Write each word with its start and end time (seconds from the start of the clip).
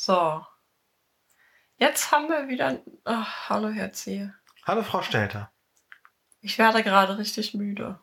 So. 0.00 0.46
Jetzt 1.76 2.10
haben 2.10 2.30
wir 2.30 2.48
wieder. 2.48 2.80
Ach, 3.04 3.50
hallo, 3.50 3.68
Herr 3.68 3.92
Ziehe. 3.92 4.34
Hallo, 4.64 4.82
Frau 4.82 5.02
Stelter. 5.02 5.52
Ich 6.40 6.56
werde 6.56 6.82
gerade 6.82 7.18
richtig 7.18 7.52
müde. 7.52 8.00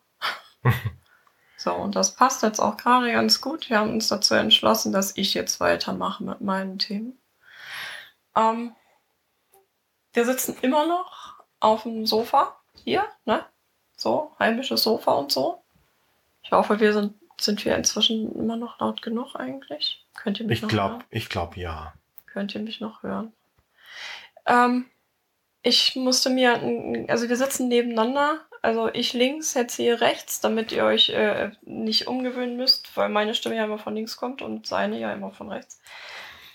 so, 1.58 1.74
und 1.74 1.96
das 1.96 2.14
passt 2.14 2.44
jetzt 2.44 2.60
auch 2.60 2.78
gerade 2.78 3.12
ganz 3.12 3.42
gut. 3.42 3.72
Wir 3.72 3.80
haben 3.80 3.94
uns 3.94 4.10
dazu 4.10 4.36
entschlossen, 4.36 4.92
dass 4.92 5.18
ich 5.18 5.34
jetzt 5.34 5.60
weitermache 5.60 6.24
mit 6.24 6.40
meinen 6.40 6.78
Themen. 6.78 7.20
Ähm, 8.36 8.76
wir 10.14 10.26
sitzen 10.26 10.56
immer 10.62 10.86
noch 10.86 11.42
auf 11.60 11.82
dem 11.82 12.06
Sofa 12.06 12.60
hier, 12.84 13.08
ne? 13.26 13.44
So, 13.96 14.36
heimisches 14.38 14.84
Sofa 14.84 15.14
und 15.14 15.32
so. 15.32 15.64
Ich 16.44 16.52
hoffe, 16.52 16.80
wir 16.80 16.94
sind, 16.94 17.16
sind 17.40 17.64
wir 17.66 17.76
inzwischen 17.76 18.34
immer 18.36 18.56
noch 18.58 18.80
laut 18.80 19.02
genug 19.02 19.36
eigentlich. 19.36 20.06
Könnt 20.16 20.40
ihr 20.40 20.46
mich 20.48 20.58
Ich 20.58 20.62
noch 20.64 20.70
glaube, 20.70 20.94
hören? 20.96 21.04
ich 21.10 21.30
glaube 21.30 21.60
ja. 21.60 21.94
Könnt 22.26 22.54
ihr 22.56 22.62
mich 22.62 22.80
noch 22.82 23.04
hören? 23.04 23.32
Ähm, 24.46 24.86
ich 25.62 25.96
musste 25.96 26.30
mir, 26.30 27.06
also 27.10 27.28
wir 27.30 27.36
sitzen 27.36 27.68
nebeneinander, 27.68 28.42
also 28.62 28.90
ich 28.94 29.14
links, 29.14 29.54
jetzt 29.54 29.76
hier 29.76 30.02
rechts, 30.02 30.40
damit 30.42 30.72
ihr 30.72 30.84
euch 30.86 31.10
äh, 31.10 31.52
nicht 31.64 32.08
umgewöhnen 32.08 32.58
müsst, 32.58 32.96
weil 32.96 33.10
meine 33.10 33.34
Stimme 33.36 33.56
ja 33.56 33.66
immer 33.66 33.78
von 33.80 33.96
links 33.96 34.18
kommt 34.18 34.42
und 34.42 34.66
seine 34.68 35.00
ja 35.00 35.12
immer 35.14 35.32
von 35.32 35.50
rechts. 35.52 35.80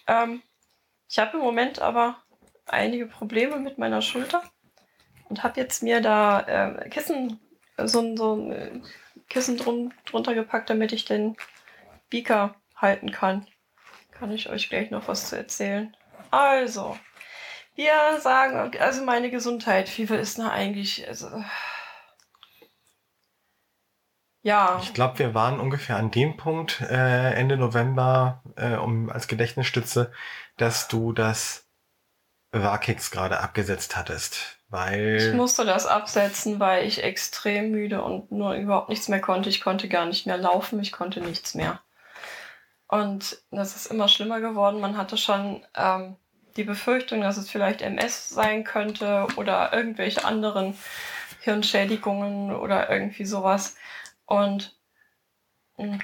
Ähm, 0.07 0.43
ich 1.09 1.19
habe 1.19 1.37
im 1.37 1.43
Moment 1.43 1.81
aber 1.81 2.17
einige 2.67 3.07
Probleme 3.07 3.57
mit 3.59 3.77
meiner 3.79 4.03
Schulter 4.03 4.43
und 5.29 5.43
habe 5.43 5.61
jetzt 5.61 5.83
mir 5.83 6.01
da 6.01 6.41
äh, 6.41 6.89
Kissen, 6.89 7.39
so, 7.85 8.01
ein- 8.01 8.17
so 8.17 8.35
ein 8.35 8.85
Kissen 9.33 9.57
drum, 9.57 9.95
drunter 10.05 10.35
gepackt, 10.35 10.69
damit 10.69 10.93
ich 10.93 11.07
den 11.07 11.37
Beaker 12.11 12.55
halten 12.77 13.11
kann. 13.11 13.47
Kann 14.11 14.31
ich 14.31 14.51
euch 14.51 14.69
gleich 14.69 14.91
noch 14.91 15.09
was 15.09 15.31
zu 15.31 15.37
erzählen. 15.37 15.97
Also, 16.31 16.99
wir 17.75 18.21
sagen, 18.21 18.79
also 18.79 19.03
meine 19.03 19.31
Gesundheit, 19.31 19.89
wie 19.97 20.07
viel 20.07 20.17
ist 20.17 20.37
denn 20.37 20.45
eigentlich? 20.45 21.09
Also, 21.09 21.29
ja, 24.43 24.79
Ich 24.83 24.93
glaube, 24.93 25.19
wir 25.19 25.33
waren 25.33 25.61
ungefähr 25.61 25.97
an 25.97 26.11
dem 26.11 26.37
Punkt 26.37 26.83
äh, 26.83 27.33
Ende 27.33 27.57
November, 27.57 28.43
äh, 28.57 28.75
um 28.75 29.09
als 29.09 29.29
Gedächtnisstütze, 29.29 30.13
dass 30.59 30.89
du 30.89 31.15
das 31.15 31.71
Vakix 32.51 33.11
gerade 33.11 33.41
abgesetzt 33.41 33.97
hattest. 33.97 34.62
Ich 34.73 34.79
Weil 34.79 35.35
musste 35.35 35.67
das 35.67 35.87
absetzen, 35.87 36.59
weil 36.59 36.87
ich 36.87 37.05
extrem 37.05 37.71
müde 37.71 38.03
und 38.03 38.33
nur 38.33 38.55
überhaupt 38.55 38.89
nichts 38.89 39.09
mehr 39.09 39.21
konnte. 39.21 39.51
Ich 39.51 39.61
konnte 39.61 39.87
gar 39.89 40.07
nicht 40.07 40.27
mehr 40.27 40.39
laufen, 40.39 40.81
ich 40.81 40.93
konnte 40.93 41.21
nichts 41.21 41.55
mehr. 41.55 41.81
Und 42.89 43.43
das 43.51 43.77
ist 43.77 43.87
immer 43.87 44.09
schlimmer 44.09 44.41
geworden. 44.41 44.81
Man 44.81 44.97
hatte 44.97 45.19
schon 45.19 45.63
ähm, 45.75 46.17
die 46.57 46.65
Befürchtung, 46.65 47.21
dass 47.21 47.37
es 47.37 47.51
vielleicht 47.51 47.83
MS 47.83 48.31
sein 48.31 48.65
könnte 48.65 49.27
oder 49.37 49.75
irgendwelche 49.75 50.25
anderen 50.25 50.77
Hirnschädigungen 51.41 52.55
oder 52.55 52.89
irgendwie 52.89 53.27
sowas. 53.27 53.77
Und 54.25 54.75
mh, 55.77 55.99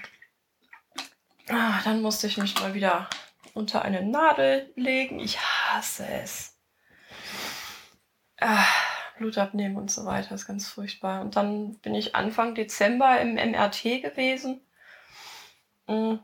ah, 1.49 1.81
dann 1.85 2.03
musste 2.03 2.27
ich 2.27 2.37
mich 2.37 2.61
mal 2.61 2.75
wieder 2.75 3.09
unter 3.55 3.83
eine 3.83 4.03
Nadel 4.03 4.71
legen. 4.77 5.21
Ich 5.21 5.39
hasse 5.41 6.07
es. 6.07 6.58
Ah, 8.41 8.67
Blut 9.17 9.37
abnehmen 9.37 9.77
und 9.77 9.91
so 9.91 10.05
weiter 10.05 10.35
ist 10.35 10.47
ganz 10.47 10.69
furchtbar. 10.69 11.21
Und 11.23 11.37
dann 11.37 11.79
bin 11.81 11.95
ich 11.95 12.15
Anfang 12.15 12.55
Dezember 12.55 13.21
im 13.21 13.35
MRT 13.35 14.03
gewesen. 14.03 14.61
Mm. 15.87 16.17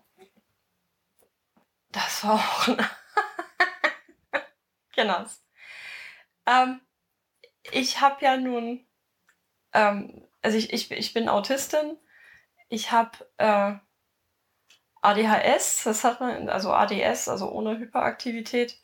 Das 1.91 2.25
war 2.25 2.35
auch 2.35 2.69
genau. 4.95 5.25
Ähm, 6.47 6.81
ich 7.73 8.01
habe 8.01 8.25
ja 8.25 8.37
nun, 8.37 8.87
ähm, 9.73 10.27
also 10.43 10.57
ich, 10.59 10.73
ich, 10.73 10.91
ich 10.91 11.15
bin 11.15 11.29
Autistin. 11.29 11.97
Ich 12.69 12.93
habe 12.93 13.29
äh, 13.39 13.75
ADHS, 15.03 15.85
das 15.85 16.05
hat 16.05 16.21
man, 16.21 16.49
also 16.49 16.73
ADS, 16.73 17.29
also 17.29 17.51
ohne 17.51 17.79
Hyperaktivität. 17.79 18.79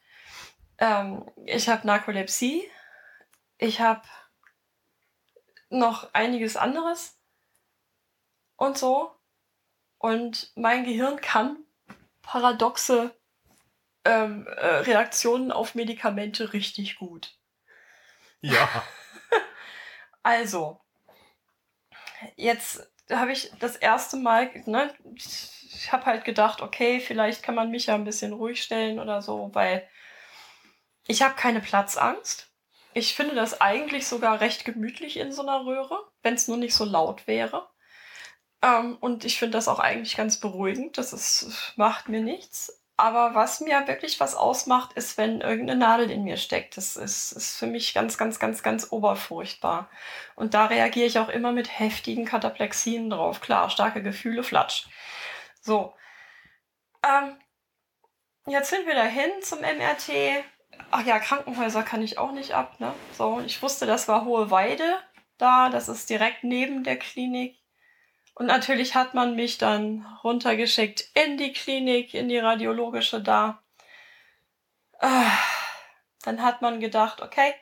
Ähm, 0.78 1.30
ich 1.46 1.68
habe 1.68 1.86
Narkolepsie. 1.86 2.68
Ich 3.62 3.78
habe 3.78 4.02
noch 5.68 6.14
einiges 6.14 6.56
anderes 6.56 7.18
und 8.56 8.78
so. 8.78 9.14
Und 9.98 10.50
mein 10.54 10.84
Gehirn 10.84 11.20
kann 11.20 11.58
paradoxe 12.22 13.14
ähm, 14.06 14.46
äh, 14.46 14.66
Reaktionen 14.66 15.52
auf 15.52 15.74
Medikamente 15.74 16.54
richtig 16.54 16.96
gut. 16.96 17.36
ja, 18.40 18.68
Also, 20.22 20.80
jetzt 22.36 22.90
habe 23.10 23.32
ich 23.32 23.52
das 23.58 23.76
erste 23.76 24.16
Mal, 24.16 24.50
ne, 24.64 24.94
ich 25.14 25.92
habe 25.92 26.06
halt 26.06 26.24
gedacht, 26.24 26.62
okay, 26.62 27.00
vielleicht 27.00 27.42
kann 27.42 27.54
man 27.54 27.70
mich 27.70 27.86
ja 27.86 27.94
ein 27.94 28.04
bisschen 28.04 28.32
ruhig 28.32 28.62
stellen 28.62 28.98
oder 28.98 29.20
so, 29.20 29.50
weil 29.54 29.86
ich 31.06 31.20
habe 31.22 31.34
keine 31.34 31.60
Platzangst. 31.60 32.49
Ich 32.92 33.14
finde 33.14 33.34
das 33.34 33.60
eigentlich 33.60 34.06
sogar 34.06 34.40
recht 34.40 34.64
gemütlich 34.64 35.16
in 35.16 35.32
so 35.32 35.42
einer 35.42 35.64
Röhre, 35.64 35.98
wenn 36.22 36.34
es 36.34 36.48
nur 36.48 36.56
nicht 36.56 36.74
so 36.74 36.84
laut 36.84 37.26
wäre. 37.26 37.68
Ähm, 38.62 38.96
und 39.00 39.24
ich 39.24 39.38
finde 39.38 39.56
das 39.58 39.68
auch 39.68 39.78
eigentlich 39.78 40.16
ganz 40.16 40.38
beruhigend. 40.40 40.98
Das 40.98 41.12
ist, 41.12 41.72
macht 41.76 42.08
mir 42.08 42.20
nichts. 42.20 42.80
Aber 42.96 43.34
was 43.34 43.60
mir 43.60 43.86
wirklich 43.88 44.20
was 44.20 44.34
ausmacht, 44.34 44.92
ist, 44.92 45.16
wenn 45.16 45.40
irgendeine 45.40 45.78
Nadel 45.78 46.10
in 46.10 46.22
mir 46.24 46.36
steckt. 46.36 46.76
Das 46.76 46.96
ist, 46.96 47.32
ist 47.32 47.56
für 47.56 47.66
mich 47.66 47.94
ganz, 47.94 48.18
ganz, 48.18 48.38
ganz, 48.38 48.62
ganz 48.62 48.88
oberfurchtbar. 48.92 49.88
Und 50.36 50.52
da 50.52 50.66
reagiere 50.66 51.06
ich 51.06 51.18
auch 51.18 51.30
immer 51.30 51.52
mit 51.52 51.78
heftigen 51.78 52.26
Kataplexien 52.26 53.08
drauf. 53.08 53.40
Klar, 53.40 53.70
starke 53.70 54.02
Gefühle, 54.02 54.42
flatsch. 54.42 54.86
So. 55.62 55.94
Ähm, 57.02 57.38
jetzt 58.46 58.68
sind 58.70 58.86
wir 58.86 58.94
dahin 58.94 59.30
zum 59.40 59.60
MRT. 59.60 60.44
Ach 60.90 61.04
ja, 61.04 61.18
Krankenhäuser 61.18 61.82
kann 61.82 62.02
ich 62.02 62.18
auch 62.18 62.32
nicht 62.32 62.52
ab, 62.52 62.80
ne? 62.80 62.92
So, 63.16 63.40
ich 63.44 63.62
wusste, 63.62 63.86
das 63.86 64.08
war 64.08 64.24
Hohe 64.24 64.50
Weide 64.50 64.98
da. 65.38 65.68
Das 65.70 65.88
ist 65.88 66.10
direkt 66.10 66.44
neben 66.44 66.84
der 66.84 66.98
Klinik. 66.98 67.58
Und 68.34 68.46
natürlich 68.46 68.94
hat 68.94 69.14
man 69.14 69.36
mich 69.36 69.58
dann 69.58 70.06
runtergeschickt 70.24 71.10
in 71.14 71.36
die 71.36 71.52
Klinik, 71.52 72.14
in 72.14 72.28
die 72.28 72.38
radiologische 72.38 73.20
da. 73.22 73.62
Ah, 74.98 75.30
Dann 76.22 76.42
hat 76.42 76.62
man 76.62 76.80
gedacht, 76.80 77.22
okay, 77.22 77.54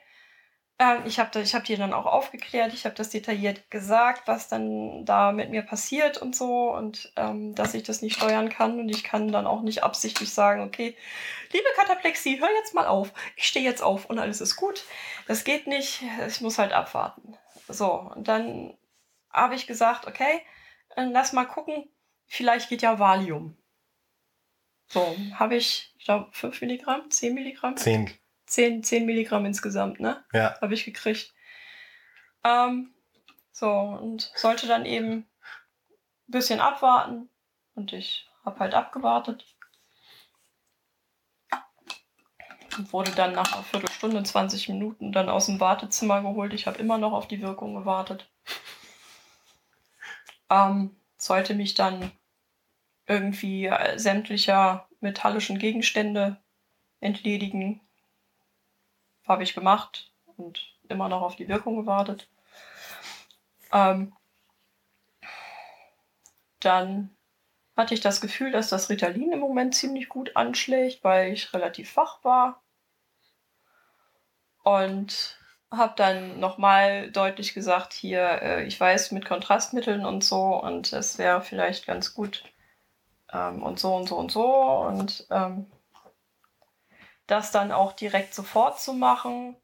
ähm, 0.79 1.03
ich 1.05 1.19
habe 1.19 1.43
hab 1.43 1.63
die 1.65 1.75
dann 1.75 1.93
auch 1.93 2.05
aufgeklärt, 2.05 2.73
ich 2.73 2.85
habe 2.85 2.95
das 2.95 3.09
detailliert 3.09 3.69
gesagt, 3.69 4.27
was 4.27 4.47
dann 4.47 5.05
da 5.05 5.33
mit 5.33 5.49
mir 5.49 5.61
passiert 5.61 6.17
und 6.17 6.35
so 6.35 6.73
und 6.73 7.11
ähm, 7.17 7.53
dass 7.53 7.73
ich 7.73 7.83
das 7.83 8.01
nicht 8.01 8.15
steuern 8.15 8.47
kann 8.49 8.79
und 8.79 8.89
ich 8.89 9.03
kann 9.03 9.31
dann 9.31 9.45
auch 9.45 9.61
nicht 9.61 9.83
absichtlich 9.83 10.33
sagen, 10.33 10.61
okay, 10.61 10.95
liebe 11.51 11.67
Kataplexie, 11.75 12.39
hör 12.39 12.49
jetzt 12.55 12.73
mal 12.73 12.87
auf, 12.87 13.11
ich 13.35 13.45
stehe 13.45 13.65
jetzt 13.65 13.83
auf 13.83 14.05
und 14.05 14.19
alles 14.19 14.39
ist 14.39 14.55
gut. 14.55 14.85
Das 15.27 15.43
geht 15.43 15.67
nicht, 15.67 16.01
ich 16.27 16.39
muss 16.39 16.57
halt 16.57 16.71
abwarten. 16.71 17.37
So, 17.67 17.91
und 18.15 18.29
dann 18.29 18.73
habe 19.31 19.55
ich 19.55 19.67
gesagt, 19.67 20.07
okay, 20.07 20.41
äh, 20.95 21.03
lass 21.03 21.33
mal 21.33 21.45
gucken, 21.45 21.89
vielleicht 22.25 22.69
geht 22.69 22.81
ja 22.81 22.97
Valium. 22.99 23.57
So, 24.87 25.15
habe 25.35 25.55
ich, 25.55 25.93
ich 25.97 26.05
glaube, 26.05 26.29
5 26.31 26.61
Milligramm, 26.61 27.11
10 27.11 27.33
Milligramm? 27.33 27.77
zehn. 27.77 28.09
10, 28.49 28.83
10 28.83 29.05
Milligramm 29.05 29.45
insgesamt, 29.45 29.99
ne? 29.99 30.23
Ja, 30.33 30.59
habe 30.61 30.73
ich 30.73 30.85
gekriegt. 30.85 31.33
Ähm, 32.43 32.93
so, 33.51 33.69
und 33.69 34.31
sollte 34.35 34.67
dann 34.67 34.85
eben 34.85 35.11
ein 35.11 35.27
bisschen 36.27 36.59
abwarten. 36.59 37.29
Und 37.75 37.93
ich 37.93 38.27
habe 38.43 38.59
halt 38.59 38.73
abgewartet. 38.73 39.45
Und 42.77 42.93
wurde 42.93 43.11
dann 43.11 43.33
nach 43.33 43.53
einer 43.53 43.63
Viertelstunde, 43.63 44.23
20 44.23 44.69
Minuten 44.69 45.11
dann 45.11 45.29
aus 45.29 45.47
dem 45.47 45.59
Wartezimmer 45.59 46.21
geholt. 46.21 46.53
Ich 46.53 46.65
habe 46.67 46.79
immer 46.79 46.97
noch 46.97 47.13
auf 47.13 47.27
die 47.27 47.41
Wirkung 47.41 47.75
gewartet. 47.75 48.29
Ähm, 50.49 50.95
sollte 51.17 51.53
mich 51.53 51.73
dann 51.73 52.11
irgendwie 53.05 53.65
äh, 53.65 53.97
sämtlicher 53.99 54.87
metallischen 55.01 55.59
Gegenstände 55.59 56.41
entledigen. 56.99 57.81
Habe 59.29 59.43
ich 59.43 59.53
gemacht 59.53 60.11
und 60.35 60.75
immer 60.89 61.07
noch 61.07 61.21
auf 61.21 61.37
die 61.37 61.47
Wirkung 61.47 61.77
gewartet. 61.77 62.27
Ähm, 63.71 64.13
dann 66.59 67.15
hatte 67.77 67.93
ich 67.93 68.01
das 68.01 68.19
Gefühl, 68.19 68.51
dass 68.51 68.69
das 68.69 68.89
Ritalin 68.89 69.31
im 69.31 69.39
Moment 69.39 69.75
ziemlich 69.75 70.09
gut 70.09 70.35
anschlägt, 70.35 71.03
weil 71.03 71.31
ich 71.31 71.53
relativ 71.53 71.95
wach 71.95 72.23
war. 72.23 72.61
Und 74.63 75.39
habe 75.71 75.93
dann 75.95 76.39
nochmal 76.39 77.11
deutlich 77.11 77.53
gesagt, 77.53 77.93
hier, 77.93 78.41
äh, 78.41 78.65
ich 78.65 78.79
weiß 78.79 79.11
mit 79.11 79.25
Kontrastmitteln 79.25 80.05
und 80.05 80.23
so 80.23 80.61
und 80.61 80.91
es 80.91 81.17
wäre 81.17 81.41
vielleicht 81.41 81.85
ganz 81.85 82.13
gut 82.13 82.43
ähm, 83.31 83.63
und 83.63 83.79
so 83.79 83.95
und 83.95 84.09
so 84.09 84.17
und 84.17 84.31
so. 84.31 84.51
Und 84.51 85.27
ähm, 85.29 85.67
das 87.31 87.51
dann 87.51 87.71
auch 87.71 87.93
direkt 87.93 88.33
sofort 88.33 88.79
zu 88.79 88.93
machen, 88.93 89.55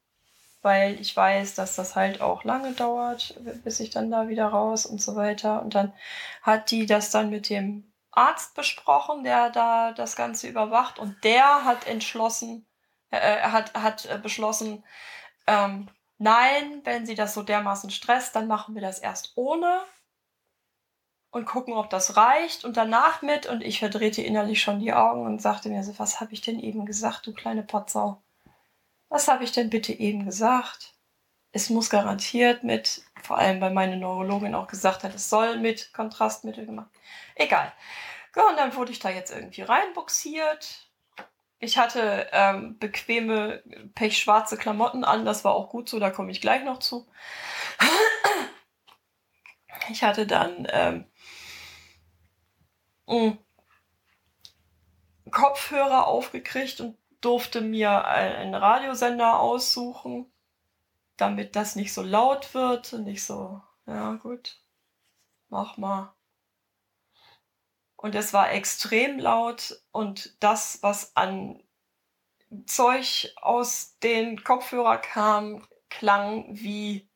weil 0.62 1.00
ich 1.00 1.16
weiß, 1.16 1.56
dass 1.56 1.76
das 1.76 1.96
halt 1.96 2.22
auch 2.22 2.44
lange 2.44 2.74
dauert, 2.74 3.36
bis 3.64 3.80
ich 3.80 3.92
dann 3.92 4.10
da 4.10 4.28
wieder 4.28 4.48
raus 4.48 4.86
und 4.86 5.02
so 5.02 5.16
weiter. 5.16 5.62
Und 5.62 5.76
dann 5.76 5.94
hat 6.42 6.72
die 6.72 6.86
das 6.86 7.12
dann 7.12 7.30
mit 7.30 7.50
dem 7.50 7.92
Arzt 8.12 8.56
besprochen, 8.56 9.24
der 9.24 9.50
da 9.50 9.92
das 9.92 10.16
Ganze 10.16 10.48
überwacht 10.48 11.00
und 11.00 11.24
der 11.24 11.66
hat 11.66 11.86
entschlossen, 11.86 12.66
äh, 13.12 13.18
äh 13.18 13.42
hat, 13.42 13.74
hat 13.74 14.06
äh, 14.06 14.18
beschlossen, 14.18 14.84
ähm, 15.48 15.88
nein, 16.18 16.82
wenn 16.86 17.06
sie 17.06 17.16
das 17.16 17.34
so 17.34 17.44
dermaßen 17.44 17.90
stresst, 17.92 18.36
dann 18.36 18.48
machen 18.48 18.74
wir 18.74 18.82
das 18.82 19.00
erst 19.00 19.34
ohne 19.36 19.82
und 21.36 21.44
gucken, 21.46 21.74
ob 21.74 21.90
das 21.90 22.16
reicht 22.16 22.64
und 22.64 22.78
danach 22.78 23.22
mit. 23.22 23.46
Und 23.46 23.62
ich 23.62 23.80
verdrehte 23.80 24.22
innerlich 24.22 24.62
schon 24.62 24.80
die 24.80 24.94
Augen 24.94 25.26
und 25.26 25.42
sagte 25.42 25.68
mir 25.68 25.84
so, 25.84 26.00
was 26.00 26.22
habe 26.22 26.32
ich 26.32 26.40
denn 26.40 26.62
eben 26.62 26.86
gesagt, 26.86 27.28
du 27.28 27.34
kleine 27.34 27.62
Potsau? 27.62 28.24
Was 29.10 29.28
habe 29.28 29.44
ich 29.44 29.52
denn 29.52 29.70
bitte 29.70 29.92
eben 29.92 30.24
gesagt? 30.24 30.94
Es 31.52 31.70
muss 31.70 31.90
garantiert 31.90 32.64
mit, 32.64 33.04
vor 33.22 33.38
allem 33.38 33.60
weil 33.60 33.74
meine 33.74 33.98
Neurologin 33.98 34.56
auch 34.56 34.68
gesagt 34.68 35.04
hat, 35.04 35.14
es 35.14 35.30
soll 35.30 35.58
mit 35.58 35.92
Kontrastmittel 35.92 36.66
gemacht. 36.66 36.90
Egal. 37.36 37.74
und 38.34 38.58
dann 38.58 38.74
wurde 38.74 38.94
ich 38.94 39.00
da 39.00 39.10
jetzt 39.10 39.32
irgendwie 39.32 39.64
reinbuxiert. 39.64 40.90
Ich 41.60 41.78
hatte 41.78 42.30
ähm, 42.32 42.80
bequeme, 42.80 43.62
pechschwarze 43.94 44.56
Klamotten 44.56 45.04
an, 45.04 45.26
das 45.26 45.44
war 45.44 45.54
auch 45.54 45.70
gut 45.70 45.90
so, 45.90 46.00
da 46.00 46.12
komme 46.12 46.32
ich 46.32 46.40
gleich 46.40 46.64
noch 46.64 46.80
zu. 46.80 47.06
Ich 49.90 50.04
hatte 50.04 50.26
dann 50.26 50.68
ähm, 50.72 51.06
Kopfhörer 55.32 56.08
aufgekriegt 56.08 56.82
und 56.82 56.98
durfte 57.22 57.62
mir 57.62 58.06
einen 58.06 58.54
Radiosender 58.56 59.40
aussuchen, 59.40 60.32
damit 61.18 61.56
das 61.56 61.76
nicht 61.76 61.94
so 61.94 62.02
laut 62.02 62.54
wird 62.54 62.94
und 62.94 63.06
nicht 63.06 63.24
so, 63.24 63.62
ja 63.86 64.14
gut, 64.14 64.62
mach 65.50 65.78
mal. 65.78 66.14
Und 67.96 68.14
es 68.14 68.34
war 68.34 68.52
extrem 68.52 69.18
laut 69.18 69.82
und 69.92 70.36
das, 70.44 70.84
was 70.84 71.16
an 71.16 71.64
Zeug 72.68 73.34
aus 73.38 73.98
den 74.00 74.44
Kopfhörer 74.44 74.98
kam, 74.98 75.68
klang 75.90 76.46
wie 76.50 77.10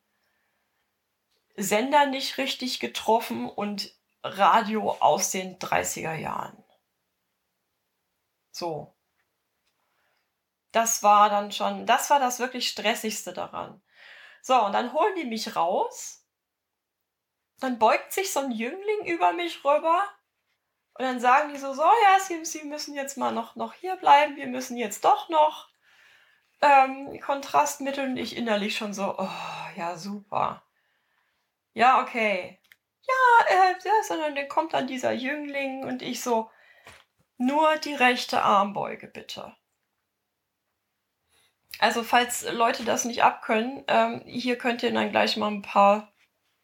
Sender 1.56 2.07
nicht 2.07 2.38
richtig 2.38 2.80
getroffen 2.80 3.47
und 3.47 3.94
Radio 4.24 4.92
aus 5.00 5.31
den 5.31 5.57
30er 5.60 6.16
Jahren. 6.16 6.63
So. 8.51 8.94
Das 10.71 11.01
war 11.01 11.30
dann 11.30 11.51
schon, 11.51 11.86
das 11.86 12.10
war 12.10 12.19
das 12.19 12.39
wirklich 12.39 12.69
stressigste 12.69 13.33
daran. 13.33 13.81
So, 14.42 14.62
und 14.63 14.74
dann 14.74 14.94
holen 14.94 15.16
die 15.16 15.25
mich 15.25 15.56
raus. 15.56 16.25
Dann 17.60 17.80
beugt 17.80 18.13
sich 18.13 18.31
so 18.31 18.42
ein 18.42 18.51
Jüngling 18.51 19.06
über 19.06 19.33
mich 19.33 19.63
rüber. 19.66 20.04
Und 20.94 21.06
dann 21.06 21.19
sagen 21.19 21.51
die 21.54 21.57
so, 21.57 21.74
so, 21.74 21.81
ja, 21.83 22.19
sie, 22.19 22.45
sie 22.45 22.63
müssen 22.66 22.94
jetzt 22.94 23.18
mal 23.18 23.31
noch, 23.31 23.56
noch 23.56 23.74
hier 23.74 23.95
bleiben. 23.95 24.36
Wir 24.36 24.48
müssen 24.48 24.77
jetzt 24.77 25.06
doch 25.06 25.30
noch 25.30 25.69
ähm, 26.62 27.19
Kontrastmittel. 27.21 28.06
Und 28.06 28.18
ich 28.18 28.36
innerlich 28.36 28.77
schon 28.77 28.94
so, 28.94 29.16
oh, 29.18 29.30
ja, 29.75 29.98
super. 29.98 30.63
Ja, 31.74 32.01
okay 32.01 32.58
ja, 33.09 33.45
äh, 33.56 33.75
ja, 33.83 34.03
sondern 34.03 34.35
dann 34.35 34.47
kommt 34.47 34.73
dann 34.73 34.88
dieser 34.88 35.11
Jüngling 35.11 35.83
und 35.83 36.01
ich 36.01 36.21
so, 36.21 36.50
nur 37.38 37.77
die 37.77 37.95
rechte 37.95 38.41
Armbeuge 38.41 39.07
bitte. 39.07 39.56
Also 41.79 42.03
falls 42.03 42.45
Leute 42.51 42.83
das 42.83 43.06
nicht 43.06 43.23
abkönnen, 43.23 43.83
ähm, 43.88 44.21
hier 44.25 44.57
könnt 44.57 44.83
ihr 44.83 44.91
dann 44.91 45.11
gleich 45.11 45.38
mal 45.38 45.50
ein 45.50 45.61
paar 45.61 46.08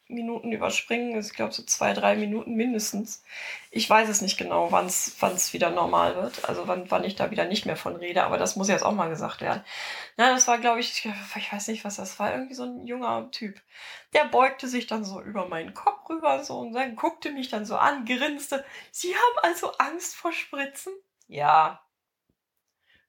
Minuten 0.08 0.52
überspringen. 0.52 1.20
Ich 1.20 1.34
glaube 1.34 1.52
so 1.52 1.64
zwei, 1.64 1.94
drei 1.94 2.16
Minuten 2.16 2.54
mindestens. 2.54 3.24
Ich 3.72 3.90
weiß 3.90 4.08
es 4.08 4.22
nicht 4.22 4.38
genau, 4.38 4.72
wann 4.72 4.86
es 4.86 5.54
wieder 5.54 5.72
normal 5.72 6.16
wird. 6.16 6.48
Also 6.48 6.68
wann, 6.68 6.90
wann 6.92 7.04
ich 7.04 7.16
da 7.16 7.32
wieder 7.32 7.46
nicht 7.46 7.66
mehr 7.66 7.76
von 7.76 7.96
rede. 7.96 8.24
Aber 8.24 8.38
das 8.38 8.56
muss 8.56 8.70
jetzt 8.70 8.84
auch 8.84 8.92
mal 8.92 9.10
gesagt 9.10 9.42
werden. 9.42 9.64
Na, 10.18 10.32
das 10.32 10.48
war, 10.48 10.60
glaube 10.60 10.80
ich, 10.80 11.06
ich 11.36 11.52
weiß 11.52 11.68
nicht, 11.70 11.84
was 11.84 11.96
das 11.96 12.20
war. 12.20 12.32
Irgendwie 12.32 12.54
so 12.54 12.64
ein 12.64 12.86
junger 12.86 13.32
Typ. 13.32 13.60
Der 14.14 14.26
beugte 14.26 14.68
sich 14.68 14.86
dann 14.88 15.04
so 15.04 15.22
über 15.22 15.48
meinen 15.48 15.74
Kopf 15.74 16.08
rüber 16.10 16.44
so 16.44 16.60
und 16.60 16.74
dann 16.74 16.96
guckte 16.96 17.32
mich 17.32 17.50
dann 17.50 17.66
so 17.66 17.76
an, 17.76 18.06
grinste. 18.06 18.64
Sie 18.92 19.16
haben 19.16 19.40
also 19.42 19.72
Angst 19.74 20.16
vor 20.16 20.32
Spritzen? 20.32 20.94
Ja. 21.28 21.82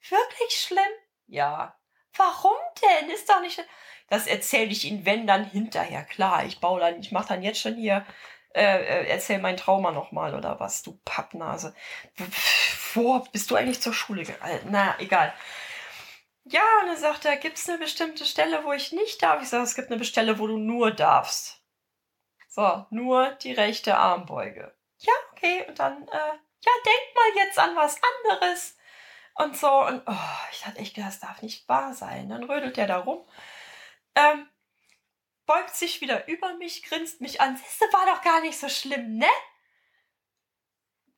Wirklich 0.08 0.52
schlimm? 0.58 0.82
Ja. 1.26 1.76
Warum 2.16 2.56
denn? 2.82 3.10
Ist 3.10 3.28
doch 3.28 3.40
nicht. 3.40 3.62
Das 4.08 4.26
erzähle 4.26 4.70
ich 4.70 4.84
Ihnen, 4.84 5.04
wenn 5.04 5.26
dann 5.26 5.44
hinterher. 5.44 6.04
Klar, 6.04 6.44
ich 6.44 6.60
baue 6.60 6.80
dann, 6.80 7.00
ich 7.00 7.12
mache 7.12 7.28
dann 7.28 7.42
jetzt 7.42 7.60
schon 7.60 7.74
hier, 7.74 8.04
äh, 8.54 8.62
äh 8.62 9.06
erzähl 9.08 9.38
mein 9.38 9.56
Trauma 9.56 9.90
nochmal 9.90 10.34
oder 10.34 10.60
was, 10.60 10.82
du 10.82 10.98
Pappnase. 11.04 11.74
Wo 12.94 13.20
bist 13.32 13.50
du 13.50 13.56
eigentlich 13.56 13.80
zur 13.80 13.94
Schule 13.94 14.22
gegangen? 14.22 14.60
Na, 14.70 14.94
egal. 15.00 15.32
Ja, 16.44 16.62
und 16.80 16.88
dann 16.88 16.96
sagt 16.96 17.24
er, 17.24 17.36
gibt 17.36 17.58
es 17.58 17.68
eine 17.68 17.78
bestimmte 17.78 18.24
Stelle, 18.24 18.62
wo 18.64 18.72
ich 18.72 18.92
nicht 18.92 19.20
darf? 19.22 19.42
Ich 19.42 19.48
sage, 19.48 19.64
es 19.64 19.74
gibt 19.74 19.90
eine 19.90 20.04
Stelle, 20.04 20.38
wo 20.38 20.46
du 20.46 20.56
nur 20.58 20.92
darfst. 20.92 21.60
So, 22.48 22.86
nur 22.90 23.32
die 23.42 23.52
rechte 23.52 23.96
Armbeuge. 23.96 24.72
Ja, 24.98 25.12
okay, 25.32 25.64
und 25.68 25.78
dann, 25.80 26.06
äh, 26.06 26.16
ja, 26.16 26.72
denk 26.84 27.14
mal 27.14 27.44
jetzt 27.44 27.58
an 27.58 27.74
was 27.74 28.00
anderes. 28.24 28.76
Und 29.34 29.56
so, 29.56 29.68
und 29.68 30.02
oh, 30.06 30.14
ich 30.52 30.64
hatte 30.64 30.78
echt 30.78 30.96
das 30.96 31.18
darf 31.18 31.42
nicht 31.42 31.68
wahr 31.68 31.92
sein. 31.92 32.28
Dann 32.28 32.44
rödelt 32.44 32.78
er 32.78 32.86
da 32.86 32.98
rum 32.98 33.26
ähm, 34.16 34.48
beugt 35.46 35.76
sich 35.76 36.00
wieder 36.00 36.26
über 36.28 36.54
mich, 36.54 36.82
grinst 36.82 37.20
mich 37.20 37.40
an. 37.40 37.56
Siehste, 37.56 37.84
war 37.92 38.06
doch 38.06 38.22
gar 38.22 38.40
nicht 38.40 38.58
so 38.58 38.68
schlimm, 38.68 39.18
ne? 39.18 39.28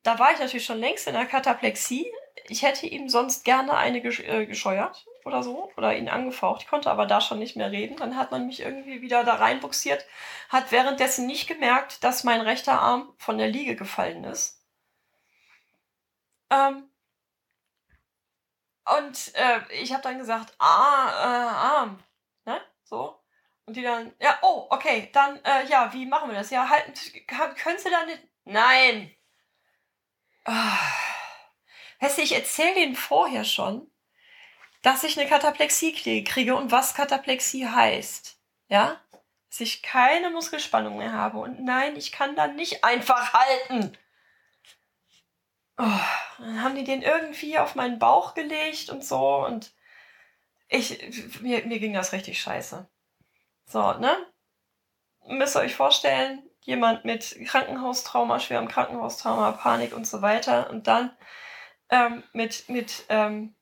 Da 0.03 0.19
war 0.19 0.31
ich 0.31 0.39
natürlich 0.39 0.65
schon 0.65 0.79
längst 0.79 1.07
in 1.07 1.13
der 1.13 1.25
Kataplexie. 1.25 2.11
Ich 2.47 2.63
hätte 2.63 2.87
ihm 2.87 3.09
sonst 3.09 3.43
gerne 3.43 3.75
eine 3.75 4.01
gesch 4.01 4.21
äh, 4.21 4.45
gescheuert 4.45 5.05
oder 5.25 5.43
so 5.43 5.71
oder 5.77 5.95
ihn 5.95 6.09
angefaucht. 6.09 6.61
Ich 6.63 6.67
konnte 6.67 6.89
aber 6.89 7.05
da 7.05 7.21
schon 7.21 7.39
nicht 7.39 7.55
mehr 7.55 7.71
reden. 7.71 7.97
Dann 7.97 8.15
hat 8.15 8.31
man 8.31 8.47
mich 8.47 8.61
irgendwie 8.61 9.01
wieder 9.01 9.23
da 9.23 9.35
reinbuxiert, 9.35 10.05
hat 10.49 10.71
währenddessen 10.71 11.27
nicht 11.27 11.47
gemerkt, 11.47 12.03
dass 12.03 12.23
mein 12.23 12.41
rechter 12.41 12.79
Arm 12.79 13.13
von 13.17 13.37
der 13.37 13.47
Liege 13.47 13.75
gefallen 13.75 14.23
ist. 14.23 14.63
Ähm, 16.49 16.89
und 18.97 19.35
äh, 19.35 19.59
ich 19.81 19.93
habe 19.93 20.01
dann 20.03 20.17
gesagt, 20.17 20.55
ah, 20.59 21.09
äh, 21.09 21.49
Arm. 21.55 22.03
Ne? 22.45 22.59
So. 22.89 23.21
Und 23.65 23.75
die 23.75 23.83
dann, 23.83 24.13
ja, 24.19 24.39
oh, 24.41 24.65
okay, 24.71 25.09
dann, 25.13 25.43
äh, 25.45 25.67
ja, 25.67 25.93
wie 25.93 26.07
machen 26.07 26.31
wir 26.31 26.37
das? 26.37 26.49
Ja, 26.49 26.67
halten, 26.67 26.93
können 27.27 27.77
Sie 27.77 27.89
dann 27.91 28.07
nicht. 28.07 28.23
Nein! 28.45 29.15
Ah. 30.45 30.79
Weißt 31.99 32.17
du, 32.17 32.23
ich 32.23 32.33
erzähle 32.33 32.81
Ihnen 32.81 32.95
vorher 32.95 33.45
schon, 33.45 33.91
dass 34.81 35.03
ich 35.03 35.19
eine 35.19 35.29
Kataplexie 35.29 36.23
kriege 36.23 36.55
und 36.55 36.71
was 36.71 36.95
Kataplexie 36.95 37.67
heißt. 37.67 38.39
Ja? 38.69 38.99
Dass 39.49 39.59
ich 39.59 39.83
keine 39.83 40.31
Muskelspannung 40.31 40.97
mehr 40.97 41.13
habe. 41.13 41.37
Und 41.37 41.63
nein, 41.63 41.95
ich 41.95 42.11
kann 42.11 42.35
dann 42.35 42.55
nicht 42.55 42.83
einfach 42.83 43.33
halten. 43.33 43.95
Oh, 45.77 45.99
dann 46.39 46.63
haben 46.63 46.75
die 46.75 46.83
den 46.83 47.03
irgendwie 47.03 47.59
auf 47.59 47.75
meinen 47.75 47.99
Bauch 47.99 48.33
gelegt 48.33 48.89
und 48.89 49.05
so 49.05 49.45
und 49.45 49.73
ich, 50.69 51.41
mir, 51.41 51.65
mir 51.65 51.79
ging 51.79 51.93
das 51.93 52.13
richtig 52.13 52.39
scheiße. 52.39 52.87
So, 53.65 53.93
ne? 53.93 54.15
Müsst 55.27 55.55
ihr 55.55 55.61
euch 55.61 55.75
vorstellen, 55.75 56.43
jemand 56.61 57.05
mit 57.05 57.37
Krankenhaustrauma, 57.45 58.39
schwerem 58.39 58.67
Krankenhaustrauma, 58.67 59.51
Panik 59.53 59.93
und 59.93 60.05
so 60.07 60.21
weiter 60.21 60.69
und 60.69 60.87
dann 60.87 61.11
ähm, 61.89 62.23
mit, 62.33 62.69
mit 62.69 63.05
ähm, 63.09 63.55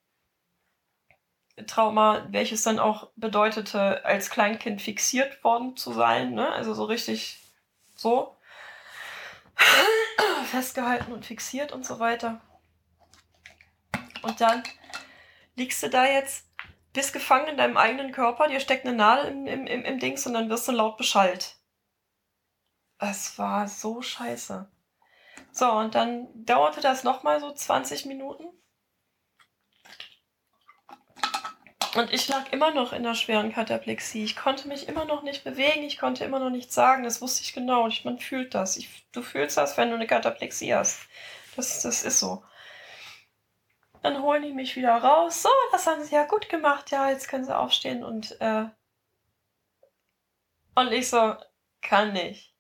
Trauma, 1.66 2.28
welches 2.30 2.64
dann 2.64 2.80
auch 2.80 3.10
bedeutete, 3.16 4.06
als 4.06 4.30
Kleinkind 4.30 4.82
fixiert 4.82 5.44
worden 5.44 5.76
zu 5.76 5.94
sein, 5.94 6.34
ne? 6.34 6.52
also 6.52 6.74
so 6.74 6.84
richtig 6.84 7.42
so 7.96 8.38
festgehalten 10.46 11.12
und 11.14 11.26
fixiert 11.26 11.72
und 11.72 11.86
so 11.86 12.00
weiter. 12.00 12.42
Und 14.22 14.42
dann 14.42 14.64
liegst 15.56 15.82
du 15.82 15.90
da 15.90 16.06
jetzt 16.06 16.47
bist 16.98 17.13
gefangen 17.13 17.50
in 17.50 17.58
deinem 17.58 17.77
eigenen 17.77 18.12
Körper, 18.12 18.48
dir 18.48 18.60
steckt 18.60 18.84
eine 18.84 18.98
Nadel 18.98 19.32
im, 19.32 19.46
im, 19.46 19.68
im, 19.68 19.86
im 19.86 20.00
Dings 20.00 20.25
und 20.25 20.34
dann 20.34 20.50
wirst 20.50 20.68
du 20.68 20.72
laut 20.72 20.98
beschallt. 20.98 21.56
Es 22.98 23.38
war 23.38 23.68
so 23.68 24.01
scheiße. 24.01 24.68
So, 25.51 25.72
und 25.74 25.94
dann 25.94 26.27
dauerte 26.34 26.82
das 26.82 27.04
nochmal 27.04 27.39
so 27.39 27.54
20 27.54 28.08
Minuten. 28.08 28.46
Und 31.94 32.12
ich 32.12 32.27
lag 32.30 32.51
immer 32.51 32.72
noch 32.74 32.94
in 32.94 33.04
der 33.04 33.13
schweren 33.13 33.54
Kataplexie. 33.54 34.24
Ich 34.24 34.36
konnte 34.36 34.68
mich 34.68 34.88
immer 34.88 35.06
noch 35.06 35.22
nicht 35.22 35.44
bewegen, 35.44 35.84
ich 35.84 36.00
konnte 36.00 36.25
immer 36.25 36.39
noch 36.39 36.50
nichts 36.50 36.74
sagen. 36.74 37.04
Das 37.04 37.22
wusste 37.22 37.44
ich 37.44 37.54
genau. 37.54 37.88
Ich, 37.88 38.06
man 38.06 38.18
fühlt 38.18 38.56
das. 38.56 38.75
Ich, 38.75 39.08
du 39.12 39.22
fühlst 39.22 39.56
das, 39.56 39.77
wenn 39.77 39.89
du 39.89 39.96
eine 39.96 40.08
Kataplexie 40.08 40.74
hast. 40.74 41.01
Das, 41.56 41.84
das 41.84 42.01
ist 42.01 42.20
so. 42.20 42.44
Dann 44.08 44.24
holen 44.24 44.42
die 44.42 44.54
mich 44.54 44.78
wieder 44.78 44.96
raus. 44.96 45.42
So, 45.42 45.50
das 45.74 45.86
haben 45.86 46.02
sie 46.02 46.16
ja 46.16 46.26
gut 46.26 46.48
gemacht. 46.48 46.92
Ja, 46.92 47.10
jetzt 47.10 47.28
können 47.28 47.44
sie 47.44 47.54
aufstehen 47.56 48.06
und 48.06 48.40
äh, 48.40 48.70
und 50.76 50.94
ich 50.94 51.10
so, 51.10 51.36
kann 51.82 52.14
nicht. 52.14 52.56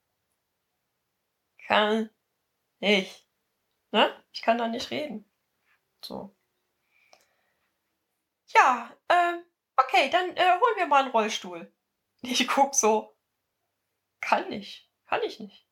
Kann 1.65 2.09
nicht. 2.79 3.25
Ne? 3.91 4.11
Ich 4.33 4.41
kann 4.41 4.57
da 4.57 4.67
nicht 4.67 4.91
reden. 4.91 5.31
So. 6.03 6.35
Ja, 8.47 8.91
ähm, 9.07 9.45
okay, 9.77 10.09
dann 10.09 10.35
äh, 10.35 10.51
holen 10.51 10.75
wir 10.75 10.87
mal 10.87 11.03
einen 11.03 11.11
Rollstuhl. 11.11 11.73
Ich 12.23 12.45
guck 12.47 12.75
so. 12.75 13.15
Kann 14.19 14.49
nicht. 14.49 14.91
Kann 15.05 15.21
ich 15.21 15.39
nicht. 15.39 15.65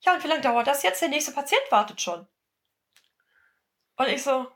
Ja, 0.00 0.14
und 0.14 0.24
wie 0.24 0.28
lange 0.28 0.40
dauert 0.40 0.66
das 0.66 0.82
jetzt? 0.82 1.02
Der 1.02 1.10
nächste 1.10 1.32
Patient 1.32 1.70
wartet 1.70 2.00
schon. 2.00 2.26
Und 4.00 4.08
ich 4.08 4.22
so. 4.22 4.46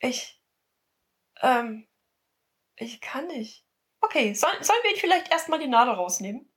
Ich. 0.00 0.42
Ähm. 1.40 1.86
Ich 2.74 3.00
kann 3.00 3.28
nicht. 3.28 3.64
Okay, 4.00 4.34
soll, 4.34 4.50
sollen 4.60 4.80
wir 4.82 4.90
ihn 4.90 4.96
vielleicht 4.96 5.30
erstmal 5.30 5.60
die 5.60 5.68
Nadel 5.68 5.94
rausnehmen? 5.94 6.52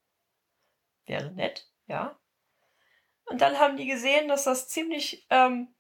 Wäre 1.06 1.32
nett, 1.32 1.70
ja. 1.86 2.20
Und 3.26 3.42
dann 3.42 3.60
haben 3.60 3.78
die 3.78 3.86
gesehen, 3.86 4.28
dass 4.30 4.46
das 4.46 4.68
ziemlich. 4.68 5.28
Ähm, 5.30 5.76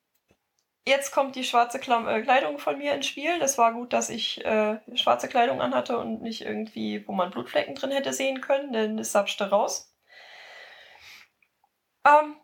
jetzt 0.86 1.12
kommt 1.12 1.36
die 1.36 1.44
schwarze 1.44 1.80
Klam 1.80 2.08
äh, 2.08 2.22
Kleidung 2.22 2.60
von 2.60 2.78
mir 2.78 2.94
ins 2.94 3.08
Spiel. 3.08 3.40
Das 3.40 3.58
war 3.58 3.74
gut, 3.74 3.94
dass 3.94 4.12
ich 4.12 4.46
äh, 4.46 4.80
schwarze 4.96 5.28
Kleidung 5.28 5.60
anhatte 5.60 5.98
und 5.98 6.22
nicht 6.22 6.42
irgendwie, 6.42 7.08
wo 7.08 7.14
man 7.14 7.32
Blutflecken 7.32 7.74
drin 7.74 7.92
hätte 7.92 8.14
sehen 8.14 8.42
können, 8.42 8.74
denn 8.74 9.00
es 9.00 9.12
sapschte 9.12 9.50
raus. 9.50 9.96
Ähm, 12.06 12.36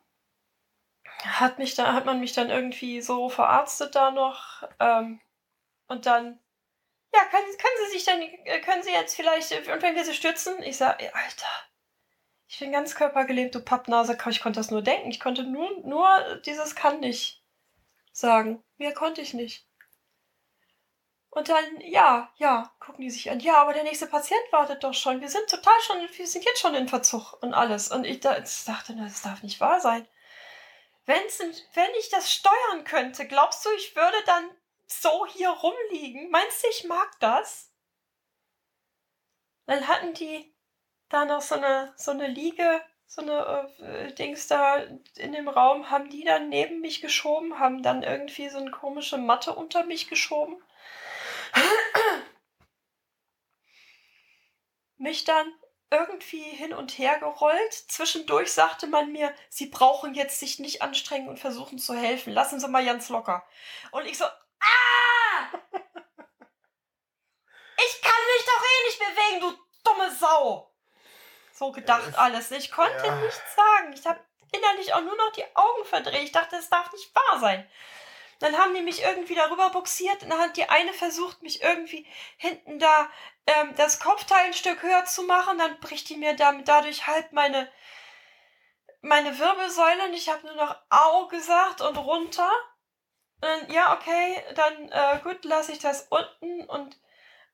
hat, 1.28 1.60
mich 1.60 1.76
da, 1.76 1.94
hat 1.94 2.06
man 2.06 2.20
mich 2.20 2.34
dann 2.34 2.50
irgendwie 2.50 3.02
so 3.02 3.30
verarztet 3.30 3.96
da 3.96 4.12
noch. 4.12 4.64
Ähm, 4.80 5.20
und 5.88 6.06
dann 6.06 6.40
ja, 7.14 7.24
können, 7.26 7.46
können 7.46 7.86
Sie 7.86 7.92
sich 7.94 8.06
dann, 8.06 8.22
äh, 8.22 8.60
können 8.62 8.84
Sie 8.84 8.92
jetzt 8.92 9.16
vielleicht, 9.16 9.52
äh, 9.52 9.72
und 9.72 9.82
wenn 9.82 9.96
wir 9.96 10.06
Sie 10.06 10.14
stützen? 10.14 10.62
Ich 10.62 10.78
sage, 10.78 11.14
Alter, 11.16 11.48
ich 12.48 12.60
bin 12.60 12.72
ganz 12.72 12.96
körpergelebt, 12.96 13.56
du 13.56 13.62
Pappnase. 13.62 14.18
Ich 14.30 14.42
konnte 14.42 14.60
das 14.60 14.72
nur 14.72 14.82
denken. 14.82 15.10
Ich 15.12 15.20
konnte 15.20 15.44
nur, 15.44 15.70
nur 15.84 16.08
dieses 16.46 16.76
kann 16.76 17.00
nicht 17.00 17.44
sagen. 18.12 18.64
Mehr 18.78 18.94
konnte 18.94 19.22
ich 19.22 19.34
nicht. 19.34 19.68
Und 21.30 21.50
dann, 21.50 21.82
ja, 21.82 22.32
ja, 22.38 22.72
gucken 22.80 23.02
die 23.02 23.10
sich 23.10 23.30
an. 23.30 23.40
Ja, 23.40 23.62
aber 23.62 23.74
der 23.74 23.84
nächste 23.84 24.08
Patient 24.08 24.42
wartet 24.52 24.84
doch 24.84 24.94
schon. 24.94 25.22
Wir 25.22 25.30
sind 25.30 25.48
total 25.50 25.80
schon, 25.82 25.98
wir 26.00 26.28
sind 26.28 26.46
jetzt 26.46 26.60
schon 26.60 26.74
in 26.74 26.88
Verzug 26.88 27.34
und 27.42 27.54
alles. 27.54 27.92
Und 27.92 28.06
ich 28.06 28.22
dachte, 28.22 28.96
das 28.96 29.22
darf 29.22 29.44
nicht 29.44 29.60
wahr 29.60 29.80
sein. 29.80 30.08
Wenn's, 31.08 31.40
wenn 31.74 31.96
ich 32.00 32.10
das 32.10 32.32
steuern 32.32 32.84
könnte, 32.84 33.26
glaubst 33.28 33.66
du, 33.66 33.70
ich 33.78 33.96
würde 33.96 34.18
dann 34.26 34.52
so 34.88 35.26
hier 35.26 35.50
rumliegen. 35.50 36.30
Meinst 36.30 36.64
du, 36.64 36.68
ich 36.68 36.84
mag 36.84 37.10
das? 37.22 37.72
Dann 39.66 39.88
hatten 39.88 40.14
die 40.14 40.54
da 41.08 41.24
noch 41.24 41.42
so 41.42 41.56
eine, 41.56 41.94
so 41.96 42.12
eine 42.12 42.28
Liege, 42.28 42.82
so 43.06 43.22
eine 43.22 43.74
äh, 43.80 44.14
Dings 44.14 44.48
da 44.48 44.80
in 45.16 45.32
dem 45.32 45.48
Raum, 45.48 45.90
haben 45.90 46.10
die 46.10 46.26
dann 46.26 46.50
neben 46.50 46.82
mich 46.82 47.00
geschoben, 47.00 47.58
haben 47.58 47.82
dann 47.84 48.04
irgendwie 48.04 48.50
so 48.50 48.58
eine 48.58 48.72
komische 48.72 49.18
Matte 49.18 49.56
unter 49.56 49.86
mich 49.86 50.10
geschoben. 50.10 50.62
mich 54.98 55.24
dann 55.24 55.54
irgendwie 55.90 56.42
hin 56.42 56.74
und 56.74 56.98
her 56.98 57.20
gerollt. 57.20 57.74
Zwischendurch 57.74 58.52
sagte 58.52 58.88
man 58.88 59.12
mir, 59.12 59.34
sie 59.50 59.68
brauchen 59.68 60.14
jetzt 60.14 60.40
sich 60.40 60.60
nicht 60.60 60.82
anstrengen 60.82 61.30
und 61.30 61.40
versuchen 61.40 61.80
zu 61.80 61.94
helfen. 61.96 62.34
Lassen 62.34 62.60
Sie 62.60 62.68
mal 62.68 62.86
ganz 62.86 63.10
locker. 63.10 63.46
Und 63.92 64.06
ich 64.06 64.18
so, 64.18 64.26
Ah! 64.60 65.50
Ich 67.80 68.02
kann 68.02 68.22
mich 68.34 68.46
doch 68.46 68.64
eh 68.64 68.86
nicht 68.88 69.00
bewegen, 69.00 69.40
du 69.42 69.54
dumme 69.84 70.12
Sau. 70.16 70.74
So 71.54 71.72
gedacht 71.72 72.12
ja, 72.12 72.18
alles. 72.18 72.50
Ich 72.50 72.72
konnte 72.72 73.06
ja. 73.06 73.16
nichts 73.18 73.56
sagen. 73.56 73.94
Ich 73.94 74.06
habe 74.08 74.20
innerlich 74.52 74.94
auch 74.94 75.02
nur 75.02 75.16
noch 75.16 75.32
die 75.34 75.46
Augen 75.56 75.86
verdreht. 75.86 76.24
Ich 76.24 76.32
dachte, 76.32 76.56
es 76.56 76.70
darf 76.70 76.92
nicht 76.92 77.14
wahr 77.14 77.40
sein. 77.40 77.70
Dann 78.40 78.58
haben 78.58 78.74
die 78.74 78.82
mich 78.82 79.04
irgendwie 79.04 79.36
darüber 79.36 79.70
boxiert 79.70 80.24
und 80.24 80.30
dann 80.30 80.40
hat 80.40 80.58
die 80.58 80.70
eine 80.70 80.94
versucht, 80.94 81.42
mich 81.42 81.62
irgendwie 81.64 82.06
hinten 82.38 82.80
da 82.80 83.10
ähm, 83.46 83.74
das 83.76 84.00
Kopfteil 84.00 84.46
ein 84.46 84.54
Stück 84.54 84.84
höher 84.84 85.06
zu 85.06 85.24
machen. 85.24 85.58
Dann 85.58 85.80
bricht 85.80 86.10
die 86.10 86.18
mir 86.18 86.36
damit 86.36 86.68
dadurch 86.68 87.08
halb 87.08 87.32
meine, 87.32 87.72
meine 89.02 89.38
Wirbelsäule 89.40 90.06
und 90.06 90.14
ich 90.14 90.30
habe 90.30 90.46
nur 90.46 90.56
noch 90.56 90.76
Au 90.90 91.28
gesagt 91.28 91.82
und 91.82 91.98
runter. 91.98 92.52
Und 93.42 93.72
ja, 93.72 93.96
okay, 93.96 94.44
dann 94.56 94.90
äh, 94.90 95.20
gut, 95.24 95.46
lasse 95.46 95.72
ich 95.72 95.80
das 95.80 96.08
unten 96.10 96.64
und 96.66 96.98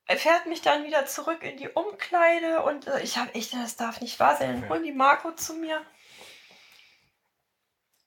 fährt 0.07 0.45
mich 0.45 0.61
dann 0.61 0.83
wieder 0.83 1.05
zurück 1.05 1.43
in 1.43 1.57
die 1.57 1.69
Umkleide 1.69 2.63
und 2.63 2.87
äh, 2.87 3.01
ich 3.01 3.17
habe 3.17 3.33
echt, 3.35 3.53
das 3.53 3.75
darf 3.75 4.01
nicht 4.01 4.19
wahr 4.19 4.35
sein. 4.35 4.61
Dann 4.61 4.69
holen 4.69 4.83
die 4.83 4.91
Marco 4.91 5.31
zu 5.31 5.53
mir. 5.53 5.81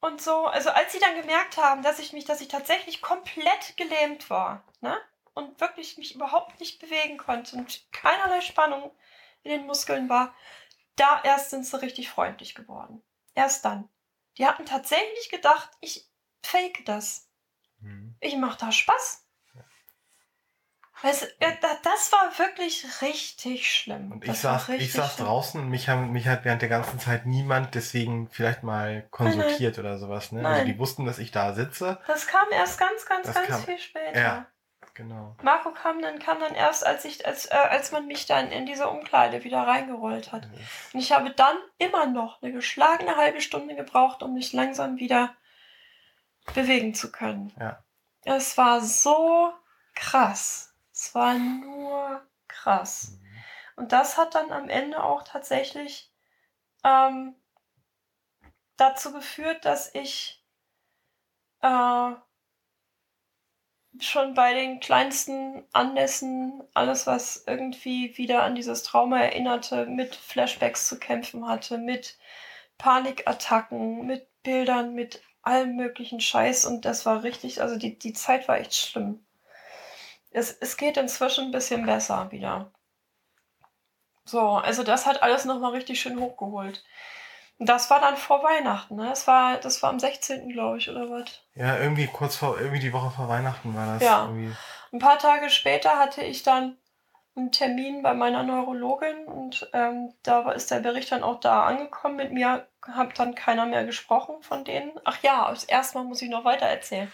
Und 0.06 0.22
so, 0.22 0.46
also 0.46 0.70
als 0.70 0.92
sie 0.92 1.00
dann 1.00 1.20
gemerkt 1.20 1.56
haben, 1.56 1.82
dass 1.82 1.98
ich 1.98 2.12
mich, 2.12 2.24
dass 2.24 2.40
ich 2.40 2.46
tatsächlich 2.46 3.02
komplett 3.02 3.76
gelähmt 3.76 4.30
war, 4.30 4.62
ne? 4.80 4.96
Und 5.34 5.60
wirklich 5.60 5.98
mich 5.98 6.14
überhaupt 6.14 6.60
nicht 6.60 6.78
bewegen 6.78 7.18
konnte 7.18 7.56
und 7.56 7.84
keinerlei 7.90 8.40
Spannung 8.40 8.92
in 9.42 9.50
den 9.50 9.66
Muskeln 9.66 10.08
war, 10.08 10.32
da 10.94 11.20
erst 11.24 11.50
sind 11.50 11.66
sie 11.66 11.82
richtig 11.82 12.08
freundlich 12.08 12.54
geworden. 12.54 13.02
Erst 13.34 13.64
dann. 13.64 13.88
Die 14.38 14.46
hatten 14.46 14.64
tatsächlich 14.64 15.28
gedacht, 15.28 15.70
ich 15.80 16.08
fake 16.40 16.84
das. 16.84 17.28
Mhm. 17.80 18.16
Ich 18.20 18.36
mache 18.36 18.58
da 18.58 18.70
Spaß. 18.70 19.25
Weißt, 21.02 21.36
das 21.82 22.12
war 22.12 22.38
wirklich 22.38 22.86
richtig 23.02 23.70
schlimm. 23.70 24.12
Und 24.12 24.24
ich 24.26 24.38
saß, 24.38 24.70
ich 24.70 24.92
saß 24.92 25.16
draußen 25.16 25.60
und 25.60 25.68
mich, 25.68 25.88
haben, 25.90 26.10
mich 26.12 26.26
hat 26.26 26.44
während 26.44 26.62
der 26.62 26.70
ganzen 26.70 26.98
Zeit 26.98 27.26
niemand 27.26 27.74
deswegen 27.74 28.28
vielleicht 28.30 28.62
mal 28.62 29.06
konsultiert 29.10 29.76
nein, 29.76 29.86
oder 29.86 29.98
sowas. 29.98 30.32
Ne? 30.32 30.46
Also 30.46 30.64
die 30.64 30.78
wussten, 30.78 31.04
dass 31.04 31.18
ich 31.18 31.30
da 31.30 31.52
sitze. 31.52 31.98
Das 32.06 32.26
kam 32.26 32.46
erst 32.50 32.78
ganz, 32.78 33.04
ganz, 33.04 33.26
das 33.26 33.34
ganz 33.34 33.48
kam, 33.48 33.62
viel 33.62 33.78
später. 33.78 34.18
Ja, 34.18 34.46
genau. 34.94 35.36
Marco 35.42 35.70
kam 35.72 36.00
dann, 36.00 36.18
kam 36.18 36.40
dann 36.40 36.54
erst, 36.54 36.86
als, 36.86 37.04
ich, 37.04 37.26
als, 37.26 37.44
äh, 37.46 37.54
als 37.54 37.92
man 37.92 38.06
mich 38.06 38.24
dann 38.24 38.50
in 38.50 38.64
diese 38.64 38.88
Umkleide 38.88 39.44
wieder 39.44 39.66
reingerollt 39.66 40.32
hat. 40.32 40.48
Mhm. 40.48 40.54
Und 40.94 41.00
ich 41.00 41.12
habe 41.12 41.30
dann 41.30 41.56
immer 41.76 42.06
noch 42.06 42.42
eine 42.42 42.52
geschlagene 42.52 43.16
halbe 43.16 43.42
Stunde 43.42 43.74
gebraucht, 43.74 44.22
um 44.22 44.32
mich 44.32 44.54
langsam 44.54 44.96
wieder 44.96 45.34
bewegen 46.54 46.94
zu 46.94 47.12
können. 47.12 47.52
Ja. 47.60 47.82
Es 48.24 48.56
war 48.56 48.80
so 48.80 49.52
krass. 49.94 50.65
Es 50.96 51.14
war 51.14 51.34
nur 51.34 52.26
krass. 52.48 53.18
Mhm. 53.20 53.44
Und 53.76 53.92
das 53.92 54.16
hat 54.16 54.34
dann 54.34 54.50
am 54.50 54.70
Ende 54.70 55.04
auch 55.04 55.24
tatsächlich 55.24 56.10
ähm, 56.84 57.34
dazu 58.78 59.12
geführt, 59.12 59.66
dass 59.66 59.94
ich 59.94 60.42
äh, 61.60 62.12
schon 64.00 64.32
bei 64.32 64.54
den 64.54 64.80
kleinsten 64.80 65.68
Anlässen 65.74 66.62
alles, 66.72 67.06
was 67.06 67.44
irgendwie 67.46 68.16
wieder 68.16 68.42
an 68.42 68.54
dieses 68.54 68.82
Trauma 68.82 69.20
erinnerte, 69.20 69.84
mit 69.84 70.14
Flashbacks 70.14 70.88
zu 70.88 70.98
kämpfen 70.98 71.46
hatte, 71.46 71.76
mit 71.76 72.18
Panikattacken, 72.78 74.06
mit 74.06 74.28
Bildern, 74.42 74.94
mit 74.94 75.22
allem 75.42 75.76
möglichen 75.76 76.20
Scheiß 76.20 76.64
und 76.64 76.86
das 76.86 77.04
war 77.04 77.22
richtig, 77.22 77.60
also 77.60 77.76
die, 77.76 77.98
die 77.98 78.14
Zeit 78.14 78.48
war 78.48 78.58
echt 78.58 78.74
schlimm. 78.74 79.25
Es, 80.36 80.50
es 80.60 80.76
geht 80.76 80.98
inzwischen 80.98 81.46
ein 81.46 81.50
bisschen 81.50 81.86
besser 81.86 82.30
wieder. 82.30 82.70
So, 84.26 84.50
also 84.50 84.82
das 84.82 85.06
hat 85.06 85.22
alles 85.22 85.46
nochmal 85.46 85.70
richtig 85.70 85.98
schön 85.98 86.20
hochgeholt. 86.20 86.84
Und 87.58 87.70
das 87.70 87.88
war 87.88 88.00
dann 88.00 88.18
vor 88.18 88.42
Weihnachten, 88.42 88.96
ne? 88.96 89.08
Das 89.08 89.26
war, 89.26 89.56
das 89.56 89.82
war 89.82 89.88
am 89.88 89.98
16. 89.98 90.50
glaube 90.50 90.76
ich, 90.76 90.90
oder 90.90 91.08
was? 91.08 91.40
Ja, 91.54 91.78
irgendwie 91.78 92.06
kurz 92.06 92.36
vor, 92.36 92.60
irgendwie 92.60 92.80
die 92.80 92.92
Woche 92.92 93.10
vor 93.10 93.30
Weihnachten 93.30 93.74
war 93.74 93.94
das. 93.94 94.02
Ja. 94.02 94.26
Irgendwie. 94.26 94.54
Ein 94.92 94.98
paar 94.98 95.18
Tage 95.18 95.48
später 95.48 95.98
hatte 95.98 96.20
ich 96.20 96.42
dann 96.42 96.76
einen 97.34 97.50
Termin 97.50 98.02
bei 98.02 98.12
meiner 98.12 98.42
Neurologin 98.42 99.24
und 99.24 99.70
ähm, 99.72 100.12
da 100.22 100.50
ist 100.52 100.70
der 100.70 100.80
Bericht 100.80 101.12
dann 101.12 101.22
auch 101.22 101.40
da 101.40 101.64
angekommen. 101.64 102.16
Mit 102.16 102.32
mir 102.32 102.68
hat 102.82 103.18
dann 103.18 103.34
keiner 103.34 103.64
mehr 103.64 103.86
gesprochen 103.86 104.42
von 104.42 104.66
denen. 104.66 104.92
Ach 105.04 105.16
ja, 105.22 105.54
erstmal 105.66 106.04
muss 106.04 106.20
ich 106.20 106.28
noch 106.28 106.44
weiter 106.44 106.66
erzählen. 106.66 107.10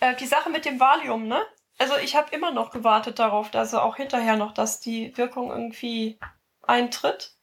Äh, 0.00 0.14
die 0.16 0.26
Sache 0.26 0.48
mit 0.48 0.64
dem 0.64 0.80
Valium, 0.80 1.28
ne? 1.28 1.44
Also 1.78 1.96
ich 1.96 2.16
habe 2.16 2.34
immer 2.34 2.52
noch 2.52 2.70
gewartet 2.70 3.18
darauf, 3.18 3.50
dass 3.50 3.74
also 3.74 3.80
auch 3.80 3.96
hinterher 3.96 4.36
noch, 4.36 4.52
dass 4.52 4.80
die 4.80 5.16
Wirkung 5.16 5.50
irgendwie 5.50 6.18
eintritt. 6.62 7.36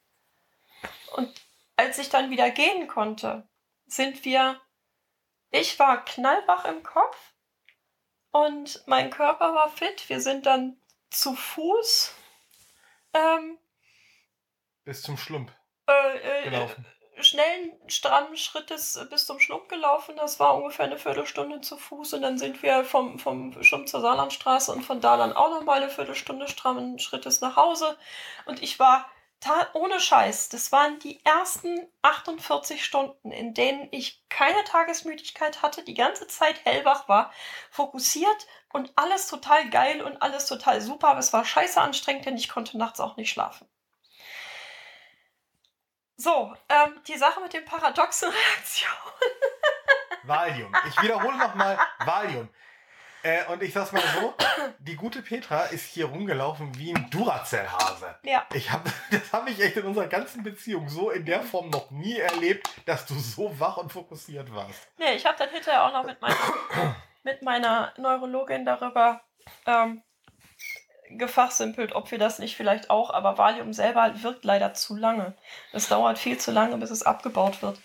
Und 1.14 1.32
als 1.76 1.98
ich 1.98 2.08
dann 2.08 2.30
wieder 2.30 2.50
gehen 2.50 2.88
konnte, 2.88 3.48
sind 3.86 4.24
wir, 4.24 4.60
ich 5.50 5.78
war 5.78 6.04
knallwach 6.04 6.64
im 6.64 6.82
Kopf 6.82 7.34
und 8.32 8.82
mein 8.86 9.10
Körper 9.10 9.54
war 9.54 9.68
fit. 9.68 10.08
Wir 10.08 10.20
sind 10.20 10.46
dann 10.46 10.76
zu 11.10 11.34
Fuß. 11.34 12.14
Ähm, 13.12 13.58
Bis 14.84 15.02
zum 15.02 15.16
Schlump. 15.16 15.52
Äh, 15.86 16.40
äh, 16.40 16.44
gelaufen. 16.44 16.84
Schnellen, 17.20 17.72
strammen 17.86 18.36
Schrittes 18.36 18.98
bis 19.10 19.26
zum 19.26 19.40
Schlumpf 19.40 19.68
gelaufen. 19.68 20.16
Das 20.16 20.40
war 20.40 20.56
ungefähr 20.56 20.86
eine 20.86 20.98
Viertelstunde 20.98 21.60
zu 21.60 21.76
Fuß. 21.76 22.14
Und 22.14 22.22
dann 22.22 22.38
sind 22.38 22.62
wir 22.62 22.84
vom, 22.84 23.18
vom 23.18 23.62
Schlumpf 23.62 23.90
zur 23.90 24.00
Saarlandstraße 24.00 24.72
und 24.72 24.82
von 24.82 25.00
da 25.00 25.16
dann 25.16 25.32
auch 25.32 25.50
nochmal 25.50 25.82
eine 25.82 25.90
Viertelstunde 25.90 26.48
strammen 26.48 26.98
Schrittes 26.98 27.40
nach 27.40 27.56
Hause. 27.56 27.96
Und 28.46 28.62
ich 28.62 28.78
war 28.78 29.06
ohne 29.74 30.00
Scheiß, 30.00 30.48
das 30.48 30.72
waren 30.72 30.98
die 31.00 31.22
ersten 31.24 31.86
48 32.02 32.84
Stunden, 32.84 33.30
in 33.30 33.52
denen 33.52 33.88
ich 33.90 34.22
keine 34.28 34.64
Tagesmüdigkeit 34.64 35.62
hatte, 35.62 35.84
die 35.84 35.94
ganze 35.94 36.26
Zeit 36.28 36.64
hellwach 36.64 37.08
war, 37.08 37.30
fokussiert 37.70 38.46
und 38.72 38.92
alles 38.96 39.28
total 39.28 39.68
geil 39.70 40.02
und 40.02 40.22
alles 40.22 40.46
total 40.46 40.80
super. 40.80 41.08
Aber 41.08 41.18
es 41.18 41.32
war 41.32 41.44
scheiße 41.44 41.80
anstrengend, 41.80 42.26
denn 42.26 42.36
ich 42.36 42.48
konnte 42.48 42.78
nachts 42.78 43.00
auch 43.00 43.16
nicht 43.16 43.30
schlafen. 43.30 43.68
So, 46.16 46.54
ähm, 46.68 47.00
die 47.06 47.16
Sache 47.16 47.40
mit 47.40 47.52
den 47.52 47.64
paradoxen 47.64 48.30
Reaktionen. 48.54 48.94
Valium. 50.22 50.72
Ich 50.88 51.02
wiederhole 51.02 51.36
nochmal 51.36 51.78
Valium. 52.04 52.48
Äh, 53.22 53.44
und 53.46 53.62
ich 53.62 53.72
sag's 53.72 53.90
mal 53.90 54.02
so, 54.20 54.34
die 54.80 54.96
gute 54.96 55.22
Petra 55.22 55.64
ist 55.64 55.86
hier 55.86 56.06
rumgelaufen 56.06 56.76
wie 56.76 56.94
ein 56.94 57.08
Duracell-Hase. 57.08 58.16
Ja. 58.22 58.46
Ich 58.52 58.70
hab, 58.70 58.84
das 59.10 59.32
habe 59.32 59.50
ich 59.50 59.60
echt 59.60 59.78
in 59.78 59.84
unserer 59.84 60.08
ganzen 60.08 60.42
Beziehung 60.42 60.90
so 60.90 61.10
in 61.10 61.24
der 61.24 61.40
Form 61.42 61.70
noch 61.70 61.90
nie 61.90 62.18
erlebt, 62.18 62.68
dass 62.84 63.06
du 63.06 63.14
so 63.14 63.58
wach 63.58 63.78
und 63.78 63.90
fokussiert 63.90 64.54
warst. 64.54 64.88
Nee, 64.98 65.14
ich 65.14 65.24
habe 65.24 65.38
dann 65.38 65.48
hinterher 65.48 65.84
auch 65.84 65.92
noch 65.92 66.04
mit 66.04 66.20
meiner, 66.20 66.36
mit 67.22 67.42
meiner 67.42 67.94
Neurologin 67.96 68.66
darüber 68.66 69.22
ähm, 69.66 70.02
gefachsimpelt, 71.18 71.94
ob 71.94 72.10
wir 72.10 72.18
das 72.18 72.38
nicht 72.38 72.56
vielleicht 72.56 72.90
auch, 72.90 73.10
aber 73.10 73.38
Valium 73.38 73.72
selber 73.72 74.22
wirkt 74.22 74.44
leider 74.44 74.74
zu 74.74 74.96
lange. 74.96 75.34
Es 75.72 75.88
dauert 75.88 76.18
viel 76.18 76.38
zu 76.38 76.50
lange, 76.50 76.76
bis 76.78 76.90
es 76.90 77.02
abgebaut 77.02 77.62
wird. 77.62 77.78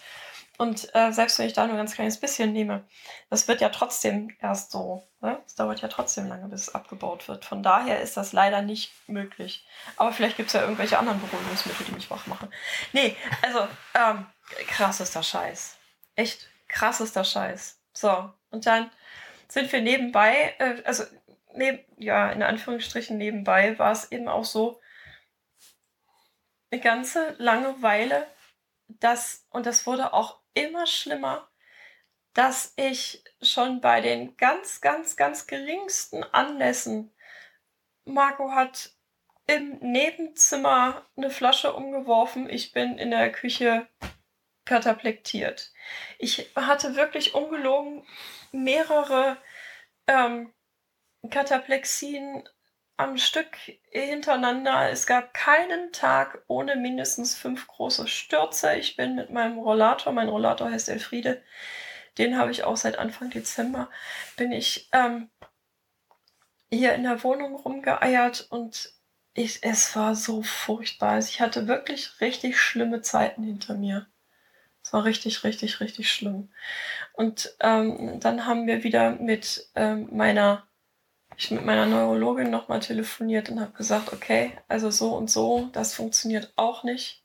Und 0.59 0.93
äh, 0.93 1.13
selbst 1.13 1.39
wenn 1.39 1.47
ich 1.47 1.53
da 1.53 1.65
nur 1.65 1.75
ein 1.75 1.77
ganz 1.77 1.95
kleines 1.95 2.19
bisschen 2.19 2.51
nehme, 2.51 2.83
das 3.29 3.47
wird 3.47 3.61
ja 3.61 3.69
trotzdem 3.69 4.35
erst 4.41 4.71
so. 4.71 5.07
Ne? 5.21 5.39
Es 5.45 5.55
dauert 5.55 5.79
ja 5.79 5.87
trotzdem 5.87 6.27
lange, 6.27 6.49
bis 6.49 6.63
es 6.63 6.75
abgebaut 6.75 7.29
wird. 7.29 7.45
Von 7.45 7.63
daher 7.63 8.01
ist 8.01 8.17
das 8.17 8.33
leider 8.33 8.61
nicht 8.61 8.91
möglich. 9.07 9.65
Aber 9.95 10.11
vielleicht 10.11 10.35
gibt 10.35 10.47
es 10.47 10.53
ja 10.53 10.61
irgendwelche 10.61 10.99
anderen 10.99 11.21
Beruhigungsmittel, 11.21 11.85
die 11.85 11.93
mich 11.93 12.11
wach 12.11 12.27
machen. 12.27 12.51
Nee, 12.91 13.15
also 13.41 13.65
ähm, 13.95 14.25
krassester 14.67 15.23
Scheiß. 15.23 15.77
Echt 16.15 16.49
krassester 16.67 17.23
Scheiß. 17.23 17.79
So, 17.93 18.29
und 18.51 18.65
dann 18.65 18.91
sind 19.47 19.71
wir 19.71 19.81
nebenbei, 19.81 20.55
äh, 20.59 20.83
also 20.83 21.05
ja, 21.97 22.31
in 22.31 22.43
Anführungsstrichen 22.43 23.17
nebenbei 23.17 23.77
war 23.79 23.91
es 23.91 24.11
eben 24.11 24.27
auch 24.27 24.45
so, 24.45 24.79
eine 26.71 26.81
ganze 26.81 27.35
Langeweile, 27.39 28.27
dass, 28.87 29.45
und 29.49 29.65
das 29.65 29.85
wurde 29.85 30.13
auch 30.13 30.39
immer 30.53 30.85
schlimmer, 30.85 31.49
dass 32.33 32.73
ich 32.75 33.23
schon 33.41 33.81
bei 33.81 34.01
den 34.01 34.37
ganz, 34.37 34.81
ganz, 34.81 35.15
ganz 35.15 35.47
geringsten 35.47 36.23
Anlässen, 36.23 37.11
Marco 38.05 38.51
hat 38.51 38.91
im 39.47 39.79
Nebenzimmer 39.79 41.07
eine 41.17 41.31
Flasche 41.31 41.73
umgeworfen, 41.73 42.49
ich 42.49 42.71
bin 42.71 42.97
in 42.97 43.11
der 43.11 43.31
Küche 43.31 43.87
kataplektiert. 44.65 45.73
Ich 46.19 46.51
hatte 46.55 46.95
wirklich 46.95 47.33
ungelogen 47.33 48.05
mehrere 48.51 49.37
ähm, 50.05 50.53
Kataplexien 51.29 52.47
am 52.97 53.17
Stück 53.17 53.57
hintereinander. 53.91 54.89
Es 54.89 55.07
gab 55.07 55.33
keinen 55.33 55.91
Tag 55.93 56.43
ohne 56.47 56.75
mindestens 56.75 57.35
fünf 57.35 57.67
große 57.67 58.07
Stürze. 58.07 58.75
Ich 58.75 58.97
bin 58.97 59.15
mit 59.15 59.29
meinem 59.29 59.57
Rollator, 59.57 60.11
mein 60.11 60.29
Rollator 60.29 60.69
heißt 60.69 60.89
Elfriede, 60.89 61.41
den 62.17 62.37
habe 62.37 62.51
ich 62.51 62.65
auch 62.65 62.75
seit 62.75 62.97
Anfang 62.97 63.29
Dezember, 63.29 63.89
bin 64.35 64.51
ich 64.51 64.89
ähm, 64.91 65.29
hier 66.71 66.93
in 66.93 67.03
der 67.03 67.23
Wohnung 67.23 67.55
rumgeeiert 67.55 68.47
und 68.49 68.93
ich, 69.33 69.63
es 69.63 69.95
war 69.95 70.15
so 70.15 70.43
furchtbar. 70.43 71.11
Also 71.11 71.29
ich 71.29 71.39
hatte 71.39 71.67
wirklich 71.67 72.19
richtig 72.19 72.59
schlimme 72.59 73.01
Zeiten 73.01 73.43
hinter 73.43 73.75
mir. 73.75 74.07
Es 74.83 74.91
war 74.91 75.05
richtig, 75.05 75.43
richtig, 75.43 75.79
richtig 75.79 76.11
schlimm. 76.11 76.51
Und 77.13 77.55
ähm, 77.61 78.19
dann 78.19 78.45
haben 78.45 78.67
wir 78.67 78.83
wieder 78.83 79.11
mit 79.11 79.69
ähm, 79.75 80.09
meiner 80.11 80.68
ich 81.39 81.51
mit 81.51 81.65
meiner 81.65 81.85
Neurologin 81.85 82.49
nochmal 82.49 82.81
telefoniert 82.81 83.49
und 83.49 83.61
habe 83.61 83.71
gesagt, 83.71 84.11
okay, 84.11 84.51
also 84.67 84.91
so 84.91 85.15
und 85.15 85.31
so, 85.31 85.69
das 85.71 85.93
funktioniert 85.93 86.51
auch 86.57 86.83
nicht. 86.83 87.23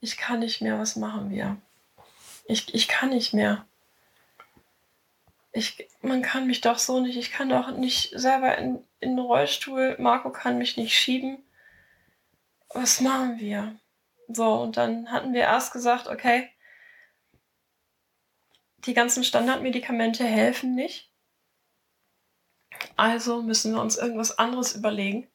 Ich 0.00 0.16
kann 0.16 0.40
nicht 0.40 0.60
mehr, 0.60 0.80
was 0.80 0.96
machen 0.96 1.30
wir? 1.30 1.56
Ich, 2.46 2.74
ich 2.74 2.88
kann 2.88 3.10
nicht 3.10 3.32
mehr. 3.32 3.64
Ich, 5.52 5.88
man 6.02 6.20
kann 6.20 6.48
mich 6.48 6.62
doch 6.62 6.78
so 6.78 6.98
nicht, 6.98 7.16
ich 7.16 7.30
kann 7.30 7.48
doch 7.48 7.70
nicht 7.70 8.10
selber 8.18 8.58
in, 8.58 8.82
in 8.98 9.10
den 9.10 9.20
Rollstuhl, 9.20 9.94
Marco 10.00 10.30
kann 10.30 10.58
mich 10.58 10.76
nicht 10.76 10.98
schieben. 10.98 11.38
Was 12.70 13.00
machen 13.00 13.38
wir? 13.38 13.76
So, 14.26 14.52
und 14.62 14.76
dann 14.76 15.12
hatten 15.12 15.32
wir 15.32 15.42
erst 15.42 15.72
gesagt, 15.72 16.08
okay, 16.08 16.50
die 18.78 18.94
ganzen 18.94 19.22
Standardmedikamente 19.22 20.24
helfen 20.24 20.74
nicht. 20.74 21.13
Also 22.96 23.42
müssen 23.42 23.74
wir 23.74 23.80
uns 23.80 23.96
irgendwas 23.96 24.38
anderes 24.38 24.74
überlegen. 24.74 25.28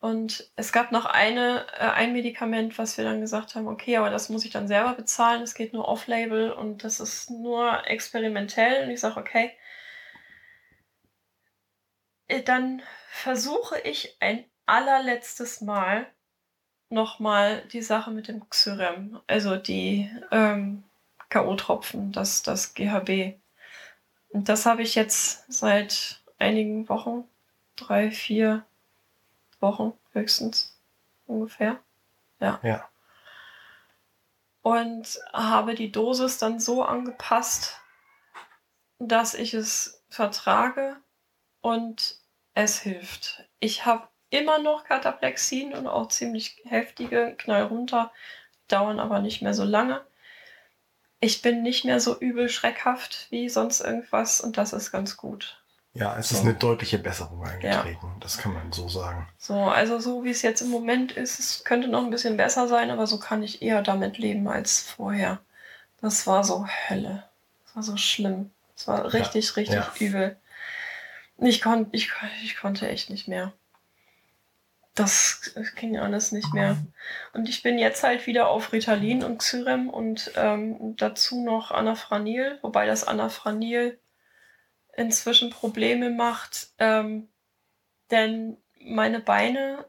Und 0.00 0.50
es 0.56 0.72
gab 0.72 0.90
noch 0.90 1.04
eine, 1.04 1.64
äh, 1.78 1.90
ein 1.90 2.12
Medikament, 2.12 2.76
was 2.76 2.98
wir 2.98 3.04
dann 3.04 3.20
gesagt 3.20 3.54
haben, 3.54 3.68
okay, 3.68 3.96
aber 3.98 4.10
das 4.10 4.28
muss 4.30 4.44
ich 4.44 4.50
dann 4.50 4.66
selber 4.66 4.94
bezahlen, 4.94 5.42
es 5.42 5.54
geht 5.54 5.72
nur 5.72 5.86
off-label 5.86 6.50
und 6.50 6.82
das 6.82 6.98
ist 6.98 7.30
nur 7.30 7.86
experimentell. 7.86 8.84
Und 8.84 8.90
ich 8.90 8.98
sage, 8.98 9.20
okay, 9.20 9.52
äh, 12.26 12.42
dann 12.42 12.82
versuche 13.10 13.78
ich 13.80 14.16
ein 14.18 14.44
allerletztes 14.66 15.60
Mal 15.60 16.06
nochmal 16.88 17.62
die 17.72 17.82
Sache 17.82 18.10
mit 18.10 18.28
dem 18.28 18.48
Xyrem, 18.48 19.20
also 19.26 19.56
die 19.56 20.10
ähm, 20.30 20.82
K.O.-Tropfen, 21.28 22.12
das, 22.12 22.42
das 22.42 22.74
GHB. 22.74 23.41
Und 24.32 24.48
das 24.48 24.66
habe 24.66 24.82
ich 24.82 24.94
jetzt 24.94 25.44
seit 25.52 26.22
einigen 26.38 26.88
Wochen, 26.88 27.24
drei, 27.76 28.10
vier 28.10 28.64
Wochen 29.60 29.92
höchstens 30.12 30.76
ungefähr. 31.26 31.78
Ja. 32.40 32.58
ja. 32.62 32.88
Und 34.62 35.18
habe 35.32 35.74
die 35.74 35.92
Dosis 35.92 36.38
dann 36.38 36.60
so 36.60 36.82
angepasst, 36.82 37.80
dass 38.98 39.34
ich 39.34 39.54
es 39.54 40.02
vertrage 40.08 40.96
und 41.60 42.18
es 42.54 42.80
hilft. 42.80 43.44
Ich 43.58 43.84
habe 43.86 44.08
immer 44.30 44.58
noch 44.58 44.84
Kataplexin 44.84 45.74
und 45.74 45.86
auch 45.86 46.08
ziemlich 46.08 46.62
heftige 46.64 47.34
Knall 47.36 47.64
runter, 47.64 48.12
dauern 48.68 48.98
aber 49.00 49.20
nicht 49.20 49.42
mehr 49.42 49.54
so 49.54 49.64
lange. 49.64 50.04
Ich 51.24 51.40
bin 51.40 51.62
nicht 51.62 51.84
mehr 51.84 52.00
so 52.00 52.18
übel 52.18 52.48
schreckhaft 52.48 53.28
wie 53.30 53.48
sonst 53.48 53.80
irgendwas 53.80 54.40
und 54.40 54.58
das 54.58 54.72
ist 54.72 54.90
ganz 54.90 55.16
gut. 55.16 55.62
Ja, 55.94 56.16
es 56.18 56.30
so. 56.30 56.34
ist 56.34 56.40
eine 56.40 56.54
deutliche 56.54 56.98
Besserung 56.98 57.44
eingetreten. 57.44 58.06
Ja. 58.06 58.16
Das 58.18 58.38
kann 58.38 58.52
man 58.52 58.72
so 58.72 58.88
sagen. 58.88 59.28
So, 59.38 59.54
also 59.54 60.00
so 60.00 60.24
wie 60.24 60.30
es 60.30 60.42
jetzt 60.42 60.62
im 60.62 60.70
Moment 60.70 61.12
ist, 61.12 61.38
es 61.38 61.62
könnte 61.62 61.86
noch 61.86 62.02
ein 62.02 62.10
bisschen 62.10 62.36
besser 62.36 62.66
sein, 62.66 62.90
aber 62.90 63.06
so 63.06 63.20
kann 63.20 63.44
ich 63.44 63.62
eher 63.62 63.82
damit 63.82 64.18
leben 64.18 64.48
als 64.48 64.80
vorher. 64.80 65.38
Das 66.00 66.26
war 66.26 66.42
so 66.42 66.66
Hölle. 66.88 67.22
Das 67.66 67.76
war 67.76 67.82
so 67.84 67.96
schlimm. 67.96 68.50
Das 68.74 68.88
war 68.88 69.12
richtig, 69.12 69.46
ja. 69.46 69.54
richtig 69.54 69.76
ja. 69.76 70.06
übel. 70.08 70.36
Ich, 71.38 71.62
kon 71.62 71.86
ich, 71.92 72.10
ich 72.42 72.56
konnte 72.56 72.88
echt 72.88 73.10
nicht 73.10 73.28
mehr. 73.28 73.52
Das 74.94 75.54
ging 75.76 75.98
alles 75.98 76.32
nicht 76.32 76.52
mehr. 76.52 76.76
Und 77.32 77.48
ich 77.48 77.62
bin 77.62 77.78
jetzt 77.78 78.02
halt 78.02 78.26
wieder 78.26 78.48
auf 78.48 78.72
Ritalin 78.72 79.24
und 79.24 79.38
Xyrem 79.38 79.88
und 79.88 80.32
ähm, 80.36 80.96
dazu 80.96 81.42
noch 81.42 81.70
Anafranil, 81.70 82.58
wobei 82.60 82.86
das 82.86 83.04
Anafranil 83.04 83.98
inzwischen 84.94 85.50
Probleme 85.50 86.10
macht, 86.10 86.68
ähm, 86.78 87.28
denn 88.10 88.58
meine 88.78 89.20
Beine 89.20 89.86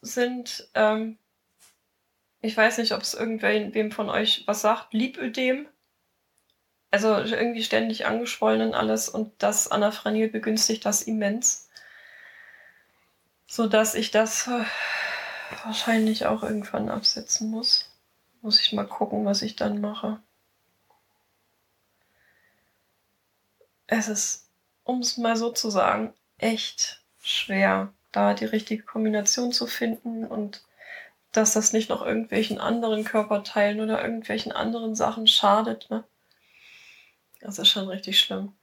sind, 0.00 0.68
ähm, 0.74 1.18
ich 2.40 2.56
weiß 2.56 2.78
nicht, 2.78 2.92
ob 2.92 3.02
es 3.02 3.14
irgendwem 3.14 3.92
von 3.92 4.10
euch 4.10 4.42
was 4.46 4.62
sagt, 4.62 4.92
Lipödem. 4.92 5.68
Also 6.90 7.16
irgendwie 7.16 7.62
ständig 7.62 8.04
angeschwollen 8.04 8.60
und 8.68 8.74
alles 8.74 9.08
und 9.08 9.32
das 9.38 9.70
Anafranil 9.70 10.28
begünstigt 10.28 10.84
das 10.84 11.02
immens. 11.02 11.70
So 13.52 13.66
dass 13.66 13.94
ich 13.94 14.10
das 14.10 14.46
äh, 14.46 14.64
wahrscheinlich 15.64 16.24
auch 16.24 16.42
irgendwann 16.42 16.88
absetzen 16.88 17.50
muss. 17.50 17.90
Muss 18.40 18.58
ich 18.58 18.72
mal 18.72 18.86
gucken, 18.86 19.26
was 19.26 19.42
ich 19.42 19.56
dann 19.56 19.82
mache. 19.82 20.20
es 23.98 24.08
ist, 24.08 24.48
um 24.84 25.00
es 25.00 25.18
mal 25.18 25.36
so 25.36 25.50
zu 25.50 25.68
sagen, 25.68 26.14
echt 26.38 27.02
schwer, 27.22 27.92
da 28.10 28.32
die 28.32 28.46
richtige 28.46 28.82
Kombination 28.82 29.52
zu 29.52 29.66
finden 29.66 30.24
und 30.24 30.62
dass 31.30 31.52
das 31.52 31.74
nicht 31.74 31.90
noch 31.90 32.00
irgendwelchen 32.04 32.58
anderen 32.58 33.04
Körperteilen 33.04 33.80
oder 33.80 34.02
irgendwelchen 34.02 34.52
anderen 34.52 34.94
Sachen 34.94 35.26
schadet. 35.26 35.90
Ne? 35.90 36.04
Das 37.40 37.58
ist 37.58 37.68
schon 37.68 37.88
richtig 37.88 38.18
schlimm. 38.18 38.54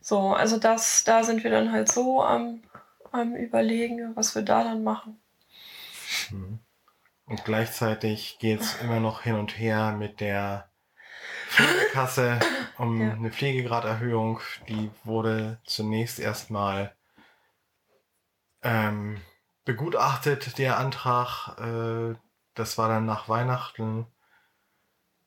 So, 0.00 0.32
also 0.32 0.58
das, 0.58 1.02
da 1.02 1.24
sind 1.24 1.42
wir 1.42 1.50
dann 1.50 1.72
halt 1.72 1.90
so 1.90 2.22
am, 2.22 2.62
am 3.12 3.34
Überlegen, 3.34 4.14
was 4.16 4.34
wir 4.34 4.42
da 4.42 4.64
dann 4.64 4.82
machen. 4.84 5.20
Mhm. 6.30 6.60
Und 7.26 7.44
gleichzeitig 7.44 8.38
geht 8.38 8.60
es 8.60 8.80
immer 8.80 9.00
noch 9.00 9.22
hin 9.22 9.34
und 9.34 9.58
her 9.58 9.92
mit 9.92 10.20
der 10.20 10.70
Pflegekasse 11.48 12.40
um 12.78 13.00
ja. 13.00 13.12
eine 13.12 13.30
Pflegegraderhöhung. 13.30 14.40
Die 14.68 14.90
wurde 15.04 15.60
zunächst 15.64 16.18
erstmal 16.18 16.94
ähm, 18.62 19.20
begutachtet, 19.64 20.58
der 20.58 20.78
Antrag. 20.78 21.58
Äh, 21.58 22.18
das 22.54 22.78
war 22.78 22.88
dann 22.88 23.04
nach 23.04 23.28
Weihnachten. 23.28 24.06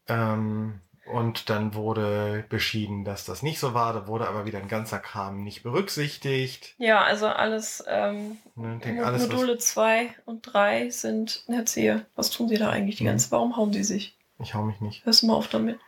Ähm, 0.08 0.82
und 1.12 1.50
dann 1.50 1.74
wurde 1.74 2.46
beschieden, 2.50 3.04
dass 3.04 3.26
das 3.26 3.44
nicht 3.44 3.60
so 3.60 3.74
war. 3.74 3.94
Da 3.94 4.08
wurde 4.08 4.28
aber 4.28 4.46
wieder 4.46 4.60
ein 4.60 4.68
ganzer 4.68 5.00
Kram 5.00 5.44
nicht 5.44 5.64
berücksichtigt. 5.64 6.76
Ja, 6.78 7.04
also 7.04 7.28
alles, 7.28 7.84
ähm, 7.88 8.38
ne, 8.56 8.80
denke, 8.84 9.06
alles 9.06 9.28
Module 9.28 9.58
2 9.58 10.10
und 10.26 10.42
3 10.42 10.90
sind, 10.90 11.44
erzähl, 11.48 12.06
was 12.16 12.30
tun 12.30 12.48
sie 12.48 12.58
da 12.58 12.70
eigentlich 12.70 12.98
die 12.98 13.04
mhm. 13.04 13.10
ganze 13.10 13.32
Warum 13.32 13.58
hauen 13.58 13.74
sie 13.74 13.84
sich? 13.84 14.18
Ich 14.40 14.54
hau 14.54 14.64
mich 14.64 14.82
nicht. 14.82 15.06
Hörst 15.06 15.22
du 15.22 15.28
mal 15.28 15.36
auf 15.36 15.48
damit. 15.48 15.80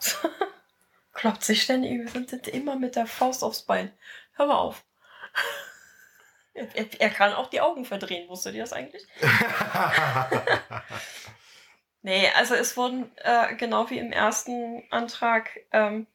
Kloppt 1.12 1.44
sich 1.44 1.62
ständig, 1.62 2.14
wir 2.14 2.26
sind 2.26 2.48
immer 2.48 2.76
mit 2.76 2.96
der 2.96 3.06
Faust 3.06 3.44
aufs 3.44 3.62
Bein. 3.62 3.90
Hör 4.34 4.46
mal 4.46 4.56
auf. 4.56 4.84
er, 6.54 6.66
er, 6.98 7.10
kann 7.10 7.32
auch 7.32 7.48
die 7.48 7.60
Augen 7.60 7.84
verdrehen, 7.84 8.28
wusstet 8.28 8.54
ihr 8.54 8.62
das 8.62 8.72
eigentlich? 8.72 9.06
Nee, 12.02 12.28
also 12.36 12.54
es 12.54 12.76
wurden, 12.76 13.10
äh, 13.18 13.54
genau 13.56 13.88
wie 13.90 13.98
im 13.98 14.12
ersten 14.12 14.82
Antrag, 14.90 15.60
ähm, 15.72 16.06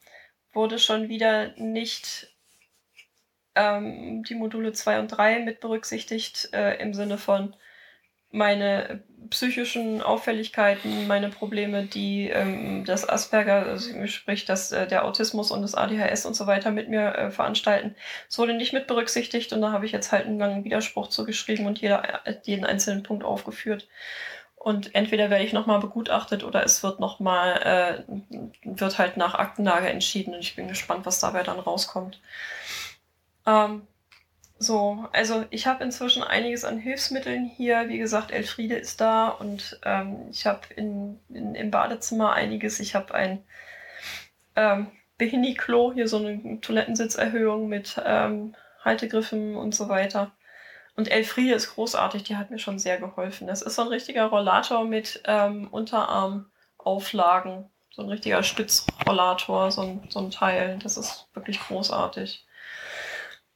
wurde 0.53 0.79
schon 0.79 1.07
wieder 1.09 1.53
nicht 1.57 2.35
ähm, 3.55 4.23
die 4.23 4.35
Module 4.35 4.73
2 4.73 4.99
und 4.99 5.07
3 5.09 5.39
mit 5.39 5.59
berücksichtigt, 5.61 6.49
äh, 6.53 6.75
im 6.81 6.93
Sinne 6.93 7.17
von 7.17 7.55
meine 8.31 9.03
psychischen 9.29 10.01
Auffälligkeiten, 10.01 11.07
meine 11.07 11.29
Probleme, 11.29 11.85
die 11.85 12.29
ähm, 12.29 12.85
das 12.85 13.07
Asperger, 13.07 13.65
also 13.65 14.07
sprich 14.07 14.45
dass 14.45 14.71
äh, 14.71 14.87
der 14.87 15.05
Autismus 15.05 15.51
und 15.51 15.61
das 15.61 15.75
ADHS 15.75 16.25
und 16.25 16.35
so 16.35 16.47
weiter 16.47 16.71
mit 16.71 16.89
mir 16.89 17.15
äh, 17.15 17.31
veranstalten. 17.31 17.95
Es 18.29 18.37
wurde 18.37 18.53
nicht 18.53 18.73
mit 18.73 18.87
berücksichtigt 18.87 19.53
und 19.53 19.61
da 19.61 19.71
habe 19.71 19.85
ich 19.85 19.91
jetzt 19.93 20.11
halt 20.11 20.25
einen 20.25 20.39
langen 20.39 20.63
Widerspruch 20.65 21.07
zugeschrieben 21.07 21.65
und 21.65 21.79
jeder, 21.79 22.25
äh, 22.27 22.35
jeden 22.43 22.65
einzelnen 22.65 23.03
Punkt 23.03 23.23
aufgeführt. 23.23 23.87
Und 24.57 24.95
entweder 24.95 25.29
werde 25.29 25.45
ich 25.45 25.53
nochmal 25.53 25.79
begutachtet 25.79 26.43
oder 26.43 26.63
es 26.63 26.83
wird 26.83 26.99
nochmal, 26.99 28.03
äh, 28.09 28.47
wird 28.63 28.97
halt 28.97 29.15
nach 29.15 29.35
Aktenlage 29.35 29.87
entschieden 29.87 30.33
und 30.33 30.41
ich 30.41 30.55
bin 30.55 30.67
gespannt, 30.67 31.05
was 31.05 31.19
dabei 31.19 31.43
dann 31.43 31.59
rauskommt. 31.59 32.19
Ähm, 33.45 33.87
so, 34.59 35.07
also 35.13 35.45
ich 35.51 35.67
habe 35.67 35.83
inzwischen 35.83 36.23
einiges 36.23 36.65
an 36.65 36.79
Hilfsmitteln 36.79 37.45
hier. 37.45 37.87
Wie 37.89 37.99
gesagt, 37.99 38.31
Elfriede 38.31 38.75
ist 38.75 38.99
da 38.99 39.29
und 39.29 39.79
ähm, 39.85 40.27
ich 40.31 40.47
habe 40.47 40.61
in, 40.75 41.19
in, 41.29 41.53
im 41.53 41.71
Badezimmer 41.71 42.33
einiges. 42.33 42.79
Ich 42.79 42.95
habe 42.95 43.13
ein 43.13 43.43
ähm, 44.55 44.87
Behini-Klo, 45.17 45.93
hier 45.93 46.07
so 46.07 46.17
eine 46.17 46.59
Toilettensitzerhöhung 46.61 47.69
mit 47.69 48.01
ähm, 48.03 48.55
Haltegriffen 48.83 49.55
und 49.55 49.75
so 49.75 49.89
weiter. 49.89 50.31
Und 50.97 51.09
Elfriede 51.09 51.53
ist 51.53 51.75
großartig, 51.75 52.23
die 52.23 52.37
hat 52.37 52.49
mir 52.49 52.57
schon 52.57 52.79
sehr 52.79 52.99
geholfen. 52.99 53.45
Das 53.45 53.61
ist 53.61 53.75
so 53.75 53.83
ein 53.83 53.87
richtiger 53.87 54.25
Rollator 54.25 54.83
mit 54.83 55.21
ähm, 55.25 55.67
Unterarmauflagen. 55.67 57.69
So 57.91 58.01
ein 58.01 58.09
richtiger 58.09 58.41
Stützrollator, 58.41 59.71
so 59.71 59.81
ein, 59.81 60.07
so 60.09 60.19
ein 60.19 60.31
Teil. 60.31 60.79
Das 60.81 60.97
ist 60.97 61.27
wirklich 61.33 61.59
großartig. 61.59 62.47